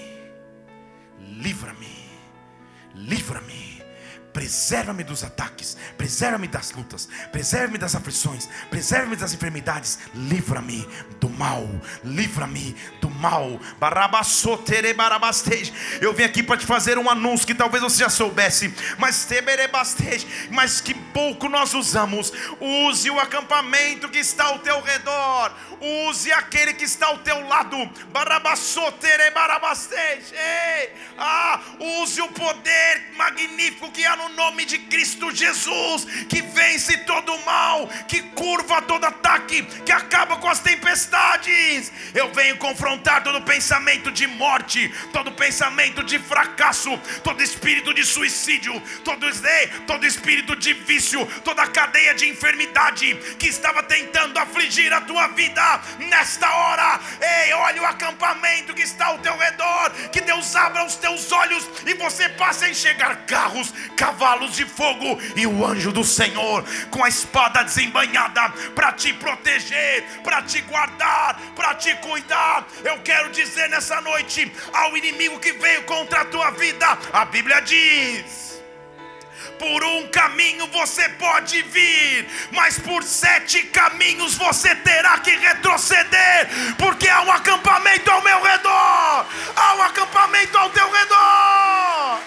livra-me, 1.20 2.10
livra-me 2.94 3.85
preserva-me 4.36 5.02
dos 5.02 5.24
ataques, 5.24 5.78
preserva-me 5.96 6.46
das 6.46 6.70
lutas, 6.72 7.08
preserva-me 7.32 7.78
das 7.78 7.94
aflições, 7.94 8.46
preserva-me 8.68 9.16
das 9.16 9.32
enfermidades, 9.32 9.98
livra-me 10.14 10.86
do 11.18 11.30
mal, 11.30 11.66
livra-me 12.04 12.76
do 13.00 13.08
mal. 13.08 13.58
Eu 16.02 16.12
vim 16.12 16.24
aqui 16.24 16.42
para 16.42 16.58
te 16.58 16.66
fazer 16.66 16.98
um 16.98 17.08
anúncio 17.08 17.46
que 17.46 17.54
talvez 17.54 17.82
você 17.82 18.00
já 18.00 18.10
soubesse, 18.10 18.74
mas 18.98 19.26
mas 20.50 20.82
que 20.82 20.92
pouco 20.92 21.48
nós 21.48 21.72
usamos. 21.72 22.30
Use 22.60 23.08
o 23.08 23.18
acampamento 23.18 24.10
que 24.10 24.18
está 24.18 24.44
ao 24.44 24.58
teu 24.58 24.82
redor. 24.82 25.50
Use 25.80 26.30
aquele 26.32 26.74
que 26.74 26.84
está 26.84 27.06
ao 27.06 27.18
teu 27.18 27.46
lado. 27.48 27.76
Ah, 31.18 31.60
use 32.02 32.20
o 32.20 32.28
poder 32.28 33.12
magnífico 33.16 33.90
que 33.90 34.04
há 34.04 34.16
no 34.16 34.25
nome 34.30 34.64
de 34.64 34.78
Cristo 34.78 35.34
Jesus, 35.34 36.04
que 36.28 36.42
vence 36.42 36.96
todo 36.98 37.34
o 37.34 37.44
mal, 37.44 37.88
que 38.08 38.20
curva 38.22 38.82
todo 38.82 39.04
ataque, 39.04 39.62
que 39.84 39.92
acaba 39.92 40.36
com 40.36 40.48
as 40.48 40.60
tempestades. 40.60 41.92
Eu 42.14 42.32
venho 42.32 42.56
confrontar 42.58 43.22
todo 43.22 43.42
pensamento 43.42 44.10
de 44.10 44.26
morte, 44.26 44.92
todo 45.12 45.32
pensamento 45.32 46.02
de 46.02 46.18
fracasso, 46.18 46.96
todo 47.22 47.42
espírito 47.42 47.92
de 47.92 48.04
suicídio, 48.04 48.80
todo, 49.04 49.26
todo 49.86 50.06
espírito 50.06 50.56
de 50.56 50.72
vício, 50.72 51.24
toda 51.44 51.66
cadeia 51.66 52.14
de 52.14 52.28
enfermidade 52.28 53.14
que 53.38 53.48
estava 53.48 53.82
tentando 53.82 54.38
afligir 54.38 54.92
a 54.92 55.00
tua 55.00 55.28
vida 55.28 55.80
nesta 55.98 56.50
hora. 56.50 57.00
Ei, 57.20 57.52
olha 57.52 57.82
o 57.82 57.86
acampamento 57.86 58.74
que 58.74 58.82
está 58.82 59.06
ao 59.06 59.18
teu 59.18 59.36
redor. 59.36 59.90
Que 60.12 60.20
Deus 60.20 60.54
abra 60.56 60.84
os 60.84 60.96
teus 60.96 61.30
olhos 61.32 61.68
e 61.86 61.94
você 61.94 62.28
passe 62.30 62.64
a 62.64 62.70
enxergar 62.70 63.26
carros, 63.26 63.72
cavalos 64.06 64.54
de 64.54 64.64
fogo 64.64 65.18
e 65.34 65.48
o 65.48 65.66
anjo 65.66 65.90
do 65.90 66.04
Senhor 66.04 66.64
com 66.90 67.02
a 67.02 67.08
espada 67.08 67.64
desembanhada 67.64 68.50
para 68.72 68.92
te 68.92 69.12
proteger, 69.12 70.04
para 70.22 70.42
te 70.42 70.60
guardar, 70.60 71.40
para 71.56 71.74
te 71.74 71.92
cuidar. 71.96 72.68
Eu 72.84 73.00
quero 73.00 73.30
dizer 73.30 73.68
nessa 73.68 74.00
noite 74.00 74.52
ao 74.72 74.96
inimigo 74.96 75.40
que 75.40 75.52
veio 75.54 75.82
contra 75.82 76.20
a 76.20 76.24
tua 76.24 76.50
vida, 76.52 76.86
a 77.12 77.24
Bíblia 77.24 77.60
diz 77.62 78.46
por 79.58 79.82
um 79.84 80.08
caminho 80.08 80.66
você 80.66 81.08
pode 81.10 81.62
vir, 81.62 82.28
mas 82.52 82.78
por 82.78 83.02
sete 83.02 83.62
caminhos 83.64 84.34
você 84.34 84.74
terá 84.74 85.18
que 85.18 85.30
retroceder, 85.30 86.48
porque 86.76 87.08
há 87.08 87.22
um 87.22 87.32
acampamento 87.32 88.10
ao 88.10 88.22
meu 88.22 88.42
redor, 88.42 89.26
há 89.56 89.74
um 89.78 89.82
acampamento 89.82 90.58
ao 90.58 90.68
teu 90.70 90.90
redor. 90.92 92.20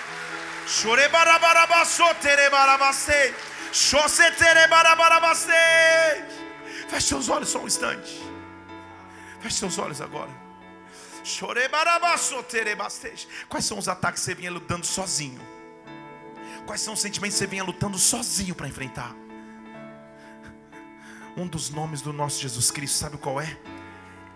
Feche 6.88 7.08
seus 7.08 7.28
olhos 7.28 7.50
só 7.50 7.60
um 7.64 7.66
instante. 7.66 8.22
Feche 9.42 9.58
seus 9.58 9.80
olhos 9.80 10.00
agora. 10.00 10.30
Quais 13.50 13.66
são 13.66 13.80
os 13.80 13.88
ataques 13.88 14.22
que 14.22 14.26
você 14.26 14.36
vinha 14.36 14.52
lutando 14.52 14.86
sozinho? 14.86 15.42
Quais 16.68 16.82
são 16.82 16.94
os 16.94 17.02
sentimentos 17.02 17.34
que 17.34 17.40
você 17.40 17.48
vinha 17.48 17.64
lutando 17.64 17.98
sozinho 17.98 18.54
para 18.54 18.68
enfrentar? 18.68 19.16
Um 21.36 21.48
dos 21.48 21.72
nomes 21.72 22.04
do 22.04 22.14
nosso 22.14 22.40
Jesus 22.40 22.70
Cristo, 22.70 22.96
sabe 22.96 23.18
qual 23.18 23.42
é? 23.42 23.58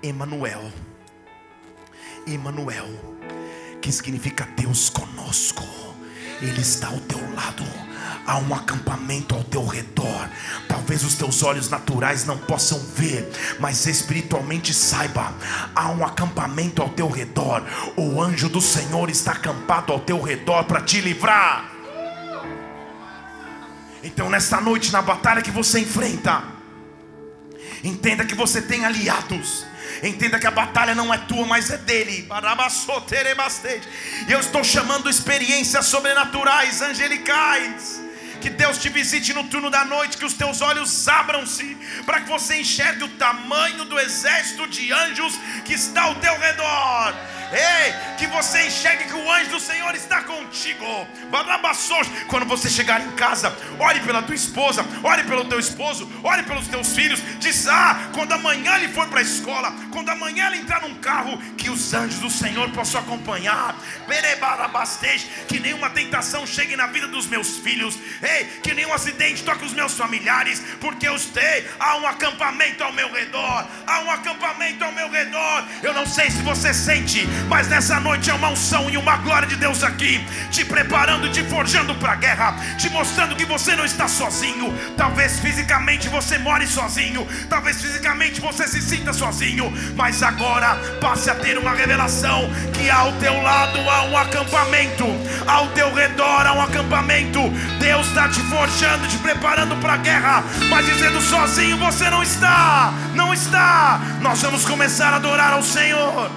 Emanuel. 0.02 0.74
Emanuel, 2.26 2.90
que 3.80 3.92
significa 3.92 4.46
Deus 4.58 4.90
conosco. 4.90 5.93
Ele 6.42 6.62
está 6.62 6.88
ao 6.88 7.00
teu 7.00 7.20
lado. 7.34 7.64
Há 8.26 8.38
um 8.38 8.54
acampamento 8.54 9.36
ao 9.36 9.44
teu 9.44 9.66
redor. 9.66 10.30
Talvez 10.68 11.04
os 11.04 11.16
teus 11.16 11.44
olhos 11.44 11.70
naturais 11.70 12.26
não 12.26 12.38
possam 12.38 12.80
ver, 12.80 13.30
mas 13.60 13.86
espiritualmente 13.86 14.74
saiba: 14.74 15.34
há 15.76 15.90
um 15.90 16.06
acampamento 16.06 16.82
ao 16.82 16.90
teu 16.90 17.10
redor. 17.10 17.64
O 17.98 18.22
anjo 18.22 18.48
do 18.48 18.62
Senhor 18.62 19.10
está 19.10 19.34
acampado 19.34 19.92
ao 19.92 20.00
teu 20.00 20.22
redor 20.22 20.64
para 20.64 20.82
te 20.82 21.02
livrar. 21.02 21.70
Então, 24.04 24.30
nesta 24.30 24.60
noite, 24.60 24.92
na 24.92 25.02
batalha 25.02 25.42
que 25.42 25.52
você 25.52 25.80
enfrenta, 25.80 26.44
entenda 27.84 28.26
que 28.26 28.36
você 28.36 28.62
tem 28.62 28.86
aliados. 28.86 29.66
Entenda 30.04 30.38
que 30.38 30.46
a 30.46 30.52
batalha 30.52 30.94
não 30.94 31.14
é 31.14 31.18
tua, 31.18 31.46
mas 31.46 31.70
é 31.70 31.78
dele. 31.78 32.28
E 34.28 34.32
eu 34.32 34.40
estou 34.40 34.62
chamando 34.62 35.10
experiências 35.10 35.86
sobrenaturais, 35.86 36.82
angelicais. 36.82 38.02
Que 38.42 38.50
Deus 38.50 38.78
te 38.78 38.90
visite 38.90 39.32
no 39.32 39.46
turno 39.46 39.70
da 39.70 39.86
noite, 39.86 40.18
que 40.18 40.26
os 40.26 40.34
teus 40.34 40.60
olhos 40.60 41.08
abram-se, 41.08 41.78
para 42.06 42.20
que 42.20 42.30
você 42.30 42.60
enxergue 42.60 43.06
o 43.06 43.10
tamanho 43.12 43.86
do 43.86 43.98
exército 43.98 44.68
de 44.68 44.92
anjos 44.92 45.40
que 45.64 45.74
está 45.74 46.02
ao 46.04 46.16
teu 46.16 46.38
redor. 46.38 47.16
Ei, 47.54 47.94
que 48.18 48.26
você 48.28 48.66
enxergue 48.66 49.06
que 49.06 49.14
o 49.14 49.32
anjo 49.32 49.52
do 49.52 49.60
Senhor 49.60 49.94
está 49.94 50.24
contigo. 50.24 51.08
Quando 52.28 52.46
você 52.46 52.70
chegar 52.70 53.00
em 53.02 53.12
casa, 53.12 53.56
ore 53.80 54.00
pela 54.00 54.24
tua 54.24 54.36
esposa, 54.36 54.86
ore 55.04 55.24
pelo 55.24 55.46
teu 55.46 55.60
esposo, 55.60 56.12
ore 56.24 56.44
pelos 56.44 56.68
teus 56.68 56.94
filhos. 56.94 57.22
Diz: 57.40 57.68
Ah, 57.68 58.10
quando 58.14 58.34
amanhã 58.34 58.76
ele 58.78 58.88
for 58.90 59.08
para 59.08 59.20
a 59.20 59.24
escola, 59.24 59.72
quando 59.92 60.10
amanhã 60.10 60.48
ele 60.48 60.58
entrar 60.58 60.82
num 60.82 60.96
carro, 60.96 61.38
que 61.58 61.70
os 61.70 61.94
anjos 61.94 62.20
do 62.20 62.30
Senhor 62.30 62.70
possam 62.72 63.02
acompanhar. 63.02 63.76
Que 65.48 65.60
nenhuma 65.60 65.90
tentação 65.90 66.48
chegue 66.48 66.76
na 66.76 66.88
vida 66.88 67.08
dos 67.08 67.28
meus 67.28 67.58
filhos. 67.58 67.98
Ei, 68.22 68.46
que 68.64 68.74
nenhum 68.74 68.94
acidente 68.94 69.44
toque 69.44 69.66
os 69.66 69.74
meus 69.74 69.94
familiares, 69.94 70.62
porque 70.80 71.08
eu 71.08 71.18
sei, 71.20 71.68
há 71.80 71.98
um 71.98 72.08
acampamento 72.08 72.84
ao 72.84 72.92
meu 72.92 73.12
redor. 73.12 73.68
Há 73.86 74.00
um 74.02 74.12
acampamento 74.12 74.84
ao 74.84 74.92
meu 74.92 75.10
redor. 75.10 75.66
Eu 75.82 75.94
não 75.94 76.06
sei 76.06 76.30
se 76.32 76.42
você 76.42 76.74
sente, 76.74 77.28
mas 77.48 77.68
nessa 77.68 78.00
noite 78.00 78.30
é 78.30 78.34
uma 78.34 78.50
unção 78.50 78.90
e 78.90 78.98
uma 78.98 79.18
glória 79.18 79.48
de 79.48 79.56
Deus 79.56 79.84
aqui, 79.84 80.26
te 80.52 80.66
preparando, 80.66 81.30
te 81.30 81.44
forjando 81.44 81.96
para 81.96 82.14
a 82.14 82.16
guerra, 82.16 82.56
te 82.78 82.90
mostrando 82.90 83.36
que 83.36 83.46
você 83.46 83.76
não 83.76 83.86
está 83.86 84.08
sozinho. 84.08 84.74
Talvez 84.98 85.40
fisicamente 85.40 86.10
você 86.10 86.38
more 86.38 86.66
sozinho, 86.68 87.28
talvez 87.50 87.82
fisicamente 87.82 88.40
você 88.42 88.68
se 88.68 88.82
sinta 88.82 89.14
sozinho, 89.14 89.72
mas 89.96 90.24
agora 90.24 90.76
passe 91.00 91.30
a 91.30 91.36
ter 91.36 91.58
uma 91.58 91.72
revelação 91.72 92.50
que 92.74 92.90
ao 92.90 93.12
teu 93.14 93.42
lado 93.42 93.80
há 93.90 94.04
um 94.04 94.18
acampamento, 94.18 95.06
ao 95.48 95.68
teu 95.70 95.94
redor 95.94 96.48
há 96.48 96.54
um 96.54 96.62
acampamento. 96.62 97.40
Deus 97.80 98.08
está 98.08 98.30
te 98.30 98.40
forjando, 98.42 99.08
te 99.08 99.18
preparando 99.18 99.76
para 99.78 99.94
a 99.94 99.98
guerra, 99.98 100.44
mas 100.70 100.86
dizendo 100.86 101.22
sozinho 101.22 101.78
você 101.78 102.10
não 102.10 102.24
está, 102.24 102.94
não 103.14 103.34
está. 103.34 104.00
Nós 104.22 104.42
vamos 104.42 104.66
começar 104.66 105.14
a 105.14 105.18
adorar 105.18 105.54
ao 105.54 105.64
Senhor. 105.64 106.32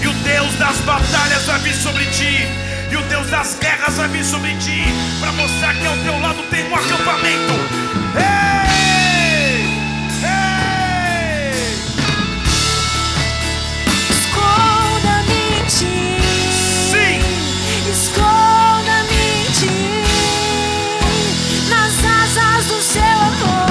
E 0.00 0.06
o 0.08 0.12
Deus 0.12 0.54
das 0.56 0.76
batalhas 0.80 1.44
vai 1.46 1.58
vir 1.60 1.74
sobre 1.74 2.04
ti. 2.06 2.46
E 2.90 2.96
o 2.96 3.02
Deus 3.02 3.28
das 3.30 3.56
guerras 3.60 3.96
vai 3.96 4.08
vir 4.08 4.24
sobre 4.24 4.54
ti. 4.56 4.84
Para 5.20 5.32
mostrar 5.32 5.74
que 5.74 5.86
ao 5.86 5.96
teu 5.98 6.18
lado 6.20 6.42
tem 6.50 6.64
um 6.70 6.74
acampamento. 6.74 7.54
Ei! 8.16 9.66
Ei! 10.22 10.46
Esconda-me 14.10 15.60
em 15.60 15.64
ti. 15.64 16.20
Sim! 16.90 17.20
Esconda-me 17.90 19.20
em 19.42 19.50
ti. 19.52 20.04
Nas 21.68 22.04
asas 22.04 22.66
do 22.66 22.80
seu 22.82 23.02
amor. 23.02 23.66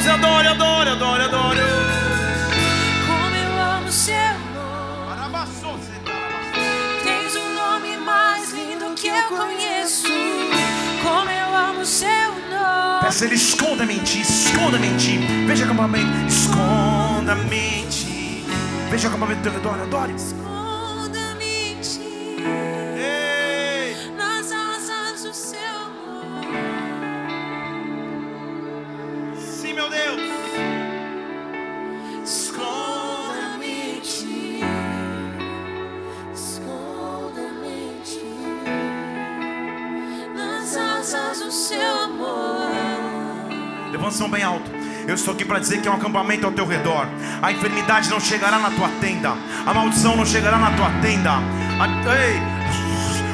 Mãos 0.00 0.06
e 0.06 0.08
adore, 0.08 0.48
adore, 0.48 0.90
adore, 0.90 1.22
adore. 1.24 1.60
Como 3.06 3.36
eu 3.36 3.58
amo 3.76 3.92
seu 3.92 4.14
nome. 4.54 5.50
Tens 7.04 7.36
um 7.36 7.54
nome 7.54 7.96
mais 7.98 8.52
lindo 8.52 8.94
que 8.94 9.08
eu 9.08 9.22
conheço. 9.24 10.08
Como 11.02 11.30
eu 11.30 11.56
amo 11.56 11.84
seu 11.84 12.08
nome. 12.50 13.00
Peça 13.02 13.24
ele, 13.26 13.34
esconda-me 13.34 13.94
em 13.94 14.02
ti, 14.02 14.20
esconda-me 14.22 14.86
em 14.86 14.96
ti. 14.96 15.18
Veja 15.46 15.64
o 15.64 15.66
acampamento, 15.66 16.26
esconda-me 16.26 17.56
em 17.56 17.88
ti. 17.88 18.44
Veja 18.90 19.08
o 19.08 19.10
acampamento 19.10 19.48
ao 19.48 19.52
teu 19.52 19.52
redor, 19.52 19.82
adore. 19.82 20.14
Levanta 44.00 44.28
bem 44.28 44.42
alto. 44.42 44.70
Eu 45.06 45.14
estou 45.14 45.34
aqui 45.34 45.44
para 45.44 45.58
dizer 45.58 45.80
que 45.80 45.88
é 45.88 45.90
um 45.90 45.94
acampamento 45.94 46.46
ao 46.46 46.52
teu 46.52 46.66
redor. 46.66 47.06
A 47.42 47.52
enfermidade 47.52 48.08
não 48.08 48.18
chegará 48.20 48.58
na 48.58 48.70
tua 48.70 48.88
tenda. 49.00 49.32
A 49.66 49.74
maldição 49.74 50.16
não 50.16 50.24
chegará 50.24 50.58
na 50.58 50.70
tua 50.72 50.88
tenda. 51.02 51.32
A- 51.32 52.16
Ei! 52.26 52.40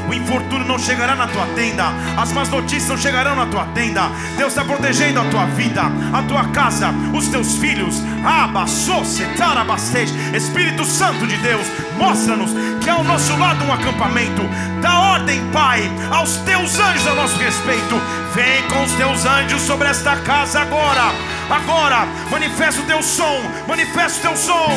O 0.09 0.15
infortúnio 0.15 0.67
não 0.69 0.79
chegará 0.79 1.15
na 1.17 1.27
tua 1.27 1.45
tenda. 1.57 1.85
As 2.17 2.33
más 2.33 2.49
notícias 2.49 2.89
não 2.89 2.97
chegarão 2.97 3.35
na 3.37 3.47
tua 3.47 3.65
tenda. 3.75 4.03
Deus 4.37 4.51
está 4.53 4.65
protegendo 4.65 5.21
a 5.21 5.25
tua 5.25 5.47
vida, 5.47 5.83
a 6.13 6.23
tua 6.23 6.45
casa, 6.49 6.91
os 7.13 7.27
teus 7.29 7.57
filhos. 7.59 7.97
Abassocetarabasteja. 8.25 10.15
Espírito 10.35 10.85
Santo 10.85 11.27
de 11.27 11.37
Deus, 11.39 11.67
mostra-nos 11.97 12.51
que 12.83 12.89
ao 12.89 13.03
nosso 13.03 13.37
lado 13.39 13.65
um 13.65 13.73
acampamento. 13.73 14.43
Dá 14.81 14.99
ordem, 15.01 15.41
Pai, 15.51 15.91
aos 16.11 16.37
teus 16.39 16.79
anjos 16.79 17.07
a 17.07 17.15
nosso 17.15 17.37
respeito. 17.39 18.01
Vem 18.35 18.63
com 18.69 18.83
os 18.85 18.93
teus 18.93 19.25
anjos 19.25 19.63
sobre 19.63 19.89
esta 19.89 20.17
casa 20.17 20.61
agora. 20.61 21.13
Agora, 21.51 22.07
manifesta 22.31 22.81
o 22.81 22.85
teu 22.85 23.03
som, 23.03 23.43
manifesta 23.67 24.19
o 24.19 24.23
teu 24.23 24.37
som. 24.37 24.69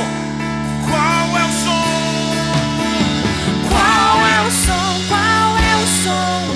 Qual 0.88 1.38
é 1.38 1.44
o 1.44 1.52
som? 1.64 1.90
Qual 3.70 4.28
é 4.28 4.48
o 4.48 4.52
som? 4.52 5.08
Qual 5.08 5.58
é 5.58 5.76
o 5.76 5.88
som? 6.04 6.49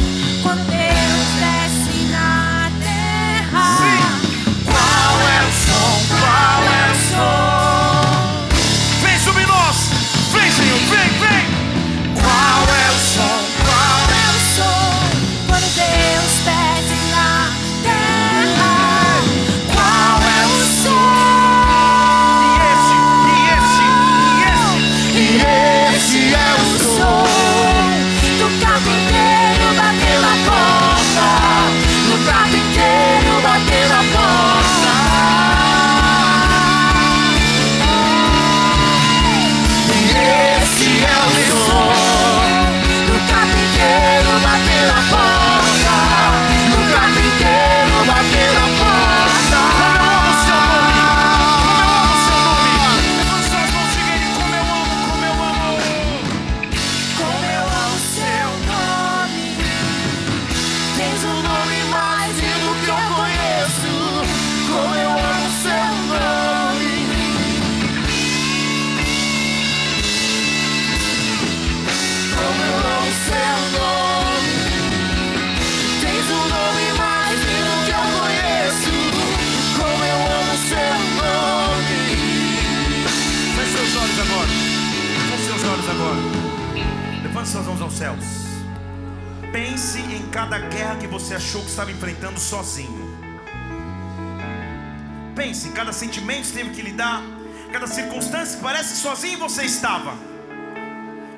Sozinho 99.24 99.40
você 99.40 99.64
estava. 99.64 100.18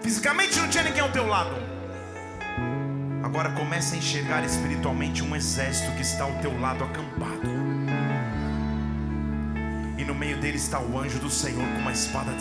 Fisicamente 0.02 0.60
não 0.60 0.68
tinha 0.68 0.84
ninguém 0.84 1.02
ao 1.02 1.12
teu 1.12 1.28
lado. 1.28 1.56
Agora 3.24 3.52
comece 3.52 3.94
a 3.94 4.00
enxergar 4.00 4.44
espiritualmente 4.44 5.24
um 5.24 5.36
exército 5.36 5.92
que 5.92 6.02
está 6.02 6.24
ao 6.24 6.32
teu 6.40 6.60
lado 6.60 6.84
acampado. 6.84 7.48
E 10.00 10.04
no 10.04 10.16
meio 10.16 10.42
dele 10.42 10.58
está 10.58 10.80
o 10.80 10.98
anjo 10.98 11.20
do 11.20 11.30
Senhor 11.30 11.64
com 11.64 11.82
uma 11.82 11.92
espada. 11.92 12.32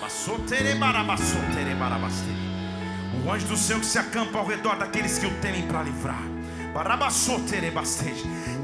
Bassoterebarabassoterebarabaste. 0.00 2.30
O 3.22 3.30
anjo 3.30 3.46
do 3.46 3.58
Senhor 3.58 3.80
que 3.80 3.86
se 3.86 3.98
acampa 3.98 4.38
ao 4.38 4.46
redor 4.46 4.76
daqueles 4.76 5.18
que 5.18 5.26
o 5.26 5.34
temem 5.40 5.66
para 5.66 5.82
livrar. 5.82 6.22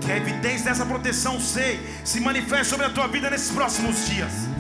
Que 0.01 0.11
a 0.11 0.17
evidência 0.17 0.71
dessa 0.71 0.87
proteção 0.87 1.39
sei 1.39 1.87
se 2.03 2.19
manifeste 2.19 2.69
sobre 2.69 2.87
a 2.87 2.91
tua 2.91 3.09
vida 3.09 3.29
nesses 3.29 3.51
próximos 3.51 4.09
dias. 4.09 4.52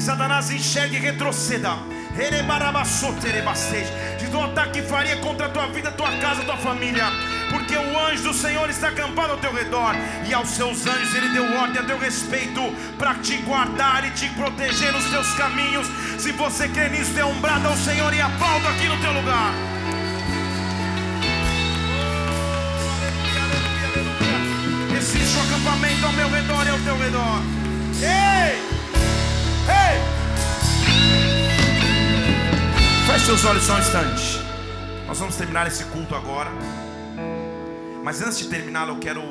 Que 0.00 0.06
Satanás 0.06 0.50
enxergue 0.50 0.96
e 0.96 0.98
retroceda. 0.98 1.76
Erebarabassoterebaste. 2.18 3.84
De 4.18 4.28
todo 4.28 4.44
ataque 4.44 4.80
que 4.80 4.88
faria 4.88 5.18
contra 5.18 5.44
a 5.44 5.48
tua 5.50 5.66
vida, 5.66 5.92
tua 5.92 6.10
casa, 6.16 6.42
tua 6.42 6.56
família. 6.56 7.04
Porque 7.50 7.76
o 7.76 7.98
anjo 8.06 8.22
do 8.22 8.32
Senhor 8.32 8.70
está 8.70 8.88
acampado 8.88 9.32
ao 9.32 9.36
teu 9.36 9.52
redor, 9.52 9.94
e 10.26 10.32
aos 10.32 10.48
seus 10.48 10.86
anjos 10.86 11.14
ele 11.14 11.28
deu 11.34 11.44
ordem 11.54 11.82
a 11.82 11.84
teu 11.84 11.98
respeito, 11.98 12.62
para 12.96 13.16
te 13.16 13.36
guardar 13.42 14.06
e 14.06 14.10
te 14.12 14.26
proteger 14.30 14.90
nos 14.90 15.04
teus 15.10 15.34
caminhos. 15.34 15.86
Se 16.18 16.32
você 16.32 16.66
crê 16.68 16.88
nisso, 16.88 17.12
dê 17.12 17.22
um 17.22 17.38
brado 17.38 17.68
ao 17.68 17.76
Senhor 17.76 18.14
e 18.14 18.22
aplauda 18.22 18.70
aqui 18.70 18.88
no 18.88 18.98
teu 19.02 19.12
lugar. 19.12 19.52
Existe 24.96 25.36
um 25.36 25.42
acampamento 25.42 26.06
ao 26.06 26.12
meu 26.14 26.30
redor 26.30 26.66
e 26.66 26.70
ao 26.70 26.78
teu 26.78 26.98
redor. 26.98 27.42
Ei! 28.00 28.79
Ei! 29.70 30.00
Feche 33.06 33.26
seus 33.26 33.44
olhos 33.44 33.62
só 33.62 33.74
um 33.74 33.78
instante. 33.78 34.40
Nós 35.06 35.18
vamos 35.18 35.36
terminar 35.36 35.66
esse 35.66 35.84
culto 35.84 36.14
agora. 36.14 36.50
Mas 38.02 38.22
antes 38.22 38.38
de 38.38 38.48
terminá-lo, 38.48 38.94
eu 38.94 38.98
quero 38.98 39.22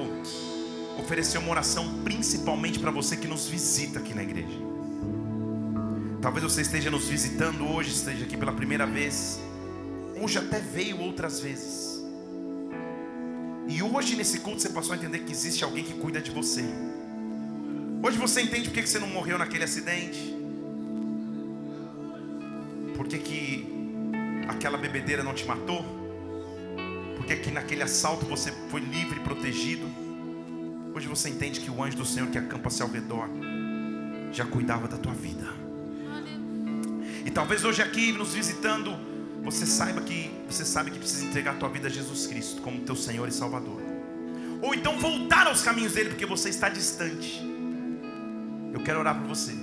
oferecer 0.98 1.38
uma 1.38 1.52
oração 1.52 2.02
principalmente 2.04 2.80
para 2.80 2.92
você 2.92 3.18
que 3.18 3.28
nos 3.28 3.48
visita 3.48 4.00
aqui 4.00 4.14
na 4.14 4.24
igreja. 4.24 4.58
Talvez 6.22 6.44
você 6.44 6.62
esteja 6.62 6.92
nos 6.92 7.08
visitando 7.08 7.66
hoje, 7.66 7.92
esteja 7.92 8.26
aqui 8.26 8.36
pela 8.38 8.52
primeira 8.52 8.86
vez. 8.86 9.40
Hoje 10.22 10.38
até 10.38 10.60
veio 10.60 11.00
outras 11.00 11.40
vezes. 11.40 12.04
E 13.68 13.82
hoje 13.82 14.16
nesse 14.16 14.40
culto 14.40 14.62
você 14.62 14.70
passou 14.70 14.94
a 14.94 14.98
entender 14.98 15.20
que 15.20 15.32
existe 15.32 15.64
alguém 15.64 15.84
que 15.84 15.94
cuida 15.94 16.20
de 16.20 16.32
você. 16.32 16.66
Hoje 18.02 18.18
você 18.18 18.42
entende 18.42 18.70
por 18.70 18.74
que 18.74 18.88
você 18.88 18.98
não 18.98 19.08
morreu 19.08 19.38
naquele 19.38 19.66
acidente? 19.66 20.34
Por 22.96 23.06
que, 23.08 23.18
que 23.18 23.68
aquela 24.48 24.78
bebedeira 24.78 25.22
não 25.22 25.34
te 25.34 25.46
matou? 25.46 25.84
Por 27.18 27.26
que, 27.26 27.36
que 27.36 27.52
naquele 27.52 27.84
assalto 27.84 28.26
você 28.26 28.54
foi 28.70 28.80
livre 28.80 29.20
e 29.20 29.20
protegido? 29.20 29.86
Hoje 30.96 31.10
você 31.10 31.28
entende 31.28 31.60
que 31.60 31.70
o 31.70 31.84
anjo 31.84 31.98
do 31.98 32.06
Senhor 32.06 32.30
que 32.30 32.38
acampa-se 32.38 32.82
ao 32.82 32.90
redor 32.90 33.28
já 34.32 34.46
cuidava 34.46 34.88
da 34.88 34.98
tua 34.98 35.14
vida. 35.14 35.48
E 37.26 37.30
talvez 37.30 37.66
hoje 37.66 37.82
aqui 37.82 38.14
nos 38.14 38.34
visitando, 38.34 38.98
você 39.44 39.66
saiba 39.66 40.00
que 40.00 40.32
você 40.50 40.64
sabe 40.64 40.90
que 40.90 41.00
precisa 41.00 41.26
entregar 41.26 41.56
a 41.56 41.58
tua 41.58 41.68
vida 41.68 41.88
a 41.88 41.92
Jesus 41.92 42.28
Cristo 42.28 42.62
como 42.62 42.80
teu 42.80 42.96
Senhor 42.96 43.28
e 43.28 43.32
Salvador. 43.32 43.82
ou 44.62 44.74
então 44.74 44.98
voltar 45.00 45.48
aos 45.48 45.62
caminhos 45.62 45.94
dele 45.94 46.10
porque 46.10 46.26
você 46.26 46.50
está 46.50 46.70
distante. 46.70 47.59
Eu 48.74 48.82
quero 48.82 49.00
orar 49.00 49.18
por 49.20 49.28
você, 49.28 49.54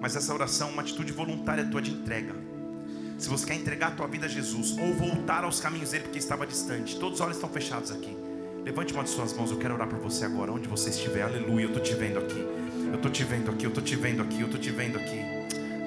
mas 0.00 0.16
essa 0.16 0.32
oração 0.32 0.68
é 0.68 0.72
uma 0.72 0.82
atitude 0.82 1.12
voluntária 1.12 1.64
tua 1.64 1.82
de 1.82 1.90
entrega. 1.90 2.34
Se 3.18 3.28
você 3.28 3.46
quer 3.46 3.54
entregar 3.54 3.88
a 3.88 3.90
tua 3.92 4.06
vida 4.06 4.26
a 4.26 4.28
Jesus 4.28 4.76
ou 4.76 4.92
voltar 4.94 5.44
aos 5.44 5.60
caminhos 5.60 5.90
dele 5.90 6.04
porque 6.04 6.18
estava 6.18 6.46
distante, 6.46 6.98
todos 6.98 7.20
os 7.20 7.20
olhos 7.20 7.36
estão 7.36 7.48
fechados 7.48 7.90
aqui. 7.90 8.16
Levante 8.64 8.92
uma 8.92 9.04
de 9.04 9.10
suas 9.10 9.32
mãos, 9.32 9.50
eu 9.50 9.58
quero 9.58 9.74
orar 9.74 9.88
por 9.88 9.98
você 9.98 10.24
agora, 10.24 10.50
onde 10.50 10.68
você 10.68 10.90
estiver. 10.90 11.22
Aleluia, 11.22 11.64
eu 11.64 11.68
estou 11.68 11.82
te 11.82 11.94
vendo 11.94 12.18
aqui. 12.18 12.38
Eu 12.38 12.96
estou 12.96 13.10
te 13.10 13.24
vendo 13.24 13.50
aqui, 13.50 13.64
eu 13.64 13.68
estou 13.68 13.82
te 13.82 13.96
vendo 13.96 14.22
aqui, 14.22 14.40
eu 14.40 14.46
estou 14.46 14.60
te 14.60 14.70
vendo 14.70 14.96
aqui. 14.98 15.20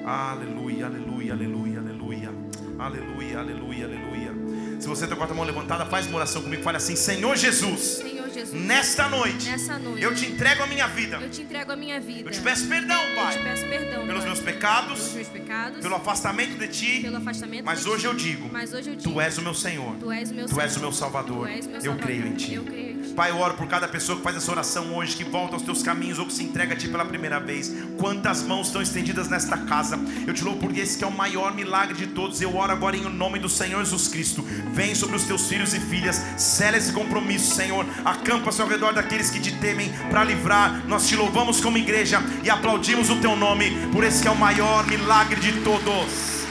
Aleluia, 0.04 0.86
aleluia, 0.86 1.32
aleluia, 1.32 1.80
aleluia. 1.80 2.30
Aleluia, 2.78 3.38
aleluia, 3.40 3.84
aleluia. 3.84 4.32
Se 4.80 4.86
você 4.86 5.04
está 5.04 5.16
com 5.16 5.24
a 5.24 5.26
mão 5.28 5.44
levantada, 5.44 5.84
faz 5.86 6.06
uma 6.06 6.16
oração 6.16 6.40
comigo. 6.40 6.62
Fale 6.62 6.76
assim: 6.76 6.94
Senhor 6.94 7.36
Jesus. 7.36 8.00
Jesus. 8.38 8.62
Nesta 8.62 9.08
noite. 9.08 9.48
Nessa 9.48 9.78
noite. 9.78 10.02
Eu 10.02 10.14
te 10.14 10.26
entrego 10.26 10.62
a 10.62 10.66
minha 10.66 10.86
vida. 10.86 11.18
Eu 11.20 11.30
te 11.30 11.42
entrego 11.42 11.72
a 11.72 11.76
minha 11.76 12.00
vida. 12.00 12.28
Eu 12.28 12.32
te 12.32 12.40
peço 12.40 12.68
perdão, 12.68 13.00
Pai. 13.16 13.42
Peço 13.42 13.66
perdão. 13.66 14.06
Pelos 14.06 14.20
pai, 14.20 14.28
meus 14.28 14.40
pecados. 14.40 14.98
Pelos 14.98 15.14
meus 15.14 15.28
pecados. 15.28 15.47
Pelo 15.80 15.96
afastamento 15.96 16.58
de 16.58 16.68
ti. 16.68 17.06
Afastamento 17.06 17.64
Mas 17.64 17.82
de 17.82 17.88
hoje 17.88 18.00
ti. 18.00 18.06
eu 18.06 18.14
digo. 18.14 18.48
Mas 18.52 18.72
hoje 18.72 18.90
eu 18.90 18.96
digo. 18.96 19.10
Tu 19.12 19.20
és 19.20 19.38
o 19.38 19.42
meu 19.42 19.54
Senhor. 19.54 19.96
Tu 19.96 20.12
és 20.12 20.30
o 20.30 20.34
meu 20.34 20.48
Senhor. 20.48 20.62
és 20.62 20.76
o 20.76 20.80
meu 20.80 20.92
Salvador. 20.92 21.36
O 21.38 21.40
meu 21.44 21.56
Eu 21.56 21.62
Salvador. 21.62 21.96
creio 21.98 22.26
em 22.26 22.34
ti. 22.34 22.54
Eu 22.54 22.64
creio 22.64 22.90
em 22.98 23.02
ti. 23.02 23.08
Pai, 23.14 23.30
eu 23.30 23.38
oro 23.38 23.54
por 23.54 23.66
cada 23.66 23.88
pessoa 23.88 24.16
que 24.18 24.22
faz 24.22 24.36
essa 24.36 24.50
oração 24.50 24.94
hoje, 24.94 25.16
que 25.16 25.24
volta 25.24 25.54
aos 25.56 25.62
teus 25.62 25.82
caminhos 25.82 26.18
ou 26.18 26.26
que 26.26 26.32
se 26.32 26.42
entrega 26.44 26.74
a 26.74 26.76
ti 26.76 26.88
pela 26.88 27.04
primeira 27.04 27.40
vez. 27.40 27.72
Quantas 27.98 28.42
mãos 28.42 28.66
estão 28.68 28.80
estendidas 28.82 29.28
nesta 29.28 29.56
casa. 29.56 29.98
Eu 30.26 30.34
te 30.34 30.44
louvo 30.44 30.60
porque 30.60 30.80
esse 30.80 30.96
que 30.98 31.04
é 31.04 31.06
o 31.06 31.10
maior 31.12 31.54
milagre 31.54 31.96
de 31.96 32.06
todos. 32.08 32.40
Eu 32.40 32.54
oro 32.56 32.70
agora 32.72 32.96
em 32.96 33.02
nome 33.08 33.38
do 33.38 33.48
Senhor 33.48 33.82
Jesus 33.84 34.08
Cristo. 34.08 34.42
Vem 34.72 34.94
sobre 34.94 35.16
os 35.16 35.24
teus 35.24 35.48
filhos 35.48 35.74
e 35.74 35.80
filhas. 35.80 36.22
Sela 36.36 36.76
esse 36.76 36.92
compromisso, 36.92 37.54
Senhor. 37.54 37.84
Acampa-se 38.04 38.60
ao 38.60 38.68
redor 38.68 38.92
daqueles 38.92 39.30
que 39.30 39.40
te 39.40 39.52
temem 39.58 39.90
para 40.10 40.22
livrar. 40.24 40.86
Nós 40.86 41.08
te 41.08 41.16
louvamos 41.16 41.60
como 41.60 41.78
igreja 41.78 42.20
e 42.44 42.50
aplaudimos 42.50 43.10
o 43.10 43.16
teu 43.16 43.34
nome 43.34 43.70
por 43.92 44.04
esse 44.04 44.22
que 44.22 44.28
é 44.28 44.30
o 44.30 44.36
maior 44.36 44.86
milagre 44.86 45.37
de 45.38 45.52
todos. 45.62 46.44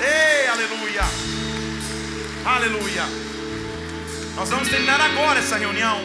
Ei, 0.00 0.48
aleluia. 0.48 1.02
Aleluia. 2.44 3.02
Nós 4.34 4.50
vamos 4.50 4.68
terminar 4.68 5.00
agora 5.00 5.38
essa 5.38 5.56
reunião. 5.56 6.00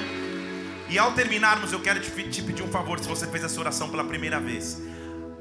E 0.87 0.99
ao 0.99 1.13
terminarmos, 1.13 1.73
eu 1.73 1.79
quero 1.79 1.99
te, 1.99 2.11
te 2.29 2.43
pedir 2.43 2.61
um 2.61 2.67
favor, 2.67 2.99
se 2.99 3.07
você 3.07 3.25
fez 3.25 3.43
essa 3.43 3.59
oração 3.59 3.89
pela 3.89 4.03
primeira 4.03 4.39
vez. 4.39 4.79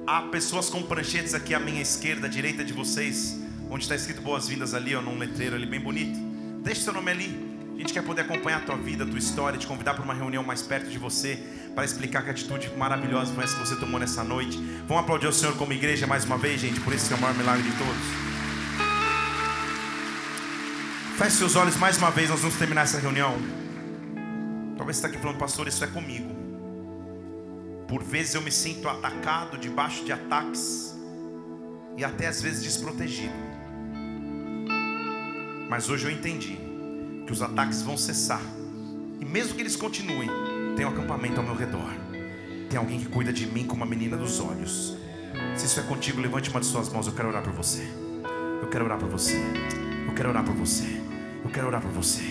Há 0.07 0.23
pessoas 0.23 0.71
com 0.71 0.83
pranchetes 0.83 1.35
aqui 1.35 1.55
à 1.55 1.61
minha 1.61 1.83
esquerda, 1.83 2.29
à 2.29 2.31
direita 2.31 2.65
de 2.65 2.73
vocês, 2.73 3.39
onde 3.69 3.83
está 3.85 3.95
escrito 3.95 4.23
boas-vindas 4.23 4.73
ali, 4.73 4.95
ó, 4.97 5.03
num 5.03 5.19
letreiro 5.19 5.55
ali 5.55 5.67
bem 5.67 5.81
bonito. 5.81 6.19
Deixe 6.63 6.81
seu 6.81 6.95
nome 6.95 7.11
ali. 7.11 7.47
A 7.75 7.79
gente 7.79 7.93
quer 7.93 8.03
poder 8.03 8.23
acompanhar 8.23 8.59
a 8.59 8.61
tua 8.61 8.77
vida, 8.77 9.05
a 9.05 9.07
tua 9.07 9.19
história, 9.19 9.59
te 9.59 9.67
convidar 9.67 9.93
para 9.93 10.03
uma 10.03 10.15
reunião 10.15 10.43
mais 10.43 10.63
perto 10.63 10.89
de 10.89 10.99
você, 10.99 11.39
para 11.77 11.85
explicar 11.85 12.25
que 12.25 12.31
atitude 12.31 12.73
maravilhosa 12.75 13.35
foi 13.35 13.45
essa 13.45 13.53
que 13.55 13.61
você 13.61 13.77
tomou 13.77 14.01
nessa 14.01 14.25
noite. 14.25 14.57
Vamos 14.89 15.03
aplaudir 15.03 15.27
o 15.27 15.33
Senhor 15.33 15.55
como 15.59 15.75
igreja 15.75 16.07
mais 16.07 16.25
uma 16.25 16.39
vez, 16.39 16.59
gente, 16.59 16.81
por 16.81 16.91
isso 16.95 17.07
que 17.07 17.13
é 17.13 17.17
o 17.19 17.21
maior 17.21 17.37
milagre 17.37 17.63
de 17.63 17.77
todos. 17.77 18.03
Feche 21.19 21.37
seus 21.37 21.55
olhos 21.55 21.77
mais 21.77 21.99
uma 21.99 22.11
vez, 22.11 22.31
nós 22.31 22.41
vamos 22.41 22.57
terminar 22.57 22.83
essa 22.83 22.99
reunião. 22.99 23.37
Talvez 24.79 24.97
você 24.97 25.07
está 25.07 25.09
aqui 25.09 25.19
falando, 25.19 25.37
pastor, 25.37 25.69
isso 25.69 25.85
é 25.85 25.87
comigo. 25.87 26.35
Por 27.87 28.03
vezes 28.03 28.35
eu 28.35 28.41
me 28.41 28.51
sinto 28.51 28.89
atacado, 28.89 29.59
debaixo 29.59 30.03
de 30.03 30.13
ataques, 30.13 30.95
e 31.95 32.03
até 32.03 32.27
às 32.27 32.41
vezes 32.41 32.63
desprotegido. 32.63 33.35
Mas 35.69 35.91
hoje 35.91 36.07
eu 36.07 36.11
entendi 36.11 36.59
que 37.27 37.33
os 37.33 37.43
ataques 37.43 37.83
vão 37.83 37.99
cessar, 37.99 38.41
e 39.21 39.27
mesmo 39.27 39.55
que 39.55 39.61
eles 39.61 39.77
continuem, 39.77 40.31
tem 40.77 40.85
um 40.85 40.91
acampamento 40.91 41.41
ao 41.41 41.47
meu 41.47 41.57
redor, 41.57 41.91
tem 42.69 42.79
alguém 42.79 43.01
que 43.01 43.07
cuida 43.07 43.33
de 43.33 43.47
mim 43.47 43.65
como 43.65 43.83
uma 43.83 43.91
menina 43.91 44.17
dos 44.17 44.39
olhos. 44.39 44.95
Se 45.57 45.65
isso 45.65 45.81
é 45.81 45.83
contigo, 45.83 46.21
levante 46.21 46.51
uma 46.51 46.61
de 46.61 46.67
suas 46.67 46.91
mãos, 46.91 47.07
eu 47.07 47.15
quero 47.15 47.29
orar 47.29 47.43
por 47.43 47.53
você. 47.53 47.83
Eu 48.61 48.69
quero 48.69 48.85
orar 48.85 48.99
por 48.99 49.09
você. 49.09 49.41
Eu 50.07 50.15
quero 50.15 50.29
orar 50.29 50.45
por 50.45 50.55
você. 50.55 51.01
Eu 51.43 51.51
quero 51.51 51.67
orar 51.67 51.81
por 51.81 51.91
você. 51.91 52.23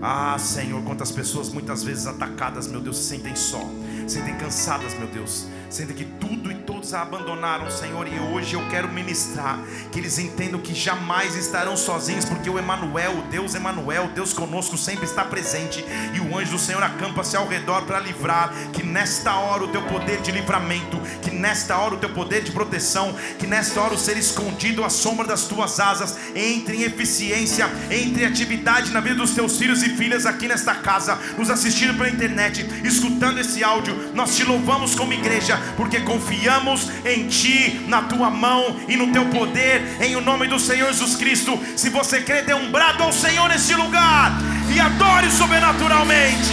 Ah, 0.00 0.38
Senhor, 0.38 0.82
quantas 0.84 1.12
pessoas 1.12 1.50
muitas 1.50 1.82
vezes 1.82 2.06
atacadas, 2.06 2.66
meu 2.66 2.80
Deus, 2.80 2.96
se 2.96 3.04
sentem 3.04 3.36
só, 3.36 3.60
sentem 4.06 4.34
cansadas, 4.36 4.94
meu 4.94 5.08
Deus, 5.08 5.46
sentem 5.68 5.94
que 5.94 6.04
tudo 6.04 6.50
e 6.50 6.54
a 6.80 7.02
abandonaram, 7.02 7.70
Senhor, 7.70 8.08
e 8.08 8.18
hoje 8.18 8.54
eu 8.54 8.66
quero 8.70 8.88
ministrar 8.88 9.62
que 9.92 9.98
eles 9.98 10.18
entendam 10.18 10.58
que 10.58 10.74
jamais 10.74 11.36
estarão 11.36 11.76
sozinhos, 11.76 12.24
porque 12.24 12.48
o 12.48 12.58
Emanuel, 12.58 13.18
o 13.18 13.22
Deus 13.30 13.54
Emanuel, 13.54 14.08
Deus 14.14 14.32
conosco 14.32 14.78
sempre 14.78 15.04
está 15.04 15.22
presente, 15.22 15.84
e 16.14 16.20
o 16.20 16.38
anjo 16.38 16.52
do 16.52 16.58
Senhor 16.58 16.82
acampa-se 16.82 17.36
ao 17.36 17.46
redor 17.46 17.82
para 17.82 18.00
livrar, 18.00 18.50
que 18.72 18.82
nesta 18.82 19.34
hora 19.34 19.64
o 19.64 19.68
teu 19.68 19.82
poder 19.82 20.22
de 20.22 20.32
livramento, 20.32 20.98
que 21.20 21.30
nesta 21.30 21.76
hora 21.76 21.96
o 21.96 21.98
teu 21.98 22.10
poder 22.14 22.42
de 22.42 22.50
proteção, 22.50 23.14
que 23.38 23.46
nesta 23.46 23.78
hora 23.80 23.94
o 23.94 23.98
ser 23.98 24.16
escondido 24.16 24.82
à 24.82 24.88
sombra 24.88 25.26
das 25.26 25.44
tuas 25.44 25.78
asas, 25.78 26.16
entre 26.34 26.78
em 26.78 26.82
eficiência, 26.82 27.70
entre 27.90 28.22
em 28.22 28.26
atividade 28.26 28.90
na 28.90 29.00
vida 29.00 29.16
dos 29.16 29.32
teus 29.32 29.58
filhos 29.58 29.82
e 29.82 29.90
filhas 29.90 30.24
aqui 30.24 30.48
nesta 30.48 30.74
casa, 30.74 31.18
nos 31.36 31.50
assistindo 31.50 31.94
pela 31.94 32.08
internet, 32.08 32.66
escutando 32.82 33.38
esse 33.38 33.62
áudio, 33.62 34.12
nós 34.14 34.34
te 34.34 34.44
louvamos 34.44 34.94
como 34.94 35.12
igreja, 35.12 35.60
porque 35.76 36.00
confiamos 36.00 36.69
em 37.04 37.26
Ti, 37.28 37.80
na 37.86 38.02
Tua 38.02 38.30
mão 38.30 38.76
e 38.88 38.96
no 38.96 39.12
Teu 39.12 39.26
poder, 39.26 39.96
em 40.00 40.16
o 40.16 40.20
nome 40.20 40.46
do 40.46 40.58
Senhor 40.58 40.88
Jesus 40.88 41.16
Cristo. 41.16 41.58
Se 41.76 41.88
você 41.88 42.20
crê, 42.20 42.42
dê 42.42 42.54
um 42.54 42.70
brado 42.70 43.02
ao 43.02 43.12
Senhor 43.12 43.48
neste 43.48 43.74
lugar 43.74 44.32
e 44.74 44.78
adore 44.78 45.30
sobrenaturalmente. 45.30 46.52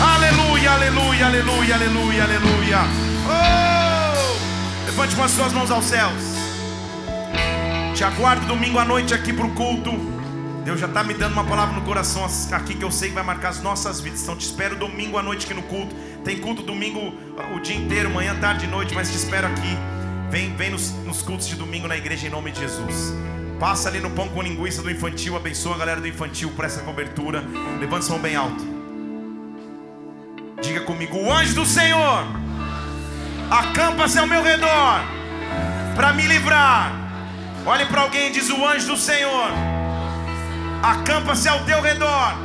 Aleluia, 0.00 0.72
aleluia, 0.72 1.26
aleluia, 1.26 1.74
aleluia, 1.74 2.24
aleluia. 2.24 2.78
Oh! 3.26 4.86
Levante 4.86 5.14
umas 5.14 5.30
suas 5.30 5.52
mãos 5.52 5.70
aos 5.70 5.84
céus. 5.86 6.36
Te 7.94 8.04
aguardo 8.04 8.46
domingo 8.46 8.78
à 8.78 8.84
noite 8.84 9.14
aqui 9.14 9.32
para 9.32 9.46
o 9.46 9.50
culto. 9.52 9.90
Deus 10.66 10.80
já 10.80 10.86
está 10.86 11.04
me 11.04 11.14
dando 11.14 11.32
uma 11.32 11.44
palavra 11.44 11.74
no 11.74 11.82
coração 11.82 12.26
aqui 12.50 12.74
que 12.74 12.84
eu 12.84 12.90
sei 12.90 13.08
que 13.08 13.14
vai 13.14 13.22
marcar 13.22 13.50
as 13.50 13.62
nossas 13.62 14.00
vidas. 14.00 14.22
Então 14.22 14.36
te 14.36 14.44
espero 14.44 14.74
domingo 14.76 15.16
à 15.16 15.22
noite 15.22 15.46
aqui 15.46 15.54
no 15.54 15.62
culto. 15.62 15.94
Tem 16.24 16.38
culto 16.38 16.62
domingo 16.62 17.14
o 17.54 17.60
dia 17.60 17.76
inteiro, 17.76 18.10
manhã, 18.10 18.34
tarde 18.40 18.66
noite, 18.66 18.94
mas 18.94 19.10
te 19.10 19.16
espero 19.16 19.46
aqui. 19.46 19.76
Vem, 20.30 20.54
vem 20.56 20.70
nos, 20.70 20.90
nos 21.04 21.22
cultos 21.22 21.46
de 21.46 21.54
domingo 21.54 21.86
na 21.86 21.96
igreja 21.96 22.26
em 22.26 22.30
nome 22.30 22.50
de 22.50 22.60
Jesus. 22.60 23.14
Passa 23.60 23.88
ali 23.88 24.00
no 24.00 24.10
pão 24.10 24.28
com 24.28 24.42
linguiça 24.42 24.82
do 24.82 24.90
infantil, 24.90 25.36
abençoa 25.36 25.74
a 25.74 25.78
galera 25.78 26.00
do 26.00 26.08
infantil 26.08 26.50
por 26.54 26.64
essa 26.64 26.80
cobertura. 26.82 27.42
Levante 27.80 28.04
sua 28.04 28.14
mão 28.14 28.22
bem 28.22 28.36
alto. 28.36 28.64
Diga 30.60 30.80
comigo: 30.80 31.16
o 31.16 31.32
anjo 31.32 31.54
do 31.54 31.66
Senhor 31.66 32.26
acampa-se 33.50 34.18
ao 34.18 34.26
meu 34.26 34.42
redor 34.42 35.00
para 35.94 36.12
me 36.12 36.26
livrar. 36.26 36.92
Olhe 37.64 37.86
para 37.86 38.02
alguém 38.02 38.28
e 38.28 38.30
diz: 38.30 38.50
o 38.50 38.66
anjo 38.66 38.88
do 38.88 38.96
Senhor 38.96 39.50
acampa-se 40.82 41.48
ao 41.48 41.64
teu 41.64 41.80
redor 41.80 42.36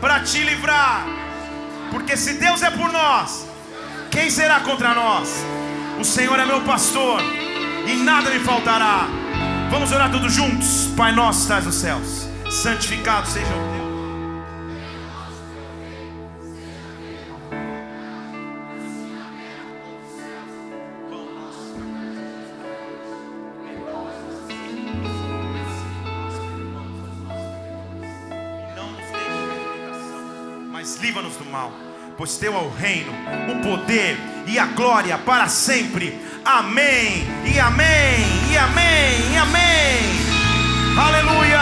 para 0.00 0.20
te 0.20 0.42
livrar. 0.42 1.04
Porque 1.90 2.16
se 2.16 2.34
Deus 2.34 2.62
é 2.62 2.70
por 2.70 2.90
nós, 2.90 3.46
quem 4.12 4.28
será 4.30 4.60
contra 4.60 4.94
nós? 4.94 5.44
O 5.98 6.04
Senhor 6.04 6.38
é 6.38 6.44
meu 6.44 6.60
pastor 6.60 7.20
e 7.86 7.96
nada 7.96 8.30
me 8.30 8.38
faltará. 8.40 9.08
Vamos 9.70 9.90
orar 9.90 10.12
todos 10.12 10.32
juntos. 10.32 10.90
Pai 10.94 11.12
nosso, 11.12 11.40
estás 11.40 11.64
nos 11.64 11.76
céus, 11.76 12.28
santificado 12.50 13.26
seja 13.26 13.54
o 13.54 13.71
Pois 32.22 32.36
teu 32.36 32.54
é 32.54 32.58
o 32.58 32.70
reino, 32.70 33.12
o 33.50 33.62
poder 33.68 34.16
e 34.46 34.56
a 34.56 34.66
glória 34.66 35.18
para 35.18 35.48
sempre. 35.48 36.20
Amém. 36.44 37.26
E 37.44 37.58
amém. 37.58 38.48
E 38.48 38.56
amém. 38.56 39.32
E 39.32 39.36
amém. 39.36 40.96
Aleluia. 40.96 41.58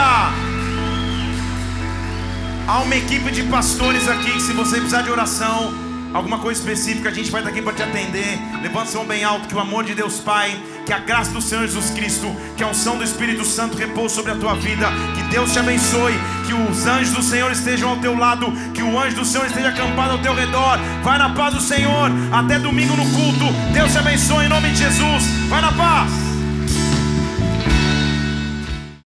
Há 2.69 2.79
uma 2.83 2.95
equipe 2.95 3.31
de 3.31 3.45
pastores 3.45 4.07
aqui. 4.07 4.39
Se 4.39 4.53
você 4.53 4.77
precisar 4.77 5.01
de 5.01 5.11
oração, 5.11 5.73
alguma 6.13 6.39
coisa 6.39 6.61
específica, 6.61 7.09
a 7.09 7.13
gente 7.13 7.31
vai 7.31 7.41
estar 7.41 7.51
aqui 7.51 7.63
para 7.63 7.73
te 7.73 7.83
atender. 7.83 8.39
Levanta 8.63 8.87
sua 8.87 9.01
mão 9.01 9.09
bem 9.09 9.25
alto. 9.25 9.49
Que 9.49 9.55
o 9.55 9.61
amor 9.61 9.85
de 9.85 9.95
Deus 9.95 10.21
Pai, 10.21 10.57
que 10.85 10.93
a 10.93 10.99
graça 10.99 11.31
do 11.33 11.41
Senhor 11.41 11.63
Jesus 11.63 11.91
Cristo, 11.91 12.35
que 12.57 12.63
a 12.63 12.69
unção 12.69 12.97
do 12.97 13.05
Espírito 13.05 13.45
Santo 13.45 13.77
repouse 13.77 14.15
sobre 14.15 14.33
a 14.33 14.37
tua 14.37 14.55
vida. 14.55 14.87
Que 15.15 15.23
Deus 15.25 15.53
te 15.53 15.59
abençoe. 15.59 16.15
Que 16.47 16.55
os 16.55 16.87
anjos 16.87 17.15
do 17.15 17.23
Senhor 17.23 17.51
estejam 17.51 17.91
ao 17.91 17.97
teu 17.97 18.17
lado. 18.17 18.53
Que 18.73 18.83
o 18.83 18.99
anjo 18.99 19.17
do 19.17 19.25
Senhor 19.25 19.47
esteja 19.47 19.69
acampado 19.69 20.13
ao 20.13 20.19
teu 20.19 20.35
redor. 20.35 20.79
Vai 21.03 21.19
na 21.19 21.31
paz 21.31 21.55
do 21.55 21.61
Senhor. 21.61 22.11
Até 22.33 22.59
domingo 22.59 22.97
no 22.97 23.05
culto. 23.11 23.53
Deus 23.73 23.93
te 23.93 23.99
abençoe 23.99 24.47
em 24.47 24.49
nome 24.49 24.71
de 24.71 24.77
Jesus. 24.77 25.25
Vai 25.49 25.61
na 25.61 25.73
paz. 25.73 26.30